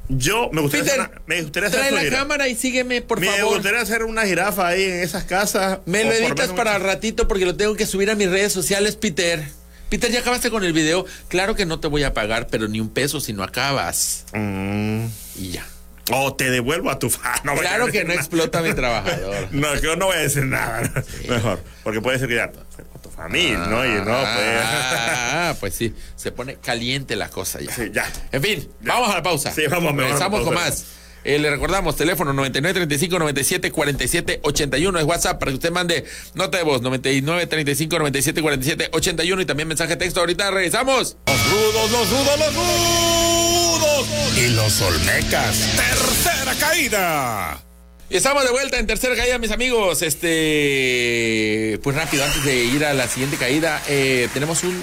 Yo 0.08 0.48
me 0.52 0.62
gustaría, 0.62 0.84
Peter, 0.84 1.00
hacer, 1.02 1.10
una, 1.10 1.22
me 1.26 1.42
gustaría 1.42 1.68
hacer 1.68 1.78
trae 1.80 1.90
una 1.92 1.96
la 2.00 2.04
jirafa. 2.04 2.22
cámara 2.22 2.48
y 2.48 2.54
sígueme, 2.54 3.02
por 3.02 3.20
me 3.20 3.26
favor. 3.26 3.54
gustaría 3.56 3.80
hacer 3.82 4.04
una 4.04 4.22
jirafa 4.24 4.68
ahí 4.68 4.84
en 4.84 5.00
esas 5.00 5.24
casas. 5.24 5.80
Me 5.84 6.04
lo 6.04 6.12
editas 6.12 6.52
para 6.52 6.78
ratito 6.78 7.28
porque 7.28 7.44
lo 7.44 7.54
tengo 7.56 7.74
que 7.74 7.84
subir 7.84 8.10
a 8.10 8.14
mis 8.14 8.30
redes 8.30 8.52
sociales, 8.52 8.96
Peter. 8.96 9.44
Peter, 9.90 10.10
¿ya 10.10 10.20
acabaste 10.20 10.48
con 10.50 10.64
el 10.64 10.72
video? 10.72 11.04
Claro 11.28 11.54
que 11.54 11.66
no 11.66 11.80
te 11.80 11.88
voy 11.88 12.02
a 12.04 12.14
pagar, 12.14 12.46
pero 12.50 12.66
ni 12.66 12.80
un 12.80 12.88
peso 12.88 13.20
si 13.20 13.34
no 13.34 13.42
acabas. 13.42 14.24
Mm. 14.32 15.04
Y 15.38 15.50
ya. 15.50 15.66
O 16.12 16.34
te 16.34 16.50
devuelvo 16.50 16.90
a 16.90 16.98
tu 16.98 17.10
fan. 17.10 17.32
No 17.44 17.54
Claro 17.54 17.86
que 17.88 18.02
no 18.02 18.08
nada. 18.08 18.20
explota 18.20 18.58
a 18.60 18.62
mi 18.62 18.72
trabajador. 18.74 19.48
No, 19.52 19.74
yo 19.80 19.96
no 19.96 20.06
voy 20.06 20.16
a 20.16 20.20
decir 20.20 20.44
nada. 20.44 20.90
Mejor. 21.28 21.62
Porque 21.82 22.00
puede 22.00 22.18
ser 22.18 22.28
que 22.28 22.36
ya. 22.36 22.50
Con 22.52 23.02
tu 23.02 23.10
familia, 23.10 23.58
¿no? 23.58 23.84
Y 23.84 23.90
no, 23.98 24.04
pues. 24.04 24.60
Ah, 24.62 25.54
pues 25.58 25.74
sí, 25.74 25.94
se 26.16 26.32
pone 26.32 26.56
caliente 26.56 27.16
la 27.16 27.28
cosa 27.28 27.60
ya. 27.60 27.72
Sí, 27.72 27.90
ya. 27.92 28.06
En 28.32 28.42
fin, 28.42 28.68
vamos 28.82 29.10
a 29.10 29.14
la 29.14 29.22
pausa. 29.22 29.50
Sí, 29.52 29.62
vamos 29.68 29.92
mejor 29.94 30.04
Regresamos 30.12 30.42
con 30.42 30.54
más. 30.54 30.84
Eh, 31.26 31.40
le 31.40 31.50
recordamos, 31.50 31.96
teléfono 31.96 32.32
9935 32.32 33.18
97 33.18 33.72
47 33.72 34.40
81 34.44 34.98
es 35.00 35.04
WhatsApp 35.04 35.40
para 35.40 35.50
que 35.50 35.56
usted 35.56 35.72
mande 35.72 36.04
nota 36.34 36.56
de 36.56 36.62
voz 36.62 36.82
99 36.82 37.48
35 37.48 37.98
97 37.98 38.42
47 38.42 38.90
81 38.92 39.42
y 39.42 39.44
también 39.44 39.66
mensaje 39.66 39.94
de 39.94 39.96
texto. 39.96 40.20
Ahorita 40.20 40.52
regresamos. 40.52 41.16
Los 41.26 41.50
rudos, 41.50 41.90
los 41.90 42.10
rudos, 42.10 42.38
los 42.38 42.54
rudos. 42.54 44.06
Y 44.38 44.50
los 44.50 44.80
Olmecas. 44.80 45.68
Tercera 45.74 46.54
caída. 46.60 47.60
Y 48.08 48.18
estamos 48.18 48.44
de 48.44 48.52
vuelta 48.52 48.78
en 48.78 48.86
tercera 48.86 49.16
caída, 49.16 49.36
mis 49.38 49.50
amigos. 49.50 50.02
Este, 50.02 51.80
pues 51.82 51.96
rápido, 51.96 52.24
antes 52.24 52.44
de 52.44 52.66
ir 52.66 52.84
a 52.84 52.94
la 52.94 53.08
siguiente 53.08 53.36
caída, 53.36 53.82
eh, 53.88 54.28
tenemos 54.32 54.62
un 54.62 54.80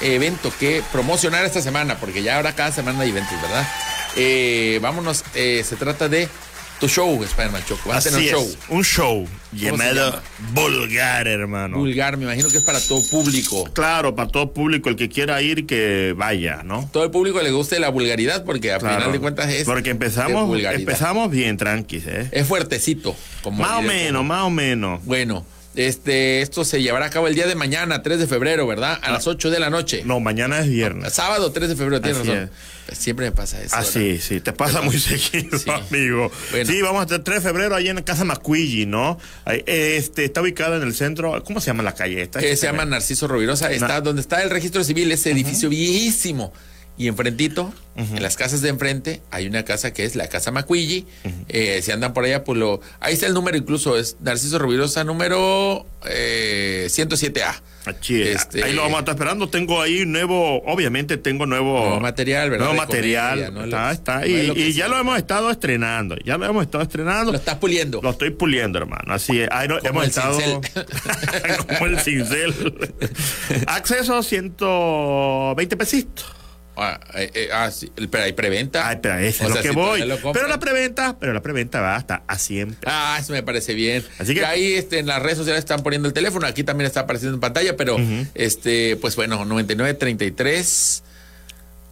evento 0.00 0.50
que 0.58 0.82
promocionar 0.90 1.44
esta 1.44 1.60
semana, 1.60 1.98
porque 2.00 2.22
ya 2.22 2.36
ahora 2.36 2.54
cada 2.54 2.72
semana 2.72 3.02
hay 3.02 3.10
eventos, 3.10 3.38
¿verdad? 3.42 3.66
Eh, 4.16 4.78
vámonos, 4.82 5.24
eh, 5.34 5.62
se 5.64 5.76
trata 5.76 6.08
de 6.08 6.28
tu 6.80 6.88
show, 6.88 7.22
Spider-Man 7.22 7.62
Choco. 7.66 7.88
Va 7.88 7.96
a 7.96 8.00
tener 8.00 8.20
show. 8.22 8.42
es, 8.42 8.58
un 8.68 8.84
show 8.84 9.26
llamado 9.52 10.10
llama? 10.10 10.22
Vulgar, 10.52 11.26
hermano. 11.26 11.78
Vulgar, 11.78 12.16
me 12.16 12.24
imagino 12.24 12.48
que 12.50 12.58
es 12.58 12.64
para 12.64 12.80
todo 12.80 13.02
público. 13.10 13.64
Claro, 13.72 14.14
para 14.14 14.30
todo 14.30 14.52
público, 14.52 14.88
el 14.88 14.96
que 14.96 15.08
quiera 15.08 15.40
ir, 15.40 15.66
que 15.66 16.14
vaya, 16.16 16.62
¿no? 16.64 16.88
Todo 16.92 17.04
el 17.04 17.10
público 17.10 17.40
le 17.40 17.50
guste 17.50 17.80
la 17.80 17.88
vulgaridad, 17.88 18.44
porque 18.44 18.72
a 18.72 18.78
Claro. 18.78 18.96
final 18.96 19.12
de 19.12 19.20
cuentas 19.20 19.50
es. 19.50 19.64
Porque 19.64 19.90
empezamos, 19.90 20.58
empezamos 20.60 21.30
bien 21.30 21.56
tranquis, 21.56 22.06
¿eh? 22.06 22.28
Es 22.32 22.46
fuertecito. 22.46 23.16
Como 23.42 23.62
Más 23.62 23.78
o 23.78 23.82
menos, 23.82 24.24
más 24.24 24.42
o 24.42 24.50
menos. 24.50 25.04
Bueno, 25.04 25.46
este, 25.76 26.40
esto 26.42 26.64
se 26.64 26.82
llevará 26.82 27.06
a 27.06 27.10
cabo 27.10 27.28
el 27.28 27.34
día 27.34 27.46
de 27.46 27.54
mañana, 27.54 28.02
3 28.02 28.18
de 28.18 28.26
febrero, 28.26 28.66
¿verdad? 28.66 28.98
A 29.02 29.10
las 29.12 29.26
8 29.26 29.50
de 29.50 29.60
la 29.60 29.70
noche. 29.70 30.02
No, 30.04 30.18
mañana 30.20 30.58
es 30.60 30.68
viernes. 30.68 31.12
Sábado 31.12 31.52
3 31.52 31.68
de 31.68 31.76
febrero, 31.76 32.00
tienes 32.00 32.20
Así 32.22 32.30
razón. 32.30 32.50
Siempre 32.92 33.26
me 33.26 33.32
pasa 33.32 33.60
eso. 33.60 33.74
Ah, 33.76 33.80
¿verdad? 33.80 33.92
sí, 33.92 34.18
sí, 34.18 34.40
te 34.40 34.52
pasa 34.52 34.80
muy 34.80 34.98
seguido, 34.98 35.58
Sí. 35.58 35.68
amigo. 35.70 36.30
Bueno. 36.50 36.70
Sí, 36.70 36.80
vamos 36.82 37.00
a 37.00 37.04
estar 37.04 37.20
3 37.22 37.42
de 37.42 37.48
febrero 37.48 37.74
ahí 37.76 37.88
en 37.88 38.00
Casa 38.02 38.24
Macuigi, 38.24 38.86
¿no? 38.86 39.18
Este, 39.66 40.24
está 40.24 40.40
ubicada 40.42 40.76
en 40.76 40.82
el 40.82 40.94
centro, 40.94 41.42
¿cómo 41.44 41.60
se 41.60 41.66
llama 41.68 41.82
la 41.82 41.94
calle 41.94 42.22
esta? 42.22 42.40
Que 42.40 42.56
se 42.56 42.66
llama 42.66 42.84
Narciso 42.84 43.26
Rovirosa. 43.28 43.70
Está 43.72 43.88
Na- 43.88 44.00
donde 44.00 44.22
está 44.22 44.42
el 44.42 44.50
registro 44.50 44.82
civil, 44.84 45.10
ese 45.12 45.30
edificio 45.32 45.68
viejísimo. 45.68 46.52
Y 46.98 47.08
enfrentito, 47.08 47.74
en 47.96 48.22
las 48.22 48.36
casas 48.36 48.62
de 48.62 48.70
enfrente, 48.70 49.20
hay 49.30 49.46
una 49.46 49.64
casa 49.66 49.92
que 49.92 50.04
es 50.04 50.16
la 50.16 50.28
Casa 50.28 50.50
Macuigi. 50.50 51.06
Eh, 51.48 51.80
si 51.82 51.92
andan 51.92 52.14
por 52.14 52.24
allá, 52.24 52.42
pues 52.42 52.58
lo. 52.58 52.80
Ahí 53.00 53.12
está 53.14 53.26
el 53.26 53.34
número, 53.34 53.56
incluso 53.58 53.98
es 53.98 54.16
Narciso 54.20 54.58
Rovirosa, 54.58 55.04
número 55.04 55.84
eh, 56.06 56.86
107A. 56.90 57.54
Aquí, 57.84 58.20
Este- 58.22 58.64
ahí 58.64 58.72
lo 58.72 58.80
vamos 58.82 58.96
a 58.96 59.00
estar 59.00 59.14
esperando. 59.14 59.48
Tengo 59.48 59.80
ahí 59.80 60.04
nuevo, 60.06 60.62
obviamente 60.64 61.18
tengo 61.18 61.44
nuevo, 61.46 61.78
Nuevo 61.80 62.00
material, 62.00 62.50
¿verdad? 62.50 62.64
Nuevo 62.66 62.80
material. 62.80 63.30
comedia, 63.38 63.50
¿no? 63.50 63.64
Está, 63.64 63.92
está. 63.92 64.26
Y, 64.26 64.72
ya 64.72 64.84
sea. 64.86 64.88
lo 64.88 64.98
hemos 64.98 65.18
estado 65.18 65.50
estrenando. 65.50 66.16
Ya 66.24 66.36
lo 66.38 66.46
hemos 66.46 66.64
estado 66.64 66.82
estrenando. 66.82 67.30
Lo 67.30 67.38
estás 67.38 67.56
puliendo. 67.56 68.00
Lo 68.02 68.10
estoy 68.10 68.30
puliendo, 68.30 68.78
hermano. 68.78 69.12
Así 69.14 69.38
es. 69.40 69.48
Ahí 69.52 69.68
no- 69.68 69.78
hemos 69.84 70.02
el 70.02 70.08
estado. 70.08 70.38
como 71.68 71.86
el 71.86 72.00
cincel. 72.00 72.54
Acceso 73.66 74.22
120 74.22 75.76
pesitos. 75.76 76.26
Ah, 76.76 77.00
eh, 77.14 77.30
eh, 77.34 77.48
ah, 77.52 77.70
sí, 77.70 77.90
pero 78.10 78.24
hay 78.24 78.32
preventa. 78.32 78.86
Ay, 78.88 78.98
pero 79.00 79.18
eso 79.18 79.44
O 79.44 79.48
es 79.48 79.54
lo 79.54 79.62
que 79.62 79.68
si 79.70 79.74
voy. 79.74 80.00
lo. 80.06 80.32
Pero 80.32 80.46
la 80.46 80.60
preventa, 80.60 81.16
pero 81.18 81.32
la 81.32 81.40
preventa 81.42 81.80
va 81.80 81.96
hasta 81.96 82.22
a 82.26 82.38
100 82.38 82.76
Ah, 82.84 83.16
eso 83.20 83.32
me 83.32 83.42
parece 83.42 83.72
bien. 83.74 84.04
Así 84.18 84.34
que- 84.34 84.40
Y 84.40 84.44
ahí 84.44 84.72
este, 84.74 84.98
en 84.98 85.06
las 85.06 85.22
redes 85.22 85.38
sociales 85.38 85.60
están 85.60 85.82
poniendo 85.82 86.06
el 86.08 86.14
teléfono, 86.14 86.46
aquí 86.46 86.64
también 86.64 86.86
está 86.86 87.00
apareciendo 87.00 87.34
en 87.36 87.40
pantalla, 87.40 87.76
pero 87.76 87.96
este, 88.34 88.96
pues 88.96 89.16
bueno, 89.16 89.44
99 89.44 89.94
33 89.94 91.02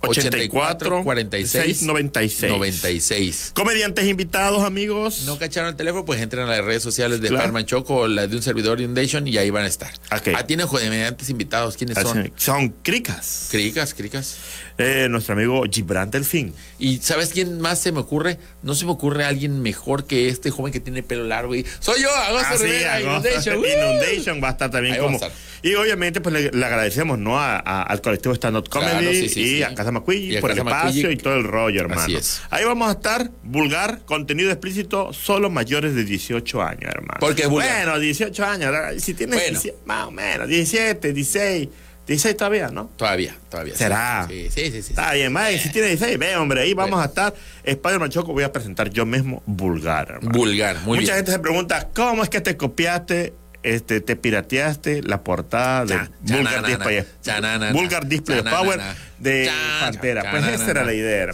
84 0.09 1.03
46 1.05 1.83
96. 1.83 2.49
96. 2.51 3.53
Comediantes 3.55 4.07
invitados, 4.07 4.63
amigos. 4.65 5.23
No 5.27 5.39
cacharon 5.39 5.71
el 5.71 5.77
teléfono, 5.77 6.05
pues 6.05 6.21
entren 6.21 6.45
a 6.45 6.47
las 6.47 6.65
redes 6.65 6.83
sociales 6.83 7.21
de 7.21 7.29
Claro. 7.29 7.45
Farman 7.45 7.67
Choco 7.67 7.95
o 7.97 8.09
la 8.09 8.27
de 8.27 8.37
un 8.37 8.43
servidor 8.43 8.81
Inundation 8.81 9.27
y 9.29 9.37
ahí 9.39 9.51
van 9.51 9.65
a 9.65 9.69
estar. 9.69 9.93
Ok. 10.13 10.29
Ah, 10.37 10.47
tienen 10.47 10.67
comediantes 10.67 11.31
invitados. 11.31 11.77
¿Quiénes 11.77 11.99
son? 11.99 12.19
Así- 12.19 12.33
Son 12.37 12.69
cricas. 12.83 13.49
Cricas, 13.51 13.95
cricas. 13.95 14.37
Eh, 14.79 15.07
nuestro 15.09 15.35
amigo 15.35 15.63
Gibran 15.71 16.11
Delfín. 16.11 16.53
¿Y 16.79 16.99
sabes 16.99 17.29
quién 17.31 17.61
más 17.61 17.79
se 17.81 17.93
me 17.93 18.01
ocurre? 18.01 18.39
No 18.63 18.75
se 18.75 18.85
me 18.85 18.91
ocurre 18.91 19.25
alguien 19.25 19.63
mejor 19.63 20.05
que 20.07 20.29
este 20.29 20.51
joven 20.51 20.73
que 20.73 20.81
tiene 20.81 21.03
pelo 21.03 21.25
largo 21.25 21.55
y 21.55 21.65
soy 21.79 22.03
yo, 22.03 22.11
Agosto 22.11 22.49
Ah, 22.51 22.57
sí, 22.59 22.65
Rivera, 22.65 22.95
Agosto. 22.97 23.29
Inundation. 23.29 23.59
Inundation 23.65 24.43
va 24.43 24.49
a 24.49 24.53
estar 24.53 24.71
también 24.71 24.95
Ahí 24.95 25.01
va 25.01 25.05
a 25.05 25.13
como. 25.13 25.17
estar. 25.19 25.33
Y 25.67 25.75
obviamente, 25.77 26.21
pues 26.21 26.33
le, 26.35 26.51
le 26.51 26.65
agradecemos, 26.67 27.19
¿no? 27.19 27.39
A, 27.41 27.57
a- 27.57 27.83
al 27.85 28.03
colectivo 28.03 28.35
Stand 28.35 28.59
Up 28.59 28.69
Comedy 28.69 28.91
Claro, 28.91 29.11
sí, 29.13 29.29
sí, 29.31 29.41
y 29.41 29.47
sí. 29.57 29.63
a 29.63 29.75
Casa 29.75 29.91
Macuilli 29.91 30.39
por 30.39 30.51
el 30.51 30.59
espacio 30.59 30.85
Macuilli. 31.03 31.13
y 31.15 31.17
todo 31.17 31.35
el 31.37 31.45
rollo, 31.45 31.81
hermano. 31.81 32.03
Así 32.03 32.15
es. 32.17 32.43
Ahí 32.51 32.65
vamos 32.67 32.87
a 32.89 32.93
estar, 32.93 33.31
vulgar, 33.43 34.01
contenido 34.05 34.51
explícito, 34.51 35.15
solo 35.15 35.49
mayores 35.49 35.95
de 35.95 36.05
18 36.05 36.63
años, 36.63 36.83
hermano. 36.95 37.19
¿Por 37.19 37.35
qué 37.35 37.47
vulgar? 37.47 37.87
Bueno, 37.87 37.99
18 37.99 38.45
años, 38.45 38.75
si 39.03 39.15
tienes 39.15 39.37
Bueno. 39.37 39.51
17, 39.53 39.79
más 39.87 40.07
o 40.07 40.11
menos, 40.11 40.49
17, 40.49 41.13
16, 41.15 41.69
16 42.07 42.37
todavía, 42.37 42.69
¿no? 42.69 42.91
Todavía, 42.99 43.35
todavía. 43.49 43.75
¿Será? 43.75 44.27
Sí, 44.29 44.49
sí, 44.51 44.71
sí. 44.71 44.83
sí. 44.83 44.91
Está 44.91 45.15
bien, 45.15 45.33
más, 45.33 45.49
si 45.53 45.71
tienes 45.73 45.93
16, 45.99 46.19
ve, 46.19 46.37
hombre, 46.37 46.61
ahí 46.61 46.75
vamos 46.75 46.91
Bueno. 46.91 47.03
a 47.05 47.07
estar. 47.07 47.35
Spider 47.65 47.99
Machoco 48.01 48.35
voy 48.35 48.45
a 48.45 48.53
presentar 48.53 48.91
yo 48.91 49.07
mismo 49.07 49.43
vulgar, 49.47 50.09
hermano. 50.11 50.31
Vulgar, 50.31 50.77
muy 50.81 50.99
Mucha 50.99 51.15
bien. 51.15 51.17
gente 51.25 51.33
se 51.33 51.39
pregunta, 51.39 51.89
¿cómo 51.95 52.23
es 52.23 52.29
que 52.29 52.43
te 52.43 52.59
copiaste, 52.59 53.33
este, 53.65 54.01
te 54.01 54.15
pirateaste 54.15 55.03
la 55.03 55.23
portada 55.23 55.85
de 55.87 55.99
Vulgar 56.21 56.67
Display, 56.67 57.05
Vulgar 57.73 58.07
Display 58.07 58.43
Power 58.43 58.81
de 59.19 59.51
Pantera. 59.81 60.31
Pues 60.31 60.47
esa 60.49 60.71
era 60.71 60.85
la 60.85 60.95
idea. 60.95 61.33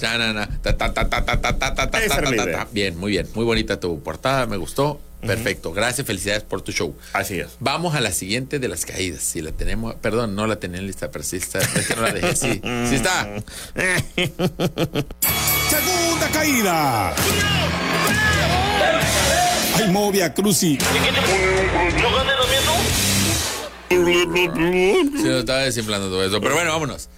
Bien, 2.72 2.96
muy 2.96 3.10
bien. 3.10 3.26
Muy 3.34 3.44
bonita 3.44 3.78
tu 3.78 4.02
portada, 4.02 4.46
me 4.46 4.56
gustó. 4.56 5.00
Perfecto, 5.26 5.72
gracias, 5.72 6.06
felicidades 6.06 6.44
por 6.44 6.62
tu 6.62 6.72
show. 6.72 6.96
Así 7.12 7.38
es. 7.38 7.48
Vamos 7.58 7.94
a 7.94 8.00
la 8.00 8.10
siguiente 8.10 8.58
de 8.58 8.68
las 8.68 8.86
caídas. 8.86 9.22
Si 9.22 9.42
la 9.42 9.52
tenemos, 9.52 9.94
perdón, 9.96 10.34
no 10.34 10.46
la 10.46 10.56
tenía 10.56 10.80
lista, 10.80 11.10
pero 11.10 11.24
sí 11.24 11.36
está. 11.36 11.58
Es 11.58 11.88
que 11.88 11.94
no 11.94 12.02
la 12.02 12.12
dejé. 12.12 12.36
Sí, 12.36 12.62
sí 12.88 12.94
está. 12.94 13.28
Segunda 15.68 16.28
caída. 16.32 17.14
Ay, 19.82 19.88
Movia 19.90 20.32
Cruci. 20.34 20.78
Sí, 23.88 25.24
no 25.24 25.38
estaba 25.38 25.60
desinflando 25.60 26.08
todo 26.08 26.24
eso. 26.24 26.40
Pero 26.40 26.54
bueno, 26.54 26.70
vámonos. 26.72 27.08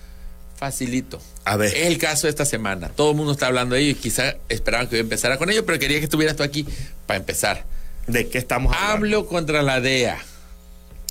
Facilito. 0.57 1.21
A 1.45 1.57
ver. 1.57 1.75
El 1.77 1.99
caso 1.99 2.27
de 2.27 2.31
esta 2.31 2.45
semana. 2.45 2.89
Todo 2.89 3.11
el 3.11 3.17
mundo 3.17 3.33
está 3.33 3.47
hablando 3.49 3.75
de 3.75 3.83
ello 3.83 3.91
y 3.91 3.95
quizá 3.95 4.37
esperaban 4.49 4.89
que 4.89 4.97
yo 4.97 5.01
empezara 5.03 5.37
con 5.39 5.51
ello, 5.51 5.67
pero 5.67 5.79
quería 5.79 5.99
que 5.99 6.05
estuvieras 6.05 6.37
tú 6.37 6.43
aquí 6.43 6.67
para 7.07 7.19
empezar. 7.19 7.65
¿De 8.07 8.29
qué 8.29 8.39
estamos 8.39 8.75
hablando? 8.75 8.95
Hablo 8.97 9.27
contra 9.27 9.63
la 9.63 9.81
DEA. 9.81 10.19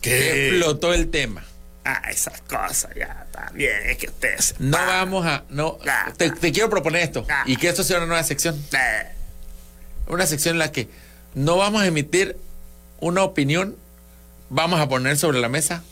¿Qué? 0.01 0.47
Explotó 0.49 0.93
el 0.93 1.09
tema. 1.09 1.43
Ah, 1.83 2.01
esas 2.11 2.41
cosas 2.41 2.91
ya 2.95 3.27
también. 3.31 3.71
Es 3.89 3.97
que 3.97 4.07
ustedes. 4.07 4.55
No 4.59 4.77
vamos 4.77 5.25
a. 5.25 5.43
No, 5.49 5.77
Ah. 5.87 6.11
te, 6.15 6.29
te 6.31 6.51
quiero 6.51 6.69
proponer 6.69 7.01
esto. 7.03 7.25
Ah. 7.29 7.43
Y 7.45 7.55
que 7.57 7.69
esto 7.69 7.83
sea 7.83 7.97
una 7.97 8.05
nueva 8.07 8.23
sección. 8.23 8.63
Una 10.07 10.25
sección 10.25 10.55
en 10.55 10.59
la 10.59 10.71
que 10.71 10.87
no 11.35 11.57
vamos 11.57 11.81
a 11.81 11.87
emitir 11.87 12.37
una 12.99 13.23
opinión. 13.23 13.75
Vamos 14.49 14.79
a 14.81 14.89
poner 14.89 15.17
sobre 15.17 15.39
la 15.39 15.47
mesa 15.49 15.83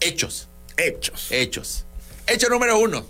hechos. 0.00 0.48
hechos. 0.76 1.28
Hechos. 1.30 1.84
Hecho 2.26 2.48
número 2.48 2.78
uno. 2.78 3.06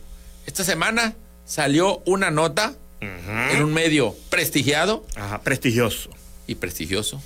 Esta 0.46 0.62
semana 0.64 1.14
salió 1.44 2.02
una 2.06 2.30
nota 2.30 2.74
en 3.00 3.62
un 3.62 3.72
medio 3.74 4.16
prestigiado 4.30 5.04
Ajá, 5.16 5.42
prestigioso. 5.42 6.10
y 6.46 6.54
prestigioso. 6.54 7.20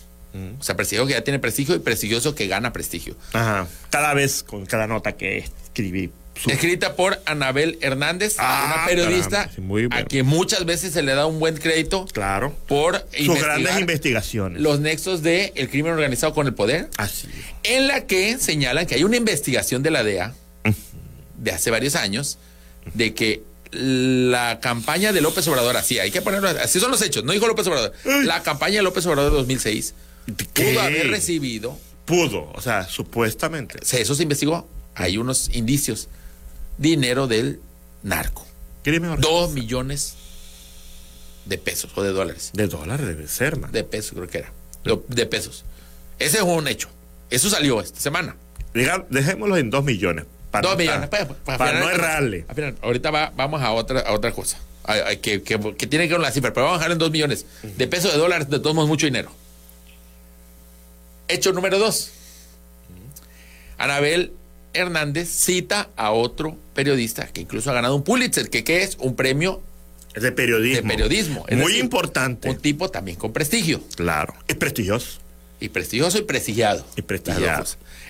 O 0.59 0.63
sea, 0.63 0.77
prestigioso 0.77 1.07
que 1.09 1.15
ya 1.15 1.25
tiene 1.25 1.39
prestigio 1.39 1.75
y 1.75 1.79
prestigioso 1.81 2.35
que 2.35 2.47
gana 2.47 2.73
prestigio. 2.73 3.17
Ajá. 3.33 3.67
Cada 3.91 4.15
vez 4.15 4.43
con 4.43 4.67
cada 4.67 4.87
nota 4.87 5.17
que 5.17 5.39
escribí. 5.39 6.11
Su- 6.43 6.51
Escrita 6.51 6.95
por 6.97 7.21
Anabel 7.27 7.79
Hernández, 7.81 8.37
Ah, 8.39 8.75
una 8.77 8.87
periodista 8.87 9.31
caramba, 9.31 9.55
sí, 9.55 9.61
muy 9.61 9.89
a 9.91 10.05
quien 10.05 10.27
muchas 10.27 10.65
veces 10.65 10.93
se 10.93 11.03
le 11.03 11.15
da 11.15 11.27
un 11.27 11.39
buen 11.41 11.57
crédito 11.57 12.07
Claro. 12.13 12.55
por 12.69 13.05
Sus 13.25 13.41
grandes 13.41 13.79
investigaciones. 13.79 14.61
los 14.63 14.81
nexos 14.81 15.23
del 15.23 15.53
el 15.55 15.69
crimen 15.69 15.93
organizado 15.93 16.33
con 16.35 16.47
el 16.47 16.55
poder, 16.55 16.89
Así. 16.97 17.29
en 17.65 17.87
la 17.89 18.07
que 18.07 18.39
señalan 18.39 18.87
que 18.87 18.95
hay 18.95 19.05
una 19.05 19.17
investigación 19.17 19.83
de 19.83 19.91
la 19.91 20.03
DEA 20.05 20.35
de 21.39 21.51
hace 21.53 21.71
varios 21.71 21.95
años 21.95 22.39
de 22.95 23.15
que 23.15 23.43
la 23.71 24.61
campaña 24.61 25.13
de 25.13 25.21
López 25.21 25.47
Obrador, 25.49 25.77
así 25.77 25.99
hay 25.99 26.11
que 26.11 26.23
ponerlo, 26.23 26.49
así 26.49 26.81
son 26.81 26.91
los 26.91 27.03
hechos, 27.03 27.25
no 27.25 27.33
dijo 27.33 27.47
López 27.47 27.67
Obrador, 27.67 27.93
la 28.25 28.43
campaña 28.43 28.77
de 28.77 28.83
López 28.83 29.05
Obrador 29.07 29.31
de 29.31 29.37
2006 29.39 29.95
¿Qué? 30.55 30.65
pudo 30.65 30.81
haber 30.81 31.09
recibido, 31.11 31.79
Pudo, 32.07 32.51
o 32.55 32.61
sea, 32.63 32.89
supuestamente. 32.89 33.79
eso 33.93 34.15
se 34.15 34.23
investigó, 34.23 34.67
hay 34.95 35.19
unos 35.19 35.51
indicios, 35.53 36.09
dinero 36.79 37.27
del 37.27 37.61
narco, 38.03 38.47
dos 39.21 39.53
millones 39.53 40.15
de 41.45 41.59
pesos 41.59 41.91
o 41.95 42.03
de 42.03 42.11
dólares, 42.13 42.51
De 42.55 42.67
dólares 42.67 43.07
debe 43.07 43.27
ser, 43.29 43.57
man. 43.59 43.71
de 43.73 43.85
pesos 43.85 44.13
creo 44.13 44.29
que 44.29 44.39
era, 44.39 44.53
de- 44.85 45.01
de 45.09 45.27
pesos. 45.27 45.65
Ese 46.19 46.39
es 46.39 46.43
un 46.43 46.67
hecho, 46.69 46.89
eso 47.31 47.49
salió 47.51 47.81
esta 47.81 48.01
semana. 48.01 48.37
Diga- 48.75 49.07
dejémoslo 49.11 49.57
en 49.57 49.71
dos 49.71 49.85
millones. 49.85 50.25
Para 50.51 50.67
Dos 50.69 50.79
millones. 50.79 51.09
Para, 51.11 51.29
para- 51.29 51.59
para 51.59 51.71
al 51.79 51.81
no 51.85 51.91
errarle. 51.91 52.47
ahorita 52.83 53.11
va- 53.11 53.33
vamos 53.37 53.61
a 53.63 53.71
otra, 53.73 54.01
a 54.01 54.13
otra 54.13 54.33
cosa. 54.33 54.59
Que, 55.21 55.43
que- 55.43 55.75
que 55.77 55.87
tiene 55.87 56.05
que 56.07 56.11
ver 56.15 56.17
con 56.17 56.23
la 56.23 56.31
cifra, 56.33 56.53
pero 56.55 56.65
vamos 56.67 56.77
a 56.77 56.79
dejarlo 56.81 56.95
en 56.95 56.99
dos 56.99 57.11
millones. 57.11 57.45
De 57.63 57.87
pesos, 57.87 58.11
de 58.13 58.19
dólares, 58.19 58.49
de 58.49 58.59
todos 58.59 58.75
modos, 58.75 58.89
mucho 58.89 59.05
dinero. 59.07 59.31
Hecho 61.29 61.53
número 61.53 61.79
dos. 61.79 62.11
Anabel 63.77 64.33
Hernández 64.75 65.29
cita 65.29 65.91
a 65.97 66.13
otro 66.13 66.57
periodista 66.75 67.27
que 67.29 67.41
incluso 67.41 67.71
ha 67.71 67.75
ganado 67.75 67.97
un 67.97 68.05
Pulitzer, 68.05 68.51
que 68.51 68.65
¿qué 68.65 68.83
es? 68.83 68.97
Un 69.01 69.17
premio 69.17 69.63
de 70.15 70.33
periodismo. 70.33 70.83
de 70.83 70.89
periodismo. 70.89 71.45
Es 71.49 71.57
Muy 71.57 71.67
decir, 71.69 71.85
importante. 71.85 72.51
Un 72.51 72.59
tipo 72.59 72.91
también 72.91 73.17
con 73.17 73.33
prestigio. 73.33 73.81
Claro. 73.97 74.35
Es 74.47 74.57
prestigioso. 74.57 75.19
Y 75.61 75.69
prestigioso 75.71 76.19
y 76.19 76.23
prestigiado. 76.23 76.85
Y 76.97 77.03
prestigiado. 77.03 77.65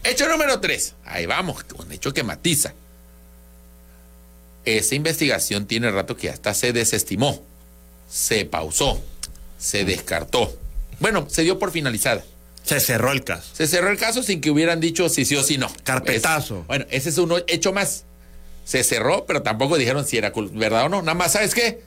Hecho 0.05 0.29
número 0.29 0.61
tres. 0.61 0.95
Ahí 1.05 1.27
vamos, 1.27 1.65
un 1.79 1.91
hecho 1.93 2.13
que 2.13 2.23
matiza. 2.23 2.75
Esa 4.65 4.95
investigación 4.95 5.67
tiene 5.67 5.91
rato 5.91 6.17
que 6.17 6.29
hasta 6.29 6.53
se 6.53 6.73
desestimó, 6.75 7.43
se 8.09 8.45
pausó, 8.45 9.03
se 9.59 9.85
descartó. 9.85 10.55
Bueno, 11.01 11.27
se 11.31 11.43
dio 11.43 11.59
por 11.59 11.71
finalizada. 11.71 12.23
Se 12.69 12.81
cerró 12.81 13.13
el 13.13 13.25
caso. 13.25 13.49
Se 13.55 13.67
cerró 13.67 13.91
el 13.91 13.99
caso 13.99 14.23
sin 14.23 14.41
que 14.41 14.51
hubieran 14.51 14.79
dicho 14.81 15.09
si 15.09 15.25
sí 15.25 15.35
o 15.37 15.43
si 15.43 15.59
no. 15.59 15.71
Carpetazo. 15.85 16.61
Es- 16.61 16.67
bueno, 16.67 16.85
ese 16.91 17.09
es 17.09 17.19
un 17.19 17.33
hecho 17.49 17.73
más. 17.73 18.05
Se 18.65 18.85
cerró, 18.85 19.25
pero 19.27 19.43
tampoco 19.43 19.77
dijeron 19.79 20.05
si 20.07 20.19
era 20.19 20.33
verdad 20.53 20.85
o 20.85 20.89
no. 20.89 21.01
Nada 21.01 21.15
más, 21.15 21.33
¿sabes 21.33 21.55
qué? 21.55 21.81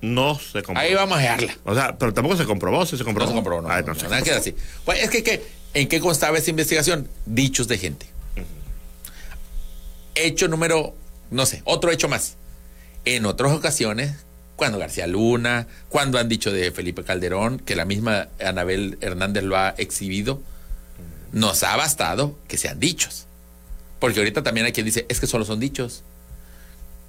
No 0.00 0.38
se 0.38 0.62
comprobó. 0.62 0.80
Ahí 0.80 0.92
vamos 0.94 1.16
a 1.18 1.20
dejarla. 1.22 1.56
O 1.64 1.74
sea, 1.74 1.96
pero 1.96 2.12
tampoco 2.12 2.36
se 2.36 2.44
comprobó. 2.44 2.84
Sí 2.84 2.98
se 2.98 3.04
comprobó. 3.04 3.26
No 3.30 3.32
se 3.32 3.36
comprobó, 3.36 3.62
no. 3.62 3.70
Ay, 3.70 3.82
no, 3.82 3.88
no 3.88 3.94
no, 3.94 4.00
se 4.00 4.08
nada 4.08 4.22
queda 4.22 4.38
así. 4.38 4.54
Pues 4.84 5.02
es 5.02 5.08
que, 5.10 5.22
que, 5.22 5.42
¿en 5.74 5.88
qué 5.88 6.00
constaba 6.00 6.36
esa 6.36 6.50
investigación? 6.50 7.08
Dichos 7.26 7.68
de 7.68 7.78
gente. 7.78 8.06
Hecho 10.16 10.48
número, 10.48 10.94
no 11.30 11.46
sé, 11.46 11.62
otro 11.64 11.90
hecho 11.90 12.08
más. 12.08 12.36
En 13.04 13.26
otras 13.26 13.52
ocasiones, 13.52 14.12
cuando 14.56 14.78
García 14.78 15.06
Luna, 15.06 15.66
cuando 15.88 16.18
han 16.18 16.28
dicho 16.28 16.52
de 16.52 16.70
Felipe 16.70 17.02
Calderón, 17.02 17.58
que 17.58 17.76
la 17.76 17.84
misma 17.84 18.28
Anabel 18.40 18.98
Hernández 19.00 19.44
lo 19.44 19.56
ha 19.56 19.70
exhibido, 19.70 20.40
nos 21.32 21.62
ha 21.64 21.76
bastado 21.76 22.38
que 22.46 22.56
sean 22.56 22.78
dichos. 22.78 23.26
Porque 23.98 24.20
ahorita 24.20 24.42
también 24.42 24.66
hay 24.66 24.72
quien 24.72 24.86
dice, 24.86 25.06
es 25.08 25.20
que 25.20 25.26
solo 25.26 25.44
son 25.44 25.60
dichos. 25.60 26.02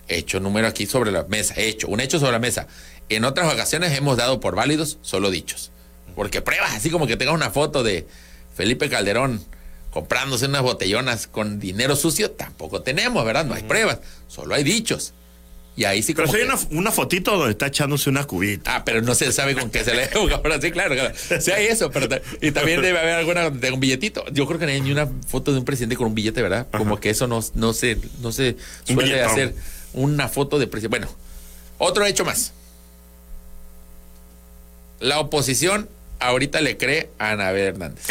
Hecho 0.07 0.39
número 0.39 0.67
aquí 0.67 0.85
sobre 0.85 1.11
la 1.11 1.23
mesa, 1.23 1.53
hecho, 1.57 1.87
un 1.87 1.99
hecho 1.99 2.19
sobre 2.19 2.31
la 2.31 2.39
mesa. 2.39 2.67
En 3.09 3.25
otras 3.25 3.51
ocasiones 3.51 3.95
hemos 3.97 4.17
dado 4.17 4.39
por 4.39 4.55
válidos 4.55 4.97
solo 5.01 5.29
dichos. 5.29 5.71
Porque 6.15 6.41
pruebas, 6.41 6.73
así 6.73 6.89
como 6.89 7.07
que 7.07 7.17
tengas 7.17 7.35
una 7.35 7.51
foto 7.51 7.83
de 7.83 8.07
Felipe 8.55 8.89
Calderón 8.89 9.43
comprándose 9.91 10.47
unas 10.47 10.61
botellonas 10.61 11.27
con 11.27 11.59
dinero 11.59 11.95
sucio, 11.95 12.31
tampoco 12.31 12.81
tenemos, 12.81 13.23
¿verdad? 13.25 13.45
No 13.45 13.53
hay 13.53 13.63
pruebas, 13.63 13.99
solo 14.27 14.55
hay 14.55 14.63
dichos. 14.63 15.13
Y 15.77 15.83
ahí 15.83 16.01
sí 16.01 16.13
Pero 16.13 16.27
si 16.29 16.35
hay 16.37 16.43
que- 16.43 16.47
una, 16.47 16.59
una 16.71 16.91
fotito 16.91 17.35
donde 17.37 17.51
está 17.51 17.67
echándose 17.67 18.09
una 18.09 18.23
cubita. 18.23 18.77
Ah, 18.77 18.85
pero 18.85 19.01
no 19.01 19.13
se 19.13 19.31
sabe 19.33 19.55
con 19.55 19.69
qué 19.69 19.83
se 19.83 19.93
le 19.93 20.09
ahora 20.13 20.59
sí, 20.61 20.71
claro, 20.71 20.95
claro. 20.95 21.13
Sí 21.41 21.51
hay 21.51 21.65
eso, 21.67 21.91
pero 21.91 22.07
y 22.41 22.51
también 22.51 22.81
debe 22.81 22.97
haber 22.99 23.15
alguna 23.15 23.43
donde 23.43 23.59
tenga 23.59 23.73
un 23.73 23.81
billetito. 23.81 24.23
Yo 24.31 24.47
creo 24.47 24.57
que 24.57 24.65
no 24.67 24.71
hay 24.71 24.79
ni 24.79 24.91
una 24.93 25.09
foto 25.27 25.51
de 25.51 25.59
un 25.59 25.65
presidente 25.65 25.97
con 25.97 26.07
un 26.07 26.15
billete, 26.15 26.41
¿verdad? 26.41 26.67
Como 26.71 26.99
que 26.99 27.09
eso 27.09 27.27
no, 27.27 27.41
no 27.55 27.73
se, 27.73 27.97
no 28.21 28.31
se 28.31 28.55
suele 28.85 29.21
hacer 29.21 29.53
una 29.93 30.29
foto 30.29 30.59
de 30.59 30.67
presidente. 30.67 30.97
Bueno, 30.99 31.13
otro 31.77 32.05
hecho 32.05 32.23
más. 32.23 32.53
La 35.01 35.19
oposición 35.19 35.89
ahorita 36.19 36.61
le 36.61 36.77
cree 36.77 37.09
a 37.19 37.31
Anabel 37.31 37.63
Hernández. 37.63 38.05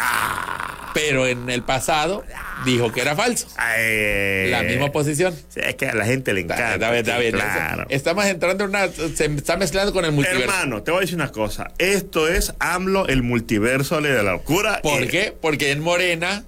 Pero 0.93 1.27
en 1.27 1.51
el 1.51 1.63
pasado 1.65 2.23
dijo 2.65 2.93
que 2.93 3.01
era 3.01 3.17
falso. 3.17 3.49
La 3.57 4.63
misma 4.63 4.87
oposición. 4.87 5.35
sí, 5.49 5.61
es 5.61 5.75
que 5.75 5.89
a 5.89 5.95
la 5.95 6.05
gente 6.05 6.33
le 6.33 6.43
encanta. 6.43 6.75
Está 6.75 6.97
está 6.97 7.17
sí, 7.17 7.21
bien. 7.23 7.33
Claro. 7.35 7.87
Estamos 7.89 8.25
entrando 8.27 8.65
en 8.65 8.71
una. 8.71 8.89
Se 8.89 9.25
está 9.25 9.57
mezclando 9.57 9.93
con 9.93 10.05
el 10.05 10.13
multiverso. 10.13 10.45
Hermano, 10.45 10.83
te 10.85 10.93
voy 10.93 10.99
a 10.99 11.01
decir 11.01 11.17
una 11.17 11.33
cosa. 11.33 11.73
Esto 11.79 12.29
es 12.29 12.55
AMLO, 12.61 13.09
el 13.09 13.23
multiverso 13.25 14.01
de 14.01 14.13
la 14.23 14.23
locura. 14.33 14.81
¿Por 14.83 15.03
Eh, 15.03 15.09
qué? 15.09 15.35
Porque 15.41 15.73
en 15.73 15.81
Morena, 15.81 16.45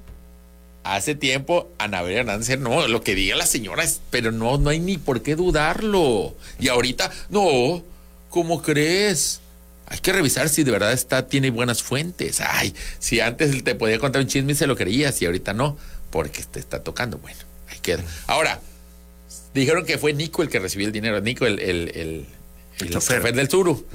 hace 0.84 1.16
tiempo, 1.16 1.68
Anabel 1.78 2.16
Hernández, 2.18 2.56
no, 2.60 2.86
lo 2.86 3.00
que 3.02 3.16
diga 3.16 3.34
la 3.34 3.46
señora 3.46 3.82
es, 3.82 4.00
pero 4.10 4.30
no, 4.30 4.58
no 4.58 4.70
hay 4.70 4.78
ni 4.78 4.96
por 4.96 5.22
qué 5.22 5.34
dudarlo. 5.34 6.36
Y 6.60 6.68
ahorita, 6.68 7.10
no, 7.30 7.82
¿cómo 8.28 8.62
crees? 8.62 9.40
Hay 9.88 9.98
que 10.00 10.12
revisar 10.12 10.48
si 10.48 10.64
de 10.64 10.70
verdad 10.72 10.92
está, 10.92 11.26
tiene 11.28 11.50
buenas 11.50 11.82
fuentes. 11.82 12.40
Ay, 12.40 12.74
si 12.98 13.20
antes 13.20 13.62
te 13.62 13.74
podía 13.74 13.98
contar 13.98 14.20
un 14.22 14.28
chisme 14.28 14.52
y 14.52 14.54
se 14.56 14.66
lo 14.66 14.76
creías 14.76 15.20
y 15.22 15.26
ahorita 15.26 15.52
no, 15.52 15.76
porque 16.10 16.42
te 16.42 16.58
está 16.58 16.82
tocando. 16.82 17.18
Bueno, 17.18 17.38
ahí 17.68 17.78
queda. 17.80 18.02
Ahora, 18.26 18.60
dijeron 19.54 19.84
que 19.86 19.98
fue 19.98 20.12
Nico 20.12 20.42
el 20.42 20.48
que 20.48 20.58
recibió 20.58 20.86
el 20.86 20.92
dinero. 20.92 21.20
Nico, 21.20 21.46
el, 21.46 21.60
el, 21.60 21.92
el, 21.94 22.26
el 22.80 22.90
chofer. 22.90 23.32
del 23.34 23.48
Suru. 23.48 23.86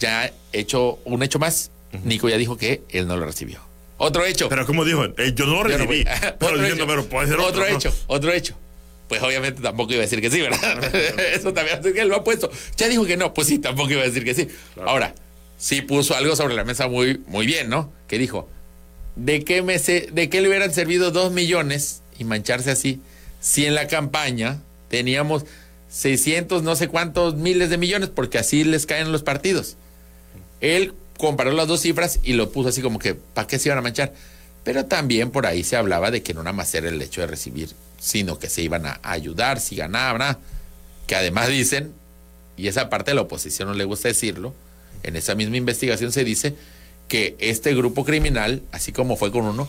Ya 0.00 0.32
hecho 0.52 0.98
un 1.04 1.22
hecho 1.22 1.38
más. 1.38 1.70
Nico 2.04 2.28
ya 2.28 2.36
dijo 2.36 2.56
que 2.56 2.82
él 2.88 3.06
no 3.06 3.16
lo 3.16 3.26
recibió. 3.26 3.60
Otro 3.98 4.24
hecho. 4.24 4.48
Pero 4.48 4.66
como 4.66 4.84
dijo, 4.84 5.04
Eh, 5.04 5.32
yo 5.36 5.46
no 5.46 5.62
lo 5.62 5.70
Yo 5.70 5.78
no 5.78 5.84
recibí. 5.86 6.04
pero 6.20 6.34
Otro 6.40 6.56
diciendo, 6.58 6.84
hecho. 6.84 6.86
pero 6.88 7.04
puede 7.06 7.28
ser 7.28 7.36
otro 7.38 7.48
otro. 7.48 7.70
¿no? 7.70 7.76
hecho, 7.76 7.94
otro 8.08 8.32
hecho. 8.32 8.56
Pues 9.12 9.22
obviamente 9.22 9.60
tampoco 9.60 9.92
iba 9.92 9.98
a 10.00 10.06
decir 10.06 10.22
que 10.22 10.30
sí, 10.30 10.40
¿verdad? 10.40 10.82
Eso 11.34 11.52
también 11.52 11.78
así 11.78 11.92
que 11.92 12.00
él 12.00 12.08
lo 12.08 12.16
ha 12.16 12.24
puesto. 12.24 12.50
Ya 12.78 12.88
dijo 12.88 13.04
que 13.04 13.18
no, 13.18 13.34
pues 13.34 13.46
sí, 13.46 13.58
tampoco 13.58 13.90
iba 13.90 14.00
a 14.00 14.06
decir 14.06 14.24
que 14.24 14.32
sí. 14.32 14.48
Ahora, 14.86 15.14
sí 15.58 15.82
puso 15.82 16.16
algo 16.16 16.34
sobre 16.34 16.54
la 16.54 16.64
mesa 16.64 16.88
muy, 16.88 17.20
muy 17.26 17.44
bien, 17.44 17.68
¿no? 17.68 17.92
Que 18.08 18.16
dijo, 18.16 18.48
¿de 19.14 19.44
qué, 19.44 19.60
me 19.60 19.78
se- 19.78 20.08
¿de 20.10 20.30
qué 20.30 20.40
le 20.40 20.48
hubieran 20.48 20.72
servido 20.72 21.10
dos 21.10 21.30
millones 21.30 22.00
y 22.18 22.24
mancharse 22.24 22.70
así 22.70 23.00
si 23.38 23.66
en 23.66 23.74
la 23.74 23.86
campaña 23.86 24.62
teníamos 24.88 25.44
600, 25.90 26.62
no 26.62 26.74
sé 26.74 26.88
cuántos 26.88 27.34
miles 27.34 27.68
de 27.68 27.76
millones, 27.76 28.08
porque 28.08 28.38
así 28.38 28.64
les 28.64 28.86
caen 28.86 29.12
los 29.12 29.22
partidos? 29.22 29.76
Él 30.62 30.94
comparó 31.18 31.52
las 31.52 31.68
dos 31.68 31.82
cifras 31.82 32.18
y 32.22 32.32
lo 32.32 32.50
puso 32.50 32.70
así 32.70 32.80
como 32.80 32.98
que, 32.98 33.14
¿para 33.14 33.46
qué 33.46 33.58
se 33.58 33.68
iban 33.68 33.76
a 33.76 33.82
manchar? 33.82 34.14
Pero 34.64 34.86
también 34.86 35.30
por 35.30 35.46
ahí 35.46 35.64
se 35.64 35.76
hablaba 35.76 36.10
de 36.10 36.22
que 36.22 36.34
no 36.34 36.42
nada 36.42 36.52
más 36.54 36.72
era 36.74 36.88
el 36.88 37.00
hecho 37.02 37.20
de 37.20 37.26
recibir, 37.26 37.70
sino 37.98 38.38
que 38.38 38.48
se 38.48 38.62
iban 38.62 38.86
a 38.86 39.00
ayudar 39.02 39.58
si 39.60 39.76
ganaban. 39.76 40.22
ah, 40.22 40.38
Que 41.06 41.16
además 41.16 41.48
dicen, 41.48 41.92
y 42.56 42.68
esa 42.68 42.88
parte 42.88 43.10
de 43.10 43.16
la 43.16 43.22
oposición 43.22 43.68
no 43.68 43.74
le 43.74 43.84
gusta 43.84 44.08
decirlo, 44.08 44.54
en 45.02 45.16
esa 45.16 45.34
misma 45.34 45.56
investigación 45.56 46.12
se 46.12 46.22
dice 46.24 46.54
que 47.08 47.36
este 47.40 47.74
grupo 47.74 48.04
criminal, 48.04 48.62
así 48.70 48.92
como 48.92 49.16
fue 49.16 49.32
con 49.32 49.44
uno, 49.44 49.68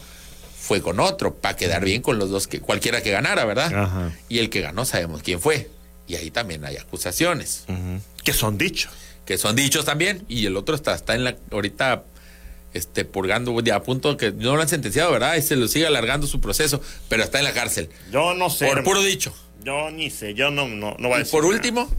fue 0.60 0.82
con 0.82 1.00
otro, 1.00 1.34
para 1.36 1.56
quedar 1.58 1.84
bien 1.84 2.02
con 2.02 2.20
los 2.20 2.30
dos, 2.30 2.48
que 2.48 2.60
cualquiera 2.62 3.02
que 3.02 3.12
ganara, 3.12 3.44
¿verdad? 3.46 3.74
Ajá. 3.74 4.12
Y 4.30 4.40
el 4.40 4.50
que 4.50 4.62
ganó 4.62 4.86
sabemos 4.86 5.22
quién 5.24 5.42
fue. 5.42 5.70
Y 6.08 6.16
ahí 6.16 6.30
también 6.32 6.64
hay 6.66 6.78
acusaciones. 6.78 7.66
Que 8.24 8.34
son 8.34 8.58
dichos. 8.58 8.92
que 9.26 9.38
son 9.38 9.56
dichos 9.56 9.86
también, 9.86 10.24
y 10.30 10.46
el 10.46 10.56
otro 10.56 10.76
está, 10.76 10.94
está 10.94 11.16
en 11.16 11.24
la, 11.24 11.36
ahorita 11.52 12.04
este, 12.74 13.06
purgando, 13.06 13.56
a 13.74 13.84
punto 13.84 14.18
que 14.18 14.32
no 14.32 14.56
lo 14.56 14.62
han 14.62 14.70
sentenciado, 14.70 15.12
¿verdad? 15.12 15.36
Y 15.36 15.42
se 15.42 15.56
lo 15.56 15.68
sigue 15.68 15.86
alargando 15.88 16.28
su 16.28 16.40
proceso, 16.42 16.82
pero 17.10 17.24
está 17.24 17.40
en 17.40 17.46
la 17.46 17.54
cárcel. 17.54 17.90
Yo 18.12 18.34
no 18.34 18.50
sé. 18.50 18.66
Por 18.66 18.80
hermano. 18.80 18.86
puro 18.86 19.02
dicho. 19.02 19.34
Yo 19.64 19.90
ni 19.92 20.10
sé, 20.10 20.34
yo 20.34 20.52
no, 20.52 20.68
no, 20.68 20.96
no 21.00 21.08
voy 21.08 21.14
a 21.14 21.16
Y 21.18 21.20
decir 21.20 21.32
por 21.32 21.44
nada. 21.44 21.56
último, 21.56 21.90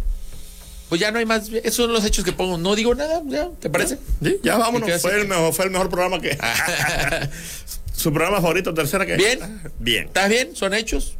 pues 0.88 1.00
ya 1.00 1.10
no 1.10 1.18
hay 1.18 1.24
más. 1.26 1.48
Esos 1.48 1.76
son 1.76 1.92
los 1.92 2.04
hechos 2.04 2.24
que 2.24 2.32
pongo. 2.32 2.58
No 2.58 2.74
digo 2.74 2.94
nada, 2.94 3.22
ya, 3.26 3.48
¿te 3.60 3.70
parece? 3.70 3.98
Sí, 4.22 4.36
ya 4.42 4.58
vámonos. 4.58 4.88
¿Qué 4.88 4.98
Fue 4.98 5.18
el, 5.20 5.26
mejor, 5.26 5.52
fue 5.54 5.64
el 5.64 5.70
mejor 5.70 5.88
programa 5.88 6.20
que. 6.20 6.36
Su 7.96 8.12
programa 8.12 8.38
favorito, 8.40 8.74
tercera 8.74 9.06
que. 9.06 9.16
Bien. 9.16 9.60
Bien. 9.78 10.06
¿Estás 10.06 10.28
bien? 10.28 10.54
¿Son 10.54 10.74
hechos? 10.74 11.14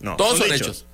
No, 0.00 0.16
Todos 0.16 0.38
son 0.38 0.52
hechos. 0.52 0.84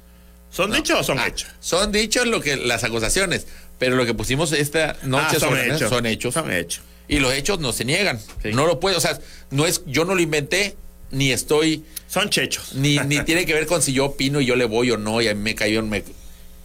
¿Son 0.50 0.72
dichos 0.72 0.98
o 1.00 1.04
son 1.04 1.18
Ah, 1.18 1.26
hechos? 1.26 1.50
Son 1.60 1.92
dichos 1.92 2.26
lo 2.26 2.40
que 2.40 2.56
las 2.56 2.82
acusaciones, 2.84 3.46
pero 3.78 3.96
lo 3.96 4.06
que 4.06 4.14
pusimos 4.14 4.52
esta 4.52 4.96
noche 5.02 5.26
Ah, 5.36 5.40
son 5.40 5.40
sobre 5.40 5.60
la 5.66 5.72
mesa 5.74 5.76
hechos. 5.76 5.90
son 5.90 6.06
hechos. 6.06 6.34
Son 6.34 6.52
hechos. 6.52 6.80
Y 7.08 7.20
los 7.20 7.32
hechos 7.32 7.58
no 7.58 7.72
se 7.72 7.84
niegan. 7.84 8.20
Sí. 8.42 8.50
No 8.52 8.66
lo 8.66 8.80
puedo, 8.80 8.98
o 8.98 9.00
sea, 9.00 9.18
no 9.50 9.66
es, 9.66 9.82
yo 9.86 10.04
no 10.04 10.14
lo 10.14 10.20
inventé, 10.20 10.76
ni 11.10 11.32
estoy, 11.32 11.84
Son 12.06 12.28
chechos. 12.28 12.74
ni, 12.74 12.98
ni 12.98 13.20
tiene 13.24 13.46
que 13.46 13.54
ver 13.54 13.66
con 13.66 13.82
si 13.82 13.92
yo 13.92 14.06
opino 14.06 14.40
y 14.40 14.46
yo 14.46 14.56
le 14.56 14.66
voy 14.66 14.90
o 14.90 14.98
no, 14.98 15.20
y 15.22 15.28
a 15.28 15.34
mí 15.34 15.40
me 15.40 15.54
cayó, 15.54 15.82
me, 15.82 16.04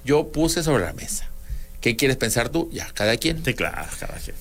yo 0.04 0.32
puse 0.32 0.64
sobre 0.64 0.84
la 0.86 0.94
mesa. 0.94 1.30
¿Qué 1.82 1.96
quieres 1.96 2.18
pensar 2.18 2.50
tú? 2.50 2.70
Ya, 2.72 2.88
cada 2.94 3.18
quien. 3.18 3.44
Sí, 3.44 3.54
claro, 3.54 3.88
cada 4.00 4.18
quien. 4.20 4.36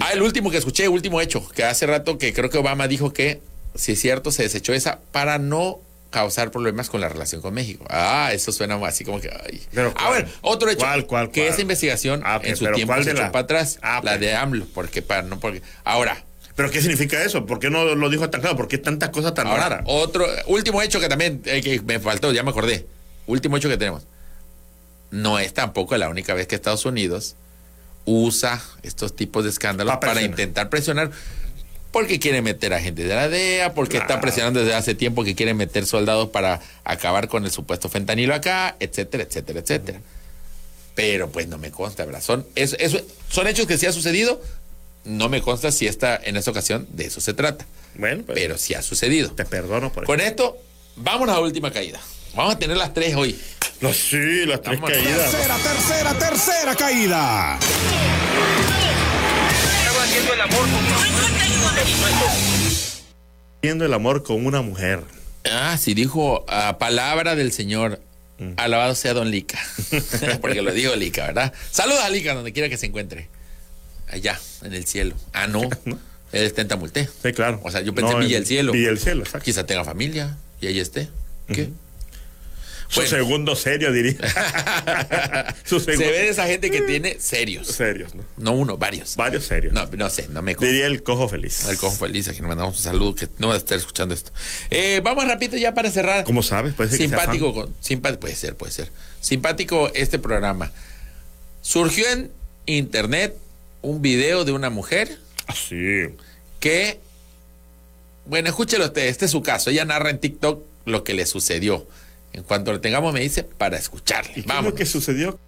Ah, 0.00 0.12
el 0.12 0.22
último 0.22 0.50
que 0.50 0.58
escuché, 0.58 0.88
último 0.88 1.20
hecho, 1.20 1.46
que 1.48 1.64
hace 1.64 1.86
rato 1.86 2.18
que 2.18 2.32
creo 2.32 2.50
que 2.50 2.58
Obama 2.58 2.88
dijo 2.88 3.12
que, 3.12 3.40
si 3.74 3.92
es 3.92 4.00
cierto, 4.00 4.30
se 4.30 4.42
desechó 4.42 4.72
esa 4.72 5.00
para 5.12 5.38
no 5.38 5.80
causar 6.12 6.52
problemas 6.52 6.88
con 6.88 7.00
la 7.00 7.08
relación 7.08 7.40
con 7.42 7.52
México. 7.54 7.84
Ah, 7.90 8.30
eso 8.32 8.52
suena 8.52 8.76
así 8.86 9.04
como 9.04 9.20
que... 9.20 9.28
Ay. 9.44 9.60
Pero 9.72 9.92
a 9.96 10.10
ver, 10.10 10.28
otro 10.42 10.70
hecho. 10.70 10.78
¿Cuál, 10.86 11.06
cuál, 11.06 11.30
Que 11.32 11.48
esa 11.48 11.60
investigación 11.62 12.22
Ah, 12.24 12.40
en 12.44 12.54
su 12.56 12.64
tiempo 12.66 12.86
¿cuál 12.92 13.00
se 13.02 13.10
de 13.10 13.12
echó 13.14 13.22
la- 13.22 13.32
para 13.32 13.42
atrás, 13.44 13.78
Ah, 13.82 14.00
la 14.04 14.16
de 14.18 14.34
AMLO, 14.36 14.66
porque 14.72 15.02
para 15.02 15.22
no 15.22 15.40
porque 15.40 15.62
ahora 15.82 16.24
¿Pero 16.54 16.70
qué 16.70 16.82
significa 16.82 17.24
eso? 17.24 17.46
¿Por 17.46 17.58
qué 17.58 17.70
no 17.70 17.94
lo 17.94 18.10
dijo 18.10 18.28
tan 18.28 18.42
claro? 18.42 18.56
¿Por 18.58 18.68
qué 18.68 18.76
tantas 18.76 19.08
cosas 19.08 19.32
tan 19.32 19.46
Ahora, 19.46 19.68
raras? 19.70 19.84
otro, 19.86 20.26
último 20.46 20.82
hecho 20.82 21.00
que 21.00 21.08
también 21.08 21.40
eh, 21.46 21.62
que 21.62 21.80
me 21.80 21.98
faltó, 21.98 22.30
ya 22.30 22.42
me 22.42 22.50
acordé. 22.50 22.86
Último 23.26 23.56
hecho 23.56 23.70
que 23.70 23.78
tenemos. 23.78 24.02
No 25.10 25.38
es 25.38 25.54
tampoco 25.54 25.96
la 25.96 26.10
única 26.10 26.34
vez 26.34 26.46
que 26.46 26.54
Estados 26.54 26.84
Unidos 26.84 27.36
usa 28.04 28.60
estos 28.82 29.16
tipos 29.16 29.44
de 29.44 29.50
escándalos 29.50 29.94
Pa' 29.94 30.00
para 30.00 30.20
intentar 30.22 30.68
presionar. 30.68 31.10
Porque 31.92 32.18
quiere 32.18 32.40
meter 32.42 32.72
a 32.72 32.80
gente 32.80 33.04
de 33.04 33.14
la 33.14 33.28
DEA, 33.28 33.74
porque 33.74 33.98
está 33.98 34.20
presionando 34.20 34.60
desde 34.60 34.74
hace 34.74 34.94
tiempo 34.94 35.24
que 35.24 35.34
quiere 35.34 35.52
meter 35.52 35.84
soldados 35.86 36.30
para 36.30 36.60
acabar 36.84 37.28
con 37.28 37.44
el 37.44 37.50
supuesto 37.50 37.88
fentanilo 37.90 38.34
acá, 38.34 38.76
etcétera, 38.80 39.24
etcétera, 39.24 39.60
etcétera. 39.60 40.00
Pero 40.94 41.30
pues 41.30 41.48
no 41.48 41.58
me 41.58 41.70
consta, 41.70 42.04
¿verdad? 42.06 42.22
Son, 42.22 42.46
eso, 42.54 42.76
eso- 42.78 43.00
son 43.28 43.46
hechos 43.46 43.66
que 43.66 43.76
sí 43.78 43.86
ha 43.86 43.92
sucedido. 43.92 44.42
No 45.04 45.28
me 45.28 45.42
consta 45.42 45.70
si 45.72 45.86
esta, 45.86 46.16
en 46.22 46.36
esta 46.36 46.50
ocasión 46.50 46.86
de 46.92 47.06
eso 47.06 47.20
se 47.20 47.34
trata. 47.34 47.66
Bueno, 47.94 48.22
pues 48.24 48.38
Pero 48.38 48.56
sí 48.56 48.72
ha 48.74 48.80
sucedido. 48.82 49.30
te 49.32 49.44
perdono 49.44 49.92
por 49.92 50.04
eso. 50.04 50.06
Con 50.06 50.20
esto, 50.20 50.56
vámonos 50.96 51.34
a 51.36 51.40
la 51.40 51.44
última 51.44 51.70
caída. 51.72 52.00
Vamos 52.34 52.54
a 52.54 52.58
tener 52.58 52.76
las 52.78 52.94
tres 52.94 53.14
hoy. 53.14 53.38
No, 53.82 53.92
sí, 53.92 54.46
las 54.46 54.62
tres 54.62 54.80
Vamos. 54.80 54.90
caídas. 54.96 55.30
Tercera, 55.30 55.56
tercera, 55.58 56.14
tercera 56.18 56.74
caída. 56.76 57.58
Estaba 59.78 60.04
haciendo 60.04 60.32
el 60.34 60.40
amor 60.40 60.60
con 60.60 61.11
Haciendo 63.58 63.84
el 63.84 63.94
amor 63.94 64.22
con 64.22 64.44
una 64.46 64.62
mujer. 64.62 65.00
Ah, 65.50 65.76
sí, 65.78 65.94
dijo 65.94 66.44
a 66.48 66.78
palabra 66.78 67.34
del 67.34 67.52
Señor. 67.52 68.00
Alabado 68.56 68.96
sea 68.96 69.14
Don 69.14 69.30
Lica. 69.30 69.58
Porque 70.40 70.62
lo 70.62 70.72
dijo 70.72 70.96
Lica, 70.96 71.26
¿verdad? 71.26 71.52
Saluda 71.70 72.06
a 72.06 72.10
Lica 72.10 72.34
donde 72.34 72.52
quiera 72.52 72.68
que 72.68 72.76
se 72.76 72.86
encuentre. 72.86 73.28
Allá, 74.08 74.40
en 74.62 74.72
el 74.74 74.84
cielo. 74.84 75.14
Ah, 75.32 75.46
no. 75.48 75.62
Él 75.62 76.44
está 76.44 76.62
en 76.62 76.68
Tamulté. 76.68 77.08
Sí, 77.22 77.32
claro. 77.32 77.60
O 77.62 77.70
sea, 77.70 77.82
yo 77.82 77.94
pensé 77.94 78.10
No, 78.12 78.20
en 78.20 78.26
Villa 78.26 78.38
del 78.38 78.46
Cielo. 78.46 78.72
Villa 78.72 78.88
del 78.88 78.98
Cielo, 78.98 79.22
exacto. 79.22 79.44
Quizá 79.44 79.64
tenga 79.64 79.84
familia 79.84 80.36
y 80.60 80.66
ahí 80.66 80.80
esté. 80.80 81.08
¿Qué? 81.46 81.70
Su 82.92 83.06
segundo 83.06 83.56
serio, 83.56 83.90
diría. 83.92 84.16
Su 85.64 85.80
Se 85.80 85.92
segundo. 85.96 86.10
ve 86.10 86.18
de 86.24 86.28
esa 86.28 86.46
gente 86.46 86.70
que 86.70 86.82
tiene 86.82 87.16
serios. 87.18 87.66
Serios, 87.68 88.14
¿no? 88.14 88.22
No 88.36 88.52
uno, 88.52 88.76
varios. 88.76 89.16
Varios 89.16 89.44
serios. 89.44 89.72
No, 89.72 89.86
no 89.86 90.10
sé, 90.10 90.28
no 90.28 90.42
me 90.42 90.54
consta. 90.54 90.70
Diría 90.70 90.86
el 90.86 91.02
cojo 91.02 91.28
feliz. 91.28 91.64
Al 91.66 91.76
cojo 91.78 91.96
feliz, 91.96 92.28
a 92.28 92.32
quien 92.32 92.42
le 92.42 92.48
mandamos 92.48 92.76
un 92.76 92.82
saludo, 92.82 93.14
que 93.14 93.28
no 93.38 93.48
va 93.48 93.54
a 93.54 93.56
estar 93.56 93.78
escuchando 93.78 94.14
esto. 94.14 94.30
Eh, 94.70 95.00
vamos 95.02 95.26
rapidito 95.26 95.56
ya 95.56 95.72
para 95.74 95.90
cerrar. 95.90 96.24
¿Cómo 96.24 96.42
sabes? 96.42 96.74
Puede 96.74 96.90
ser 96.90 96.98
que 96.98 97.08
sea 97.08 97.18
Simpático, 97.18 97.54
con- 97.54 97.72
puede 98.18 98.36
ser, 98.36 98.56
puede 98.56 98.72
ser. 98.72 98.90
Simpático 99.20 99.90
este 99.94 100.18
programa. 100.18 100.70
Surgió 101.62 102.06
en 102.10 102.30
internet 102.66 103.36
un 103.80 104.02
video 104.02 104.44
de 104.44 104.52
una 104.52 104.68
mujer 104.70 105.18
Ah, 105.46 105.54
sí. 105.54 106.08
que, 106.60 107.00
bueno, 108.26 108.48
escúchelo 108.48 108.84
usted, 108.86 109.06
este 109.06 109.24
es 109.24 109.30
su 109.30 109.42
caso. 109.42 109.70
Ella 109.70 109.84
narra 109.84 110.10
en 110.10 110.18
TikTok 110.18 110.62
lo 110.84 111.04
que 111.04 111.14
le 111.14 111.24
sucedió. 111.26 111.86
En 112.32 112.42
cuanto 112.44 112.72
lo 112.72 112.80
tengamos, 112.80 113.12
me 113.12 113.20
dice 113.20 113.42
para 113.44 113.76
escucharle. 113.76 114.30
¿Y 114.32 114.34
qué 114.34 114.40
es 114.40 114.46
Vamos. 114.46 114.64
lo 114.72 114.74
que 114.74 114.86
sucedió? 114.86 115.38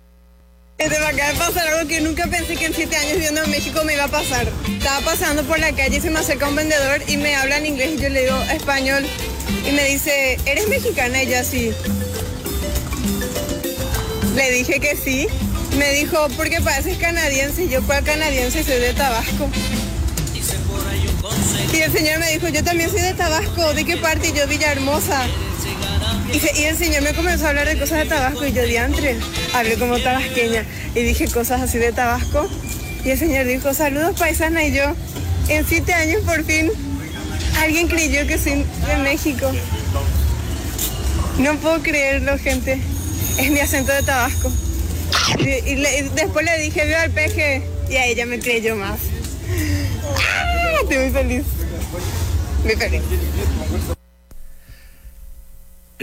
Este, 0.76 0.98
me 0.98 1.06
acaba 1.06 1.32
de 1.32 1.38
pasar 1.38 1.68
algo 1.68 1.88
que 1.88 2.00
nunca 2.00 2.26
pensé 2.26 2.56
que 2.56 2.66
en 2.66 2.74
siete 2.74 2.96
años 2.96 3.12
viviendo 3.14 3.42
en 3.42 3.50
México 3.50 3.82
me 3.84 3.94
iba 3.94 4.04
a 4.04 4.08
pasar. 4.08 4.46
Estaba 4.68 5.00
pasando 5.04 5.42
por 5.44 5.58
la 5.58 5.72
calle 5.72 5.96
y 5.96 6.00
se 6.00 6.10
me 6.10 6.18
acerca 6.18 6.48
un 6.48 6.56
vendedor 6.56 7.00
y 7.06 7.16
me 7.16 7.34
habla 7.36 7.58
en 7.58 7.66
inglés 7.66 7.92
y 7.96 8.02
yo 8.02 8.08
le 8.08 8.22
digo 8.24 8.42
español. 8.52 9.06
Y 9.66 9.72
me 9.72 9.84
dice, 9.84 10.36
¿eres 10.46 10.68
mexicana? 10.68 11.22
Y 11.22 11.28
yo 11.30 11.38
así. 11.38 11.72
Le 14.34 14.50
dije 14.50 14.80
que 14.80 14.96
sí. 14.96 15.28
Me 15.78 15.92
dijo, 15.92 16.28
porque 16.36 16.60
pareces 16.60 16.98
canadiense. 16.98 17.64
Y 17.64 17.68
yo, 17.68 17.82
¿cuál 17.86 18.04
canadiense? 18.04 18.62
Soy 18.64 18.78
de 18.80 18.92
Tabasco. 18.94 19.48
Y 21.72 21.76
el 21.78 21.92
señor 21.92 22.18
me 22.18 22.30
dijo, 22.32 22.48
yo 22.48 22.62
también 22.62 22.90
soy 22.90 23.00
de 23.00 23.14
Tabasco. 23.14 23.72
¿De 23.74 23.84
qué 23.84 23.96
parte? 23.96 24.28
Y 24.28 24.32
yo, 24.32 24.46
Villahermosa. 24.46 25.26
Y, 26.34 26.64
el 26.64 26.76
señor 26.76 27.02
me 27.02 27.14
comenzó 27.14 27.46
a 27.46 27.50
hablar 27.50 27.68
de 27.68 27.78
cosas 27.78 27.98
de 27.98 28.06
Tabasco 28.06 28.44
y 28.44 28.52
yo 28.52 28.64
diantre, 28.64 29.16
hablé 29.52 29.76
como 29.76 30.00
tabasqueña 30.00 30.64
y 30.92 31.02
dije 31.02 31.28
cosas 31.28 31.62
así 31.62 31.78
de 31.78 31.92
Tabasco. 31.92 32.48
Y 33.04 33.10
el 33.10 33.18
señor 33.18 33.46
dijo, 33.46 33.72
saludos 33.72 34.18
paisana 34.18 34.64
y 34.64 34.74
yo, 34.74 34.82
en 35.48 35.64
siete 35.64 35.92
años 35.92 36.22
por 36.24 36.42
fin, 36.44 36.72
alguien 37.60 37.86
creyó 37.86 38.26
que 38.26 38.36
soy 38.36 38.64
de 38.86 38.96
México. 39.04 39.48
No 41.38 41.54
puedo 41.58 41.80
creerlo, 41.82 42.36
gente. 42.36 42.80
Es 43.38 43.50
mi 43.52 43.60
acento 43.60 43.92
de 43.92 44.02
Tabasco. 44.02 44.50
Y, 45.38 45.76
después 46.16 46.44
le 46.44 46.58
dije, 46.58 46.84
veo 46.84 46.98
al 46.98 47.10
peje 47.12 47.62
y 47.88 47.94
a 47.94 48.06
ella 48.06 48.26
me 48.26 48.40
creyó 48.40 48.74
más. 48.74 48.98
Estoy 50.82 50.96
muy 50.96 51.10
feliz. 51.10 51.44
Muy 52.64 52.74
feliz. 52.74 53.02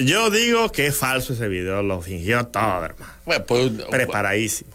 Yo 0.05 0.29
digo 0.29 0.71
que 0.71 0.87
es 0.87 0.95
falso 0.95 1.33
ese 1.33 1.47
video, 1.47 1.81
lo 1.83 2.01
fingió 2.01 2.45
todo, 2.47 2.85
hermano. 2.85 3.11
Bueno, 3.25 3.45
pues, 3.45 3.71
Preparadísimo. 3.89 4.71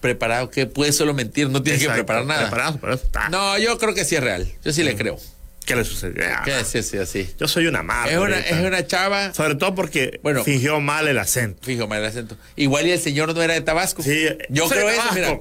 preparado, 0.00 0.50
que 0.50 0.66
puede 0.66 0.92
solo 0.92 1.14
mentir, 1.14 1.48
no 1.50 1.62
tiene 1.62 1.78
que 1.78 1.88
preparar 1.88 2.24
nada. 2.24 2.42
Preparado, 2.42 2.78
pero 2.80 2.94
eso 2.94 3.04
está. 3.04 3.28
No, 3.28 3.58
yo 3.58 3.76
creo 3.78 3.94
que 3.94 4.04
sí 4.04 4.16
es 4.16 4.22
real. 4.22 4.46
Yo 4.64 4.72
sí 4.72 4.82
le 4.82 4.94
creo. 4.96 5.18
¿Qué 5.66 5.76
le 5.76 5.84
sucedió? 5.84 6.24
Ah, 6.26 6.42
Que 6.44 6.64
sí, 6.64 6.82
sí, 6.82 6.96
así. 6.98 7.30
Yo 7.38 7.46
soy 7.46 7.66
una 7.66 7.82
mala. 7.82 8.10
Es 8.10 8.18
una, 8.18 8.78
es 8.78 8.86
chava. 8.88 9.32
Sobre 9.34 9.54
todo 9.54 9.74
porque 9.74 10.18
Bueno. 10.22 10.42
fingió 10.42 10.80
mal 10.80 11.06
el 11.06 11.18
acento. 11.18 11.60
Fijo, 11.64 11.86
mal 11.86 12.00
el 12.00 12.06
acento. 12.06 12.36
Igual 12.56 12.86
y 12.86 12.92
el 12.92 12.98
señor 13.00 13.34
no 13.34 13.42
era 13.42 13.54
de 13.54 13.60
Tabasco. 13.60 14.02
Sí, 14.02 14.26
yo 14.48 14.68
creo 14.68 14.88
eso, 14.88 15.02
mira. 15.14 15.38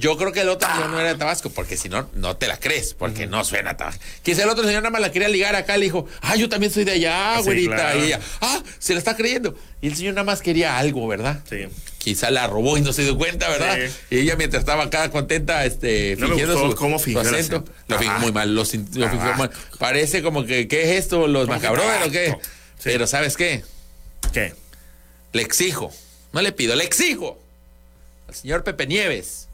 Yo 0.00 0.16
creo 0.16 0.32
que 0.32 0.40
el 0.40 0.48
otro 0.48 0.66
señor 0.72 0.88
no 0.88 0.98
era 0.98 1.10
de 1.12 1.18
Tabasco, 1.18 1.50
porque 1.50 1.76
si 1.76 1.90
no, 1.90 2.08
no 2.14 2.34
te 2.34 2.48
la 2.48 2.58
crees, 2.58 2.94
porque 2.94 3.26
no 3.26 3.44
suena 3.44 3.72
a 3.72 3.76
Tabasco. 3.76 4.02
Quizá 4.22 4.44
el 4.44 4.48
otro 4.48 4.64
señor 4.64 4.82
nada 4.82 4.90
más 4.90 5.02
la 5.02 5.12
quería 5.12 5.28
ligar 5.28 5.54
acá, 5.56 5.76
le 5.76 5.84
dijo, 5.84 6.06
ah, 6.22 6.36
yo 6.36 6.48
también 6.48 6.72
soy 6.72 6.84
de 6.84 6.92
allá, 6.92 7.34
Sí, 7.38 7.42
güerita. 7.44 7.74
claro. 7.76 7.98
Y 8.00 8.06
ella, 8.06 8.20
ah, 8.40 8.62
se 8.78 8.94
la 8.94 8.98
está 8.98 9.14
creyendo. 9.14 9.54
Y 9.82 9.88
el 9.88 9.96
señor 9.96 10.14
nada 10.14 10.24
más 10.24 10.40
quería 10.40 10.78
algo, 10.78 11.06
¿verdad? 11.06 11.40
Sí. 11.50 11.66
Quizá 11.98 12.30
la 12.30 12.46
robó 12.46 12.78
y 12.78 12.80
no 12.80 12.94
se 12.94 13.02
dio 13.02 13.18
cuenta, 13.18 13.50
¿verdad? 13.50 13.76
Sí. 14.08 14.16
Y 14.16 14.18
ella 14.20 14.36
mientras 14.36 14.62
estaba 14.62 14.84
acá 14.84 15.10
contenta, 15.10 15.66
este, 15.66 16.16
No 16.16 16.22
me 16.22 16.26
fingiendo 16.28 16.54
gustó 16.54 16.70
su, 16.70 16.76
cómo 16.76 16.98
su 16.98 17.18
acento. 17.18 17.62
Lo 17.88 17.98
fingió 17.98 18.12
Ajá. 18.16 18.22
muy 18.22 18.32
mal, 18.32 18.54
lo, 18.54 18.62
lo 18.62 18.66
fingió 18.66 19.34
mal. 19.36 19.50
Parece 19.78 20.22
como 20.22 20.46
que, 20.46 20.66
¿qué 20.66 20.84
es 20.94 20.98
esto? 21.04 21.26
¿Los 21.26 21.46
macabrones 21.46 22.08
o 22.08 22.10
qué? 22.10 22.36
Sí. 22.78 22.84
Pero 22.84 23.06
¿sabes 23.06 23.36
qué? 23.36 23.62
¿Qué? 24.32 24.54
Le 25.34 25.42
exijo, 25.42 25.92
no 26.32 26.40
le 26.40 26.52
pido, 26.52 26.74
le 26.74 26.84
exijo 26.84 27.38
al 28.28 28.34
señor 28.34 28.64
Pepe 28.64 28.86
Nieves 28.86 29.48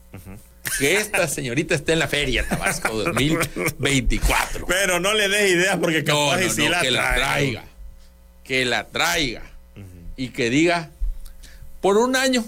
que 0.79 0.97
esta 0.97 1.27
señorita 1.29 1.75
esté 1.75 1.93
en 1.95 2.01
la 2.01 2.09
feria 2.09 2.47
Tabasco 2.49 2.93
2024. 2.93 4.67
Pero 4.67 5.01
no 5.01 5.15
le 5.15 5.29
des 5.29 5.53
ideas 5.53 5.77
porque 5.79 6.05
capaz 6.05 6.41
no, 6.57 6.69
la 6.69 6.81
que 6.81 6.91
la 6.91 7.15
trae. 7.15 7.17
traiga. 7.17 7.65
Que 8.45 8.65
la 8.65 8.87
traiga. 8.89 9.43
Y 10.17 10.29
que 10.31 10.51
diga, 10.51 10.91
por 11.81 11.99
un 11.99 12.17
año, 12.17 12.45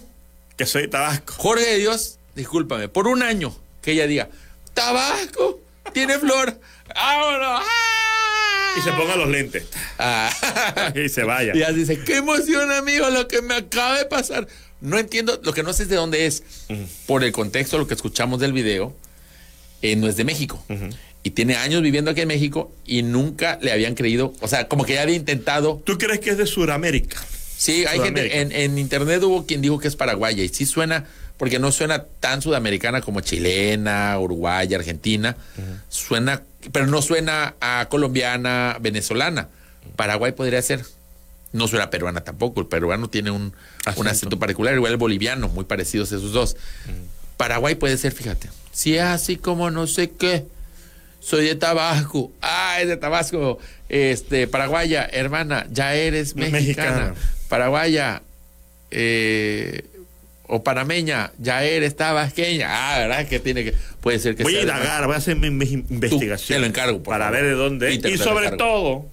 Que 0.56 0.66
soy 0.66 0.88
Tabasco. 0.88 1.34
Jorge 1.34 1.64
de 1.66 1.78
Dios, 1.78 2.18
discúlpame, 2.34 2.88
por 2.88 3.06
un 3.08 3.22
año, 3.22 3.54
que 3.82 3.92
ella 3.92 4.06
diga, 4.06 4.28
Tabasco, 4.74 5.60
tiene 5.92 6.18
flor, 6.18 6.58
vámonos. 6.94 7.62
¡ah! 7.64 8.74
Y 8.76 8.80
se 8.80 8.92
ponga 8.92 9.16
los 9.16 9.28
lentes. 9.28 9.66
Ah. 9.98 10.30
Y 10.94 11.08
se 11.08 11.24
vaya. 11.24 11.52
Y 11.54 11.58
ella 11.58 11.72
dice, 11.72 12.02
qué 12.04 12.16
emoción, 12.16 12.70
amigo, 12.70 13.08
lo 13.10 13.28
que 13.28 13.42
me 13.42 13.54
acaba 13.54 13.98
de 13.98 14.06
pasar. 14.06 14.46
No 14.80 14.98
entiendo, 14.98 15.40
lo 15.42 15.52
que 15.52 15.62
no 15.62 15.72
sé 15.72 15.84
es 15.84 15.88
de 15.88 15.96
dónde 15.96 16.26
es. 16.26 16.42
Por 17.06 17.24
el 17.24 17.32
contexto, 17.32 17.78
lo 17.78 17.86
que 17.86 17.94
escuchamos 17.94 18.40
del 18.40 18.52
video, 18.52 18.94
eh, 19.82 19.96
no 19.96 20.06
es 20.06 20.16
de 20.16 20.24
México. 20.24 20.62
Y 21.22 21.30
tiene 21.30 21.56
años 21.56 21.82
viviendo 21.82 22.10
aquí 22.10 22.20
en 22.20 22.28
México 22.28 22.72
y 22.86 23.02
nunca 23.02 23.58
le 23.60 23.72
habían 23.72 23.94
creído, 23.94 24.32
o 24.40 24.48
sea, 24.48 24.68
como 24.68 24.84
que 24.84 24.94
ya 24.94 25.02
había 25.02 25.16
intentado. 25.16 25.82
¿Tú 25.84 25.98
crees 25.98 26.20
que 26.20 26.30
es 26.30 26.38
de 26.38 26.46
Sudamérica? 26.46 27.20
Sí, 27.56 27.84
hay 27.86 27.98
gente, 27.98 28.40
en, 28.40 28.52
en 28.52 28.78
internet 28.78 29.20
hubo 29.24 29.44
quien 29.44 29.60
dijo 29.60 29.80
que 29.80 29.88
es 29.88 29.96
paraguaya 29.96 30.44
y 30.44 30.48
sí 30.48 30.64
suena, 30.64 31.06
porque 31.38 31.58
no 31.58 31.72
suena 31.72 32.04
tan 32.04 32.40
sudamericana 32.40 33.00
como 33.00 33.20
chilena, 33.20 34.18
uruguaya, 34.18 34.76
argentina, 34.76 35.36
suena, 35.88 36.42
pero 36.72 36.86
no 36.86 37.02
suena 37.02 37.56
a 37.60 37.86
colombiana, 37.90 38.76
venezolana. 38.80 39.48
Paraguay 39.96 40.32
podría 40.32 40.62
ser. 40.62 40.84
No 41.58 41.68
suena 41.68 41.90
peruana 41.90 42.22
tampoco, 42.22 42.60
el 42.60 42.66
peruano 42.66 43.08
tiene 43.10 43.30
un, 43.30 43.42
un 43.42 43.52
Acento. 43.84 44.08
acento 44.10 44.38
particular, 44.38 44.74
igual 44.74 44.92
el 44.92 44.98
boliviano, 44.98 45.48
muy 45.48 45.64
parecidos 45.64 46.12
esos 46.12 46.32
dos. 46.32 46.56
Paraguay 47.36 47.74
puede 47.74 47.96
ser, 47.98 48.12
fíjate. 48.12 48.48
Si 48.72 48.96
es 48.96 49.02
así 49.02 49.36
como 49.36 49.70
no 49.70 49.86
sé 49.86 50.10
qué. 50.10 50.46
Soy 51.20 51.46
de 51.46 51.56
Tabasco. 51.56 52.32
Ah, 52.40 52.78
es 52.80 52.88
de 52.88 52.96
Tabasco. 52.96 53.58
Este, 53.88 54.46
paraguaya, 54.46 55.04
hermana, 55.12 55.66
ya 55.70 55.94
eres 55.94 56.36
mexicana. 56.36 56.58
Mexicana. 56.60 57.14
Paraguaya, 57.48 58.22
eh, 58.90 59.84
o 60.46 60.62
panameña, 60.62 61.32
ya 61.38 61.62
eres 61.64 61.94
tabasqueña. 61.96 62.68
Ah, 62.70 62.98
¿verdad? 63.00 63.26
Que 63.28 63.38
tiene 63.40 63.64
que. 63.64 63.74
Puede 64.00 64.18
ser 64.18 64.34
que 64.36 64.44
Voy 64.44 64.54
a 64.54 64.62
sea 64.62 64.62
indagar, 64.62 65.06
voy 65.06 65.14
a 65.14 65.18
hacer 65.18 65.36
mi, 65.36 65.48
investigación. 65.48 66.56
te 66.56 66.60
lo 66.60 66.66
encargo, 66.66 67.02
por 67.02 67.12
Para 67.12 67.26
favor. 67.26 67.40
ver 67.40 67.50
de 67.50 67.56
dónde. 67.56 67.94
Y 67.94 68.16
sobre 68.16 68.46
encargo. 68.46 68.56
todo, 68.56 69.06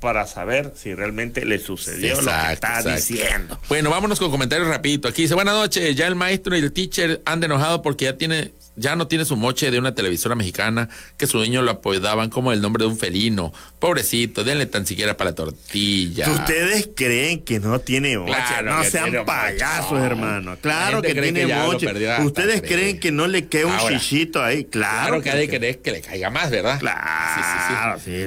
para 0.00 0.26
saber 0.26 0.72
si 0.76 0.94
realmente 0.94 1.44
le 1.44 1.58
sucedió 1.58 2.20
lo 2.20 2.30
que 2.30 2.52
está 2.52 2.80
exacto. 2.80 2.90
diciendo. 2.90 3.58
Bueno, 3.68 3.90
vámonos 3.90 4.18
con 4.18 4.30
comentarios 4.30 4.68
rapidito. 4.68 5.08
Aquí 5.08 5.22
dice, 5.22 5.34
buenas 5.34 5.54
noches, 5.54 5.96
ya 5.96 6.06
el 6.06 6.14
maestro 6.14 6.56
y 6.56 6.60
el 6.60 6.72
teacher 6.72 7.22
han 7.24 7.42
enojado 7.42 7.82
porque 7.82 8.04
ya 8.04 8.16
tiene, 8.16 8.52
ya 8.76 8.94
no 8.96 9.06
tiene 9.08 9.24
su 9.24 9.36
moche 9.36 9.70
de 9.70 9.78
una 9.78 9.94
televisora 9.94 10.34
mexicana 10.34 10.88
que 11.16 11.26
su 11.26 11.38
dueño 11.38 11.62
lo 11.62 11.70
apodaban 11.72 12.30
como 12.30 12.52
el 12.52 12.60
nombre 12.60 12.84
de 12.84 12.90
un 12.90 12.98
felino. 12.98 13.52
Pobrecito, 13.78 14.44
denle 14.44 14.66
tan 14.66 14.86
siquiera 14.86 15.16
para 15.16 15.30
la 15.30 15.34
tortilla. 15.34 16.30
¿Ustedes 16.30 16.88
creen 16.94 17.42
que 17.42 17.58
no 17.60 17.78
tiene 17.80 18.18
moche? 18.18 18.32
Claro 18.48 18.74
no 18.76 18.82
que 18.82 18.90
sean 18.90 19.04
moche. 19.12 19.24
payasos, 19.24 19.92
No. 19.98 20.04
hermano. 20.04 20.50
La 20.52 20.56
Claro 20.56 21.02
que 21.02 21.14
que 21.14 21.22
tiene 21.22 21.46
moche. 21.46 21.86
¿Ustedes 22.22 22.60
cree. 22.62 22.72
creen 22.76 23.00
que 23.00 23.12
no 23.12 23.26
le 23.26 23.46
queda 23.48 23.66
un 23.66 23.72
Ahora, 23.72 23.98
chichito 23.98 24.42
ahí? 24.42 24.64
Claro, 24.64 25.06
Claro 25.08 25.22
que 25.22 25.30
ha 25.30 25.34
de 25.36 25.44
sí. 25.44 25.48
querer 25.50 25.78
que 25.80 25.90
le 25.92 26.00
caiga 26.00 26.30
más, 26.30 26.50
¿verdad? 26.50 26.78
Claro, 26.78 27.98
Sí, 28.04 28.10
sí, 28.12 28.26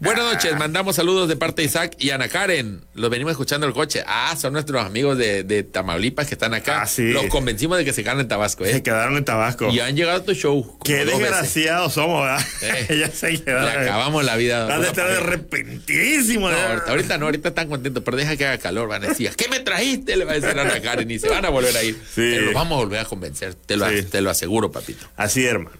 Buenas 0.00 0.24
noches, 0.32 0.56
mandamos 0.58 0.96
saludos 0.96 1.28
de 1.28 1.36
parte 1.36 1.62
de 1.62 1.66
Isaac 1.68 1.94
y 1.98 2.10
Ana 2.10 2.28
Karen. 2.28 2.82
Los 2.94 3.10
venimos 3.10 3.32
escuchando 3.32 3.66
el 3.66 3.72
coche. 3.72 4.02
Ah, 4.06 4.34
son 4.38 4.52
nuestros 4.52 4.84
amigos 4.84 5.16
de, 5.18 5.42
de 5.44 5.62
Tamaulipas 5.62 6.26
que 6.26 6.34
están 6.34 6.54
acá. 6.54 6.82
Ah, 6.82 6.86
sí. 6.86 7.10
Los 7.12 7.26
convencimos 7.26 7.78
de 7.78 7.84
que 7.84 7.92
se 7.92 8.02
ganen 8.02 8.20
en 8.22 8.28
Tabasco, 8.28 8.64
Se 8.64 8.76
¿eh? 8.76 8.82
quedaron 8.82 9.16
en 9.16 9.24
Tabasco. 9.24 9.37
Y 9.70 9.80
han 9.80 9.96
llegado 9.96 10.18
a 10.18 10.24
tu 10.24 10.34
show. 10.34 10.78
Qué 10.84 11.04
desgraciados 11.04 11.92
somos, 11.94 12.22
¿verdad? 12.24 12.44
Eh. 12.62 13.10
se 13.14 13.32
Le 13.32 13.52
acabamos 13.52 14.24
la 14.24 14.36
vida. 14.36 14.64
a 14.64 14.68
de 14.72 14.78
una 14.78 14.86
estar 14.88 15.08
de 15.08 15.20
repentísimo. 15.20 16.50
No, 16.50 16.56
ahorita, 16.56 16.90
ahorita 16.90 17.18
no, 17.18 17.24
ahorita 17.26 17.48
están 17.48 17.68
contentos, 17.68 18.02
pero 18.04 18.16
deja 18.16 18.36
que 18.36 18.46
haga 18.46 18.58
calor, 18.58 18.88
van 18.88 19.04
a 19.04 19.08
decir, 19.08 19.30
¿qué 19.36 19.48
me 19.48 19.60
trajiste? 19.60 20.16
Le 20.16 20.24
va 20.24 20.32
a 20.32 20.34
decir 20.40 20.58
a 20.58 20.62
Ana 20.62 20.80
Karen 20.80 21.10
y 21.10 21.18
se 21.18 21.28
van 21.28 21.44
a 21.44 21.48
volver 21.50 21.76
a 21.76 21.82
ir. 21.82 21.94
Sí. 22.14 22.20
Te 22.20 22.40
lo 22.40 22.52
vamos 22.52 22.76
a 22.78 22.84
volver 22.84 23.00
a 23.00 23.04
convencer, 23.04 23.54
te 23.54 23.76
lo, 23.76 23.88
Sí. 23.88 24.02
te 24.02 24.20
lo 24.20 24.30
aseguro, 24.30 24.70
papito. 24.72 25.06
Así, 25.16 25.44
hermano. 25.44 25.76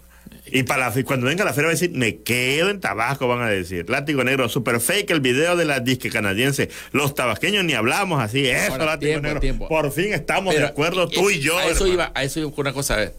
Y 0.51 0.63
para 0.63 0.89
la, 0.91 1.05
cuando 1.05 1.27
venga 1.27 1.45
la 1.45 1.53
feria 1.53 1.67
va 1.67 1.73
a 1.73 1.75
decir, 1.75 1.91
me 1.91 2.21
quedo 2.23 2.71
en 2.71 2.81
Tabasco, 2.81 3.29
van 3.29 3.43
a 3.43 3.49
decir. 3.51 3.89
Látigo 3.91 4.25
negro, 4.25 4.49
super 4.49 4.81
fake 4.81 5.11
el 5.11 5.21
video 5.21 5.57
de 5.57 5.67
la 5.67 5.81
disque 5.81 6.09
canadiense. 6.09 6.71
Los 6.93 7.15
tabasqueños 7.15 7.65
ni 7.65 7.75
hablamos 7.75 8.23
así. 8.23 8.47
Eso, 8.47 8.73
Ahora, 8.73 8.87
látigo 8.87 9.11
tiempo, 9.11 9.27
negro. 9.27 9.41
tiempo. 9.41 9.69
Por 9.69 9.93
fin 9.93 10.15
estamos 10.15 10.55
Pero, 10.55 10.67
de 10.67 10.71
acuerdo 10.73 11.07
tú 11.09 11.29
y 11.29 11.41
yo. 11.41 11.59
A 11.59 11.65
eso, 11.65 11.73
hermano. 11.85 11.93
iba, 11.93 12.13
a 12.15 12.25
eso 12.25 12.41
iba 12.41 12.51
con 12.51 12.61
una 12.61 12.73
cosa, 12.73 12.95
a 12.95 12.97
ver. 12.97 13.15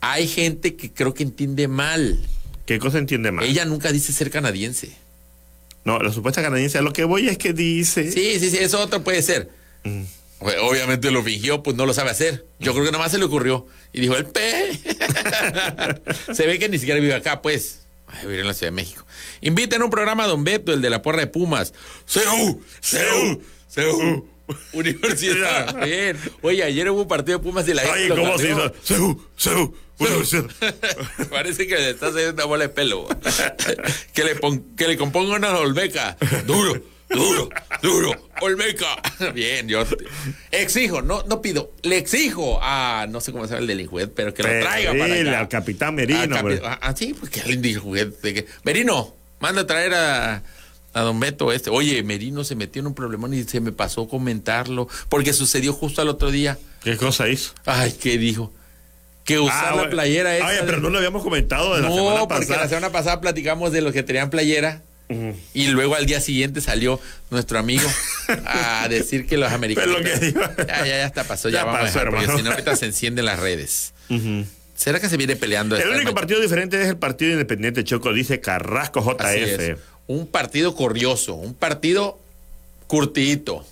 Hay 0.00 0.28
gente 0.28 0.76
que 0.76 0.92
creo 0.92 1.14
que 1.14 1.22
entiende 1.22 1.68
mal. 1.68 2.18
¿Qué 2.66 2.78
cosa 2.78 2.98
entiende 2.98 3.32
más? 3.32 3.44
Ella 3.44 3.64
nunca 3.64 3.92
dice 3.92 4.12
ser 4.12 4.30
canadiense. 4.30 4.92
No, 5.84 5.98
la 5.98 6.12
supuesta 6.12 6.42
canadiense, 6.42 6.78
a 6.78 6.82
lo 6.82 6.92
que 6.92 7.04
voy 7.04 7.28
es 7.28 7.38
que 7.38 7.52
dice. 7.52 8.12
Sí, 8.12 8.38
sí, 8.38 8.50
sí, 8.50 8.58
eso 8.58 8.80
otro 8.80 9.02
puede 9.02 9.22
ser. 9.22 9.50
Mm. 9.84 10.02
Obviamente 10.40 11.10
lo 11.10 11.22
fingió, 11.22 11.62
pues 11.62 11.76
no 11.76 11.84
lo 11.84 11.94
sabe 11.94 12.10
hacer. 12.10 12.46
Yo 12.60 12.72
creo 12.72 12.84
que 12.84 12.92
nomás 12.92 13.10
se 13.10 13.18
le 13.18 13.24
ocurrió. 13.24 13.66
Y 13.92 14.00
dijo, 14.00 14.16
el 14.16 14.26
P. 14.26 14.40
se 16.34 16.46
ve 16.46 16.58
que 16.58 16.68
ni 16.68 16.78
siquiera 16.78 17.00
vive 17.00 17.14
acá, 17.14 17.42
pues. 17.42 17.80
Ay, 18.06 18.26
vive 18.26 18.40
en 18.40 18.46
la 18.46 18.54
Ciudad 18.54 18.70
de 18.70 18.76
México. 18.76 19.04
Inviten 19.40 19.82
a 19.82 19.84
un 19.84 19.90
programa 19.90 20.24
a 20.24 20.26
Don 20.28 20.44
Beto, 20.44 20.72
el 20.72 20.80
de 20.80 20.90
la 20.90 21.02
porra 21.02 21.20
de 21.20 21.26
Pumas. 21.26 21.74
¡Seu! 22.06 22.60
¡Seu! 22.80 23.42
¡Seu! 23.66 24.28
Universidad. 24.72 25.76
Oye, 26.42 26.62
ayer 26.62 26.90
hubo 26.90 27.02
un 27.02 27.08
partido 27.08 27.38
de 27.38 27.44
Pumas 27.44 27.66
de 27.66 27.74
la 27.74 27.82
lo 28.08 28.16
¿cómo 28.16 28.38
se 28.38 28.50
hizo? 28.50 28.72
Seu, 28.82 29.20
seu. 29.36 29.74
Parece 31.30 31.66
que 31.66 31.74
le 31.76 31.90
está 31.90 32.08
haciendo 32.08 32.32
una 32.34 32.44
bola 32.44 32.64
de 32.64 32.68
pelo. 32.70 33.06
que, 34.14 34.24
le 34.24 34.36
pon- 34.36 34.64
que 34.76 34.86
le 34.88 34.96
componga 34.96 35.36
una 35.36 35.56
olmeca. 35.58 36.16
Duro, 36.46 36.80
duro, 37.10 37.48
duro. 37.82 38.28
Olmeca. 38.40 38.86
Bien, 39.34 39.66
yo 39.68 39.84
te- 39.84 39.96
exijo, 40.52 41.02
no, 41.02 41.24
no 41.24 41.42
pido, 41.42 41.72
le 41.82 41.98
exijo 41.98 42.60
a, 42.62 43.06
no 43.10 43.20
sé 43.20 43.32
cómo 43.32 43.44
se 43.46 43.50
llama 43.54 43.62
el 43.62 43.66
delincuente, 43.66 44.12
pero 44.14 44.32
que 44.32 44.42
lo 44.42 44.48
traiga 44.48 44.92
para 44.92 45.14
acá. 45.30 45.38
al 45.40 45.48
capitán 45.48 45.94
Merino, 45.96 46.36
capi- 46.36 46.42
pues. 46.42 46.60
ah, 46.64 46.78
ah, 46.80 46.94
sí, 46.96 47.14
porque 47.18 47.40
el 47.40 47.60
delincuente. 47.60 48.46
Merino, 48.62 49.14
manda 49.40 49.62
a 49.62 49.66
traer 49.66 49.94
a, 49.94 50.42
a 50.92 51.00
don 51.00 51.18
Beto 51.18 51.52
este. 51.52 51.70
Oye, 51.70 52.02
Merino 52.04 52.44
se 52.44 52.54
metió 52.54 52.80
en 52.80 52.86
un 52.86 52.94
problemón 52.94 53.34
y 53.34 53.42
se 53.44 53.60
me 53.60 53.72
pasó 53.72 54.06
comentarlo, 54.06 54.88
porque 55.08 55.32
sucedió 55.32 55.72
justo 55.72 56.00
al 56.02 56.08
otro 56.08 56.30
día. 56.30 56.56
¿Qué 56.84 56.96
cosa 56.96 57.28
hizo? 57.28 57.52
Ay, 57.64 57.92
¿qué 58.00 58.18
dijo? 58.18 58.52
Que 59.28 59.38
usar 59.38 59.64
Ah, 59.64 59.66
la 59.70 59.72
bueno. 59.74 59.90
playera 59.90 60.36
esa. 60.36 60.46
Oye, 60.46 60.58
pero 60.64 60.80
no 60.80 60.88
lo 60.90 60.96
habíamos 60.98 61.22
comentado 61.22 61.76
de 61.76 61.82
la 61.82 61.88
no, 61.90 61.94
semana 61.94 62.20
porque 62.26 62.46
pasada. 62.46 62.62
la 62.62 62.68
semana 62.68 62.90
pasada 62.90 63.20
platicamos 63.20 63.70
de 63.72 63.82
los 63.82 63.92
que 63.92 64.02
tenían 64.02 64.30
playera. 64.30 64.82
Y 65.54 65.68
luego 65.68 65.94
al 65.94 66.04
día 66.06 66.20
siguiente 66.20 66.60
salió 66.60 67.00
nuestro 67.30 67.58
amigo 67.58 67.88
a 68.46 68.86
decir 68.90 69.26
que 69.26 69.36
los 69.38 69.50
americanos. 69.52 69.96
Pero 70.02 70.18
que 70.20 70.32
Ya, 70.66 70.78
ya, 70.78 70.86
ya 70.86 71.06
está 71.06 71.24
pasó, 71.24 71.48
ya, 71.48 71.60
Ya 71.60 71.64
vamos 71.64 71.80
pasó, 71.80 71.98
a 72.00 72.04
dejar, 72.04 72.10
porque 72.20 72.36
si 72.38 72.42
no 72.42 72.50
ahorita 72.50 72.76
se 72.76 72.86
encienden 72.86 73.24
las 73.26 73.38
redes. 73.38 73.92
¿Será 74.74 75.00
que 75.00 75.08
se 75.08 75.16
viene 75.16 75.34
peleando? 75.36 75.76
El 75.76 75.88
único 75.90 76.14
partido 76.14 76.40
diferente 76.40 76.80
es 76.82 76.88
el 76.88 76.96
partido 76.98 77.32
independiente 77.32 77.84
Choco, 77.84 78.12
dice 78.12 78.40
Carrasco 78.40 79.00
JF. 79.02 79.78
Un 80.08 80.26
partido 80.26 80.74
corrioso, 80.74 81.34
un 81.34 81.54
partido 81.54 82.18
curtidito. 82.86 83.66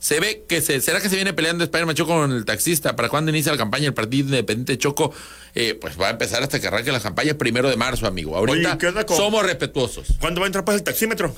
Se 0.00 0.20
ve 0.20 0.44
que 0.48 0.60
se, 0.60 0.80
¿será 0.80 1.00
que 1.00 1.08
se 1.08 1.16
viene 1.16 1.32
peleando 1.32 1.64
Spider-Man 1.64 1.96
Choco 1.96 2.12
con 2.14 2.30
el 2.32 2.44
taxista? 2.44 2.94
¿Para 2.94 3.08
cuándo 3.08 3.30
inicia 3.30 3.50
la 3.50 3.58
campaña? 3.58 3.86
El 3.88 3.94
partido 3.94 4.26
independiente 4.28 4.78
Choco, 4.78 5.12
eh, 5.56 5.74
pues 5.74 6.00
va 6.00 6.06
a 6.06 6.10
empezar 6.10 6.40
hasta 6.42 6.60
que 6.60 6.68
arranque 6.68 6.92
la 6.92 7.00
campaña 7.00 7.34
primero 7.34 7.68
de 7.68 7.76
marzo, 7.76 8.06
amigo. 8.06 8.36
Ahorita 8.36 8.68
Oye, 8.70 8.78
¿qué 8.78 8.86
onda 8.86 9.04
con- 9.04 9.16
somos 9.16 9.44
respetuosos. 9.44 10.06
¿Cuándo 10.20 10.40
va 10.40 10.46
a 10.46 10.48
entrar 10.48 10.64
pues 10.64 10.76
el 10.76 10.82
taxímetro? 10.84 11.34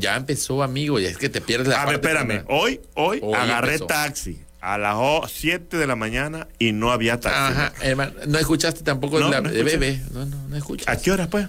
Ya 0.00 0.16
empezó, 0.16 0.62
amigo, 0.62 0.98
y 1.00 1.04
es 1.06 1.16
que 1.18 1.28
te 1.28 1.40
pierdes 1.40 1.68
la 1.68 1.82
A 1.82 1.86
ver, 1.86 1.94
espérame. 1.96 2.44
Hoy, 2.48 2.80
hoy, 2.94 3.20
Hoy 3.22 3.34
agarré 3.34 3.72
empezó. 3.74 3.86
taxi 3.86 4.40
a 4.60 4.76
las 4.76 4.96
7 5.32 5.76
de 5.78 5.86
la 5.86 5.96
mañana 5.96 6.48
y 6.58 6.72
no 6.72 6.90
había 6.92 7.18
taxi. 7.18 7.38
Ajá, 7.38 7.72
hermano, 7.80 8.12
no 8.26 8.38
escuchaste 8.38 8.82
tampoco 8.82 9.18
No, 9.20 9.30
la 9.30 9.40
no 9.40 9.50
de 9.50 9.62
bebé. 9.62 10.00
No, 10.12 10.26
no, 10.26 10.36
no 10.48 10.56
escuchas. 10.56 10.86
¿A 10.88 11.00
qué 11.00 11.10
hora, 11.12 11.28
pues? 11.28 11.46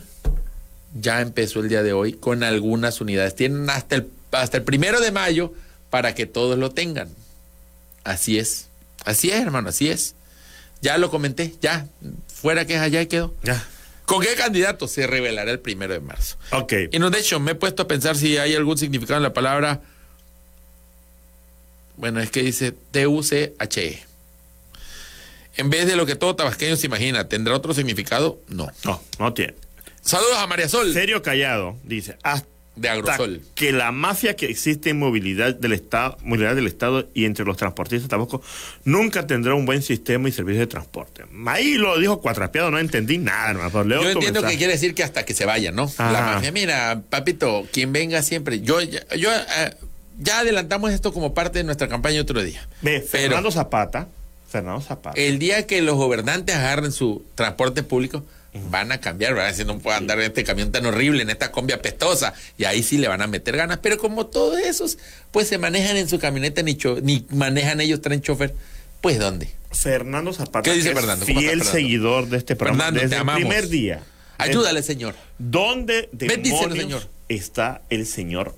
Ya 0.93 1.21
empezó 1.21 1.59
el 1.61 1.69
día 1.69 1.83
de 1.83 1.93
hoy 1.93 2.13
con 2.13 2.43
algunas 2.43 3.01
unidades. 3.01 3.35
Tienen 3.35 3.69
hasta 3.69 3.95
el, 3.95 4.07
hasta 4.31 4.57
el 4.57 4.63
primero 4.63 4.99
de 4.99 5.11
mayo 5.11 5.53
para 5.91 6.15
que 6.15 6.25
todos 6.25 6.57
lo 6.57 6.71
tengan. 6.71 7.09
Así 8.03 8.39
es. 8.39 8.69
Así 9.05 9.29
es, 9.29 9.39
hermano, 9.39 9.69
así 9.69 9.89
es. 9.89 10.15
Ya 10.81 10.97
lo 10.97 11.11
comenté, 11.11 11.53
ya. 11.61 11.85
Fuera 12.33 12.65
queja, 12.65 12.87
ya 12.87 13.05
quedó. 13.07 13.35
Ya. 13.43 13.63
¿Con 14.05 14.21
qué 14.21 14.33
candidato 14.33 14.87
se 14.87 15.05
revelará 15.05 15.51
el 15.51 15.59
primero 15.59 15.93
de 15.93 15.99
marzo? 15.99 16.37
Ok. 16.51 16.73
Y 16.91 16.97
no, 16.97 17.11
de 17.11 17.19
hecho, 17.19 17.39
me 17.39 17.51
he 17.51 17.55
puesto 17.55 17.83
a 17.83 17.87
pensar 17.87 18.17
si 18.17 18.37
hay 18.37 18.55
algún 18.55 18.77
significado 18.77 19.17
en 19.17 19.23
la 19.23 19.33
palabra. 19.33 19.81
Bueno, 21.97 22.19
es 22.19 22.31
que 22.31 22.41
dice 22.41 22.71
T-U-C-H-E. 22.71 24.03
En 25.57 25.69
vez 25.69 25.85
de 25.85 25.95
lo 25.95 26.05
que 26.05 26.15
todo 26.15 26.35
tabasqueño 26.35 26.77
se 26.77 26.87
imagina, 26.87 27.27
¿tendrá 27.27 27.53
otro 27.53 27.73
significado? 27.73 28.39
No. 28.47 28.71
No, 28.85 29.01
no 29.19 29.33
tiene. 29.33 29.53
Saludos 30.01 30.37
a 30.37 30.47
María 30.47 30.67
Sol 30.67 30.91
Serio 30.93 31.21
callado, 31.21 31.77
dice. 31.83 32.17
Hasta 32.23 32.47
de 32.81 32.89
Agrosol. 32.89 33.41
que 33.55 33.71
la 33.71 33.91
mafia 33.91 34.35
que 34.35 34.47
existe 34.47 34.89
en 34.89 34.99
movilidad 34.99 35.55
del 35.55 35.73
Estado, 35.73 36.17
movilidad 36.23 36.55
del 36.55 36.67
Estado 36.67 37.07
y 37.13 37.25
entre 37.25 37.45
los 37.45 37.55
transportistas 37.57 38.09
tampoco 38.09 38.41
nunca 38.83 39.27
tendrá 39.27 39.53
un 39.53 39.65
buen 39.65 39.81
sistema 39.81 40.27
y 40.27 40.31
servicio 40.31 40.59
de 40.61 40.67
transporte. 40.67 41.23
Ahí 41.45 41.75
lo 41.75 41.97
dijo 41.99 42.19
cuatrapeado, 42.21 42.71
no 42.71 42.79
entendí 42.79 43.17
nada, 43.17 43.51
hermano. 43.51 43.83
leo 43.83 44.01
Yo 44.03 44.09
entiendo 44.11 44.41
que 44.43 44.57
quiere 44.57 44.73
decir 44.73 44.93
que 44.95 45.03
hasta 45.03 45.23
que 45.23 45.33
se 45.33 45.45
vayan, 45.45 45.75
¿no? 45.75 45.83
Ajá. 45.83 46.11
La 46.11 46.21
mafia, 46.21 46.51
mira, 46.51 47.01
papito, 47.09 47.67
quien 47.71 47.93
venga 47.93 48.21
siempre. 48.23 48.61
Yo, 48.61 48.81
ya- 48.81 49.05
yo 49.15 49.31
eh, 49.31 49.73
ya 50.19 50.39
adelantamos 50.39 50.91
esto 50.91 51.13
como 51.13 51.33
parte 51.33 51.59
de 51.59 51.63
nuestra 51.63 51.87
campaña 51.87 52.21
otro 52.21 52.41
día. 52.43 52.67
Ve, 52.81 52.99
Pero- 52.99 53.07
Fernando 53.07 53.51
Zapata, 53.51 54.07
Fernando 54.49 54.81
Zapata. 54.81 55.19
El 55.21 55.39
día 55.39 55.65
que 55.67 55.81
los 55.81 55.95
gobernantes 55.95 56.55
agarren 56.55 56.91
su 56.91 57.23
transporte 57.35 57.83
público, 57.83 58.25
van 58.69 58.91
a 58.91 58.99
cambiar, 58.99 59.33
van 59.33 59.45
a 59.45 59.47
decir, 59.47 59.65
no 59.65 59.79
puedo 59.79 59.95
andar 59.95 60.19
en 60.19 60.25
este 60.25 60.43
camión 60.43 60.71
tan 60.71 60.85
horrible, 60.85 61.21
en 61.23 61.29
esta 61.29 61.51
combi 61.51 61.73
apestosa, 61.73 62.33
y 62.57 62.65
ahí 62.65 62.83
sí 62.83 62.97
le 62.97 63.07
van 63.07 63.21
a 63.21 63.27
meter 63.27 63.55
ganas. 63.55 63.77
Pero 63.81 63.97
como 63.97 64.25
todos 64.27 64.59
esos, 64.59 64.97
pues 65.31 65.47
se 65.47 65.57
manejan 65.57 65.95
en 65.97 66.09
su 66.09 66.19
camioneta, 66.19 66.61
ni, 66.61 66.75
cho- 66.75 66.99
ni 67.01 67.25
manejan 67.29 67.79
ellos, 67.81 68.01
traen 68.01 68.21
chofer, 68.21 68.53
Pues, 68.99 69.17
¿dónde? 69.19 69.49
Fernando 69.71 70.33
Zapata, 70.33 70.69
¿Qué 70.69 70.75
dice 70.75 70.89
que 70.89 70.95
Fernando? 70.95 71.25
¿Cómo 71.25 71.39
fiel 71.39 71.51
Fernando? 71.59 71.71
seguidor 71.71 72.27
de 72.29 72.37
este 72.37 72.55
programa 72.57 72.83
Fernando, 72.83 72.99
te 72.99 73.05
desde 73.05 73.15
el 73.15 73.21
amamos. 73.21 73.41
primer 73.41 73.67
día. 73.69 74.03
Ayúdale, 74.37 74.83
señor. 74.83 75.15
¿Dónde 75.37 76.09
demonios 76.11 76.77
señor. 76.77 77.07
está 77.29 77.81
el 77.89 78.05
señor 78.05 78.53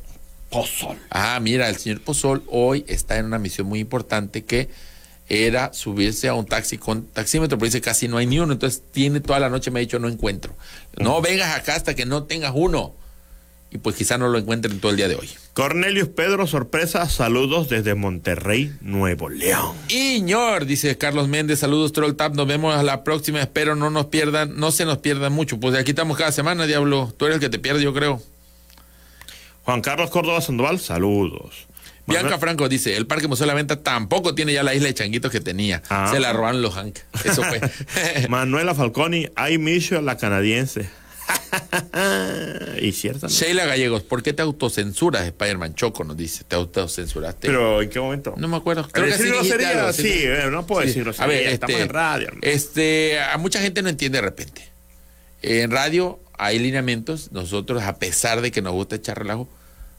Pozol? 0.50 0.98
Ah, 1.12 1.40
mira, 1.42 1.70
el 1.70 1.78
señor 1.78 2.02
Pozol 2.02 2.44
hoy 2.48 2.84
está 2.88 3.18
en 3.20 3.26
una 3.26 3.38
misión 3.38 3.68
muy 3.68 3.80
importante 3.80 4.44
que 4.44 4.70
era 5.34 5.74
subirse 5.74 6.28
a 6.28 6.34
un 6.34 6.46
taxi 6.46 6.78
con 6.78 7.06
taxímetro, 7.08 7.58
pero 7.58 7.68
dice 7.68 7.82
casi 7.82 8.08
no 8.08 8.18
hay 8.18 8.26
ni 8.26 8.40
uno, 8.40 8.54
entonces 8.54 8.84
tiene 8.92 9.20
toda 9.20 9.40
la 9.40 9.50
noche, 9.50 9.72
me 9.72 9.80
ha 9.80 9.82
dicho, 9.82 10.00
no 10.00 10.08
encuentro. 10.08 10.56
No 10.98 11.22
vengas 11.22 11.56
acá 11.56 11.76
hasta 11.76 11.96
que 11.96 12.06
no 12.06 12.24
tengas 12.24 12.54
uno. 12.56 12.94
Y 13.72 13.80
pues 13.80 13.96
quizá 13.96 14.20
no 14.20 14.28
lo 14.28 14.38
encuentren 14.38 14.80
todo 14.80 14.92
el 14.92 14.98
día 14.98 15.08
de 15.08 15.16
hoy. 15.16 15.30
Cornelius 15.54 16.08
Pedro, 16.10 16.46
sorpresa, 16.46 17.10
saludos 17.10 17.70
desde 17.70 17.96
Monterrey, 17.96 18.72
Nuevo 18.82 19.30
León. 19.30 19.76
Iñor, 19.90 20.68
dice 20.68 20.96
Carlos 20.98 21.28
Méndez, 21.28 21.60
saludos 21.60 21.92
Troll 21.92 22.16
Tap, 22.16 22.36
nos 22.36 22.48
vemos 22.48 22.76
a 22.76 22.84
la 22.84 23.04
próxima, 23.04 23.42
espero 23.42 23.76
no 23.76 23.90
nos 23.90 24.08
pierdan, 24.08 24.58
no 24.58 24.72
se 24.72 24.86
nos 24.86 25.00
pierdan 25.00 25.34
mucho, 25.34 25.60
pues 25.60 25.76
aquí 25.76 25.92
estamos 25.92 26.18
cada 26.18 26.32
semana, 26.32 26.68
Diablo, 26.68 27.12
tú 27.18 27.26
eres 27.26 27.36
el 27.36 27.42
que 27.42 27.50
te 27.50 27.58
pierde, 27.58 27.82
yo 27.82 27.94
creo. 27.94 28.22
Juan 29.64 29.82
Carlos 29.82 30.10
Córdoba 30.12 30.42
Sandoval, 30.42 30.80
saludos. 30.80 31.68
Bianca 32.06 32.38
Franco 32.38 32.68
dice, 32.70 32.96
el 32.98 33.08
Parque 33.08 33.28
Museo 33.28 33.44
de 33.46 33.48
la 33.48 33.54
Venta 33.54 33.82
tampoco 33.82 34.36
tiene 34.36 34.54
ya 34.54 34.64
la 34.64 34.74
isla 34.76 34.88
de 34.88 34.94
changuitos 34.94 35.32
que 35.32 35.40
tenía, 35.40 35.82
Ah. 35.90 36.10
se 36.12 36.20
la 36.20 36.34
robaron 36.34 36.62
los 36.62 36.74
Hank, 36.76 37.00
eso 37.24 37.44
fue. 37.44 37.62
Manuela 38.30 38.76
Falconi, 38.76 39.28
miss 39.60 39.90
you, 39.90 40.02
la 40.02 40.18
canadiense. 40.18 40.90
y 42.82 42.92
cierto. 42.92 43.28
Sheila 43.28 43.66
Gallegos, 43.66 44.04
¿por 44.04 44.24
qué 44.24 44.34
te 44.34 44.42
autocensuras, 44.42 45.26
Spider-Man 45.26 45.76
Choco? 45.76 46.04
Nos 46.04 46.18
dice, 46.18 46.44
te 46.44 46.56
autocensuraste. 46.56 47.48
Pero 47.48 47.82
¿en 47.82 47.90
qué 47.90 48.00
momento? 48.00 48.34
no 48.38 48.48
me 48.48 48.58
acuerdo. 48.58 48.88
Creo 48.92 49.06
que 49.06 49.14
sí 49.14 49.30
grosería, 49.30 49.70
algo, 49.80 49.94
sí, 49.94 50.12
eh, 50.24 50.48
no 50.52 50.66
puedo 50.66 50.82
Sí. 50.82 50.88
decir 50.88 51.04
grosería, 51.04 51.24
A 51.26 51.28
ver, 51.28 51.48
estamos 51.54 51.72
este, 51.74 51.84
en 51.84 51.90
radio. 51.90 52.28
hermano. 52.28 52.42
Este, 52.44 53.20
a 53.22 53.38
mucha 53.38 53.60
gente 53.62 53.82
no 53.82 53.90
entiende 53.90 54.18
de 54.18 54.22
repente. 54.24 54.68
En 55.42 55.72
radio 55.72 56.20
hay 56.38 56.60
lineamientos, 56.60 57.32
nosotros, 57.32 57.84
a 57.84 57.98
pesar 58.00 58.42
de 58.42 58.52
que 58.52 58.62
nos 58.62 58.74
gusta 58.74 58.96
echar 58.96 59.18
relajo, 59.20 59.48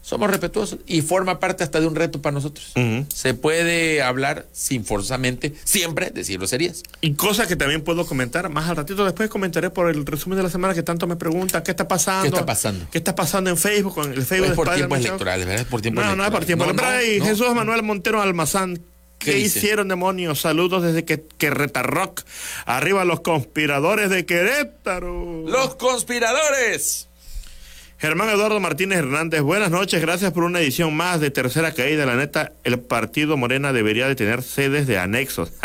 somos 0.05 0.28
respetuosos 0.28 0.80
y 0.86 1.00
forma 1.00 1.40
parte 1.40 1.64
hasta 1.64 1.80
de 1.80 1.86
un 1.86 1.94
reto 1.94 2.20
para 2.20 2.34
nosotros. 2.34 2.72
Ujú. 2.76 3.07
Se 3.09 3.32
puede 3.32 4.02
hablar 4.02 4.44
sin 4.52 4.84
forzosamente 4.84 5.55
siempre 5.64 6.11
decir 6.11 6.36
groserías. 6.36 6.82
Y 7.00 7.14
cosas 7.14 7.46
que 7.46 7.57
también 7.57 7.80
puedo 7.80 8.05
comentar 8.05 8.50
más 8.50 8.68
al 8.68 8.76
ratito. 8.76 9.02
Después 9.07 9.30
comentaré 9.30 9.70
por 9.70 9.88
el 9.88 10.05
resumen 10.05 10.36
de 10.36 10.42
la 10.42 10.50
semana 10.50 10.74
que 10.74 10.82
tanto 10.82 11.07
me 11.07 11.16
preguntan. 11.16 11.62
¿Qué 11.62 11.70
está 11.70 11.88
pasando? 11.88 12.24
¿Qué 12.24 12.28
está 12.28 12.44
pasando? 12.44 12.86
¿Qué 12.92 12.98
está 12.98 13.14
pasando 13.14 13.48
en 13.48 13.57
Facebook? 13.57 13.94
Con 13.94 14.12
el 14.12 14.26
Facebook 14.26 14.50
es 14.50 14.55
por 14.55 14.74
tiempos 14.74 14.98
electorales, 14.98 15.46
¿verdad? 15.46 15.62
Es 15.62 15.68
por 15.68 15.80
tiempos 15.80 16.05
No, 16.05 16.14
no 16.14 16.22
es 16.22 16.30
por 16.30 16.44
tiempo. 16.44 16.66
No, 16.66 16.70
electorales. 16.72 17.18
no, 17.18 17.24
no. 17.24 17.30
Jesús 17.30 17.55
Manuel 17.55 17.82
Montero 17.82 18.20
Almazán. 18.20 18.82
¿Qué 19.18 19.32
¿Qué, 19.32 19.38
hicieron, 19.38 19.88
demonios? 19.88 20.42
Saludos 20.42 20.82
desde 20.82 21.07
que, 21.07 21.24
que 21.38 21.48
Rock. 21.48 22.20
Arriba 22.66 23.07
los 23.07 23.20
conspiradores 23.20 24.11
de 24.11 24.26
Querétaro. 24.26 25.44
Los 25.46 25.76
conspiradores. 25.76 27.09
Germán 28.05 28.28
Eduardo 28.28 28.61
Martínez 28.61 28.98
Hernández, 28.98 29.40
buenas 29.40 29.70
noches, 29.70 29.98
gracias 30.02 30.30
por 30.30 30.44
una 30.44 30.61
edición 30.61 30.94
más 30.94 31.20
de 31.20 31.30
Tercera 31.30 31.72
Caída. 31.72 32.05
La 32.05 32.16
neta, 32.16 32.52
el 32.62 32.78
partido 32.78 33.38
Morena 33.38 33.72
debería 33.72 34.07
de 34.07 34.14
tener 34.14 34.42
sedes 34.42 34.86
de 34.86 34.98
anexos. 34.98 35.50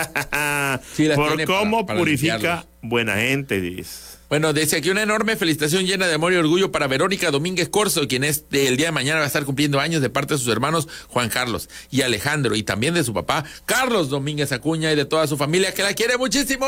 Sí, 0.93 1.09
por 1.15 1.31
para- 1.33 1.45
cómo 1.45 1.85
para 1.85 1.99
purifica 1.99 2.33
limpiarlos. 2.35 2.65
buena 2.81 3.15
gente, 3.15 3.59
dice. 3.59 4.08
Bueno, 4.29 4.53
desde 4.53 4.77
aquí 4.77 4.91
una 4.91 5.01
enorme 5.01 5.35
felicitación 5.35 5.87
llena 5.87 6.07
de 6.07 6.13
amor 6.13 6.33
y 6.33 6.35
orgullo 6.35 6.71
para 6.71 6.85
Verónica 6.85 7.31
Domínguez 7.31 7.67
Corso, 7.67 8.07
quien 8.07 8.23
es 8.23 8.45
el 8.51 8.77
día 8.77 8.85
de 8.85 8.91
mañana 8.91 9.17
va 9.17 9.23
a 9.23 9.27
estar 9.27 9.43
cumpliendo 9.43 9.79
años 9.79 10.03
de 10.03 10.11
parte 10.11 10.35
de 10.35 10.37
sus 10.37 10.49
hermanos 10.49 10.87
Juan 11.07 11.29
Carlos 11.29 11.67
y 11.89 12.03
Alejandro, 12.03 12.55
y 12.55 12.61
también 12.61 12.93
de 12.93 13.03
su 13.03 13.11
papá 13.11 13.43
Carlos 13.65 14.09
Domínguez 14.09 14.51
Acuña 14.51 14.91
y 14.91 14.95
de 14.95 15.05
toda 15.05 15.25
su 15.25 15.35
familia 15.35 15.73
que 15.73 15.81
la 15.81 15.95
quiere 15.95 16.15
muchísimo. 16.17 16.67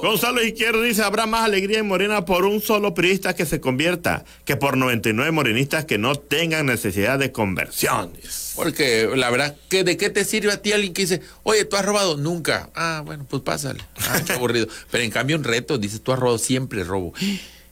Gonzalo 0.00 0.40
Izquierdo 0.40 0.82
dice, 0.82 1.02
habrá 1.02 1.26
más 1.26 1.44
alegría 1.44 1.80
en 1.80 1.88
Morena 1.88 2.24
por 2.24 2.44
un 2.44 2.62
solo 2.62 2.94
priista 2.94 3.34
que 3.34 3.44
se 3.44 3.60
convierta 3.60 4.24
que 4.44 4.54
por 4.54 4.76
99 4.76 5.32
morenistas 5.32 5.86
que 5.86 5.98
no 5.98 6.14
tengan 6.14 6.66
necesidad 6.66 7.18
de 7.18 7.32
conversión. 7.32 8.12
Dice. 8.50 8.56
Porque 8.56 9.08
la 9.16 9.30
verdad, 9.30 9.56
que 9.68 9.84
¿de 9.84 9.96
qué 9.96 10.10
te 10.10 10.24
sirve 10.24 10.52
a 10.52 10.60
ti 10.62 10.72
alguien 10.72 10.92
que 10.92 11.02
dice, 11.02 11.20
oye, 11.42 11.64
tú 11.64 11.76
has 11.76 11.84
robado? 11.84 12.16
Nunca. 12.16 12.70
Ah, 12.74 13.02
bueno, 13.04 13.26
pues 13.28 13.42
pásale. 13.42 13.80
Ah, 14.08 14.20
qué 14.26 14.32
aburrido. 14.32 14.68
Pero 14.90 15.04
en 15.04 15.10
cambio, 15.10 15.36
un 15.36 15.44
reto, 15.44 15.78
dices, 15.78 16.00
tú 16.02 16.12
has 16.12 16.18
robado, 16.18 16.38
siempre 16.38 16.84
robo. 16.84 17.12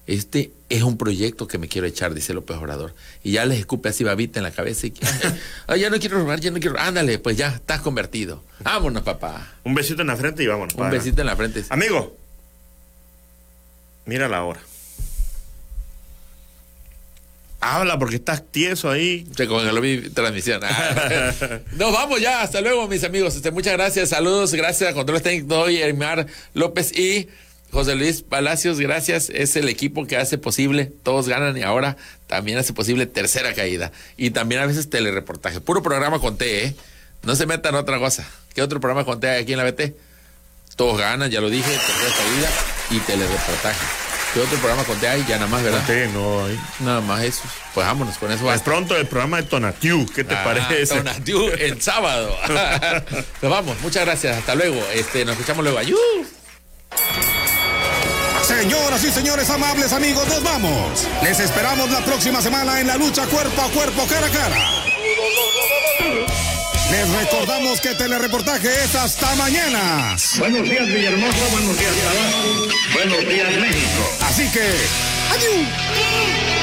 Este 0.06 0.52
es 0.70 0.82
un 0.82 0.96
proyecto 0.96 1.46
que 1.46 1.58
me 1.58 1.68
quiero 1.68 1.86
echar, 1.86 2.14
dice 2.14 2.32
López 2.32 2.56
Obrador. 2.56 2.94
Y 3.22 3.32
ya 3.32 3.44
les 3.44 3.58
escupe 3.58 3.90
así 3.90 4.04
babita 4.04 4.38
en 4.40 4.44
la 4.44 4.50
cabeza 4.52 4.86
y 4.86 4.92
que, 4.92 5.06
"Ay, 5.66 5.80
ya 5.80 5.90
no 5.90 5.98
quiero 5.98 6.18
robar, 6.18 6.40
ya 6.40 6.50
no 6.50 6.58
quiero. 6.60 6.78
Ándale, 6.78 7.18
pues 7.18 7.36
ya, 7.36 7.48
estás 7.48 7.82
convertido. 7.82 8.42
Vámonos, 8.60 9.02
papá. 9.02 9.52
Un 9.64 9.74
besito 9.74 10.00
en 10.00 10.08
la 10.08 10.16
frente 10.16 10.42
y 10.42 10.46
vámonos. 10.46 10.72
Un 10.74 10.78
para. 10.80 10.92
besito 10.92 11.20
en 11.20 11.26
la 11.26 11.36
frente. 11.36 11.62
Amigo, 11.68 12.16
mira 14.06 14.28
la 14.28 14.44
hora. 14.44 14.60
Habla 17.60 17.98
porque 17.98 18.16
estás 18.16 18.44
tieso 18.50 18.90
ahí. 18.90 19.26
Se 19.36 19.48
congeló 19.48 19.80
mi 19.80 19.98
transmisión. 20.10 20.60
Ah. 20.62 21.32
Nos 21.72 21.92
vamos 21.92 22.20
ya. 22.20 22.42
Hasta 22.42 22.60
luego, 22.60 22.86
mis 22.86 23.02
amigos. 23.02 23.34
Este, 23.34 23.50
muchas 23.50 23.72
gracias. 23.72 24.10
Saludos. 24.10 24.54
Gracias 24.54 24.90
a 24.90 24.94
Controles 24.94 25.24
Técnicos 25.24 25.66
hoy, 25.66 25.78
Hermar 25.78 26.26
López 26.54 26.96
y 26.96 27.28
José 27.72 27.96
Luis 27.96 28.22
Palacios. 28.22 28.78
Gracias. 28.78 29.28
Es 29.30 29.56
el 29.56 29.68
equipo 29.68 30.06
que 30.06 30.16
hace 30.16 30.38
posible. 30.38 30.92
Todos 31.02 31.28
ganan 31.28 31.56
y 31.56 31.62
ahora 31.62 31.96
también 32.28 32.58
hace 32.58 32.72
posible 32.72 33.06
tercera 33.06 33.52
caída. 33.54 33.90
Y 34.16 34.30
también 34.30 34.60
a 34.60 34.66
veces 34.66 34.88
telereportaje. 34.88 35.60
Puro 35.60 35.82
programa 35.82 36.20
con 36.20 36.38
T, 36.38 36.64
¿eh? 36.64 36.74
No 37.24 37.34
se 37.34 37.46
metan 37.46 37.74
en 37.74 37.80
otra 37.80 37.98
cosa. 37.98 38.24
¿Qué 38.54 38.62
otro 38.62 38.78
programa 38.78 39.04
con 39.04 39.18
T 39.18 39.28
hay 39.28 39.42
aquí 39.42 39.52
en 39.52 39.58
la 39.58 39.64
BT? 39.64 39.96
Todos 40.76 40.96
ganan, 40.96 41.28
ya 41.28 41.40
lo 41.40 41.50
dije. 41.50 41.68
Tercera 41.68 42.14
caída 42.16 42.48
y 42.90 43.00
telereportaje. 43.00 44.07
¿Qué 44.38 44.44
otro 44.44 44.58
programa 44.58 44.84
con 44.84 44.96
T 45.00 45.08
hay? 45.08 45.24
Ya 45.28 45.34
nada 45.34 45.48
más, 45.48 45.64
¿verdad? 45.64 45.82
No 46.14 46.44
hay. 46.44 46.60
Nada 46.78 47.00
más 47.00 47.24
eso. 47.24 47.42
Pues 47.74 47.84
vámonos 47.84 48.16
con 48.18 48.30
eso. 48.30 48.44
Pues 48.44 48.60
pronto 48.62 48.96
el 48.96 49.04
programa 49.08 49.38
de 49.38 49.42
Tonatiu, 49.42 50.06
¿qué 50.14 50.22
te 50.22 50.32
Ah, 50.32 50.44
parece? 50.44 50.86
Tonatiu 50.86 51.48
el 51.58 51.82
sábado. 51.82 52.38
nos 53.42 53.50
vamos, 53.50 53.80
muchas 53.80 54.04
gracias, 54.04 54.38
hasta 54.38 54.54
luego. 54.54 54.80
Este, 54.94 55.24
nos 55.24 55.32
escuchamos 55.32 55.64
luego. 55.64 55.76
¡Ayú! 55.80 55.98
Señoras 58.46 59.02
y 59.02 59.10
señores 59.10 59.50
amables 59.50 59.92
amigos, 59.92 60.28
nos 60.28 60.44
vamos. 60.44 61.04
Les 61.24 61.40
esperamos 61.40 61.90
la 61.90 62.04
próxima 62.04 62.40
semana 62.40 62.80
en 62.80 62.86
la 62.86 62.96
lucha 62.96 63.26
cuerpo 63.26 63.60
a 63.60 63.68
cuerpo, 63.70 64.06
cara 64.06 64.28
a 64.28 64.30
cara. 64.30 64.70
Les 66.90 67.08
recordamos 67.10 67.80
que 67.80 67.94
telereportaje 67.94 68.68
es 68.68 68.94
hasta 68.94 69.34
mañana. 69.34 70.16
Buenos 70.38 70.68
días, 70.68 70.86
Villahermosa. 70.86 71.46
Buenos 71.52 71.78
días, 71.78 71.92
Tabasco. 72.02 72.68
Buenos 72.94 73.28
días, 73.28 73.56
México. 73.58 74.16
Así 74.22 74.50
que, 74.50 74.70
adiós. 75.34 76.57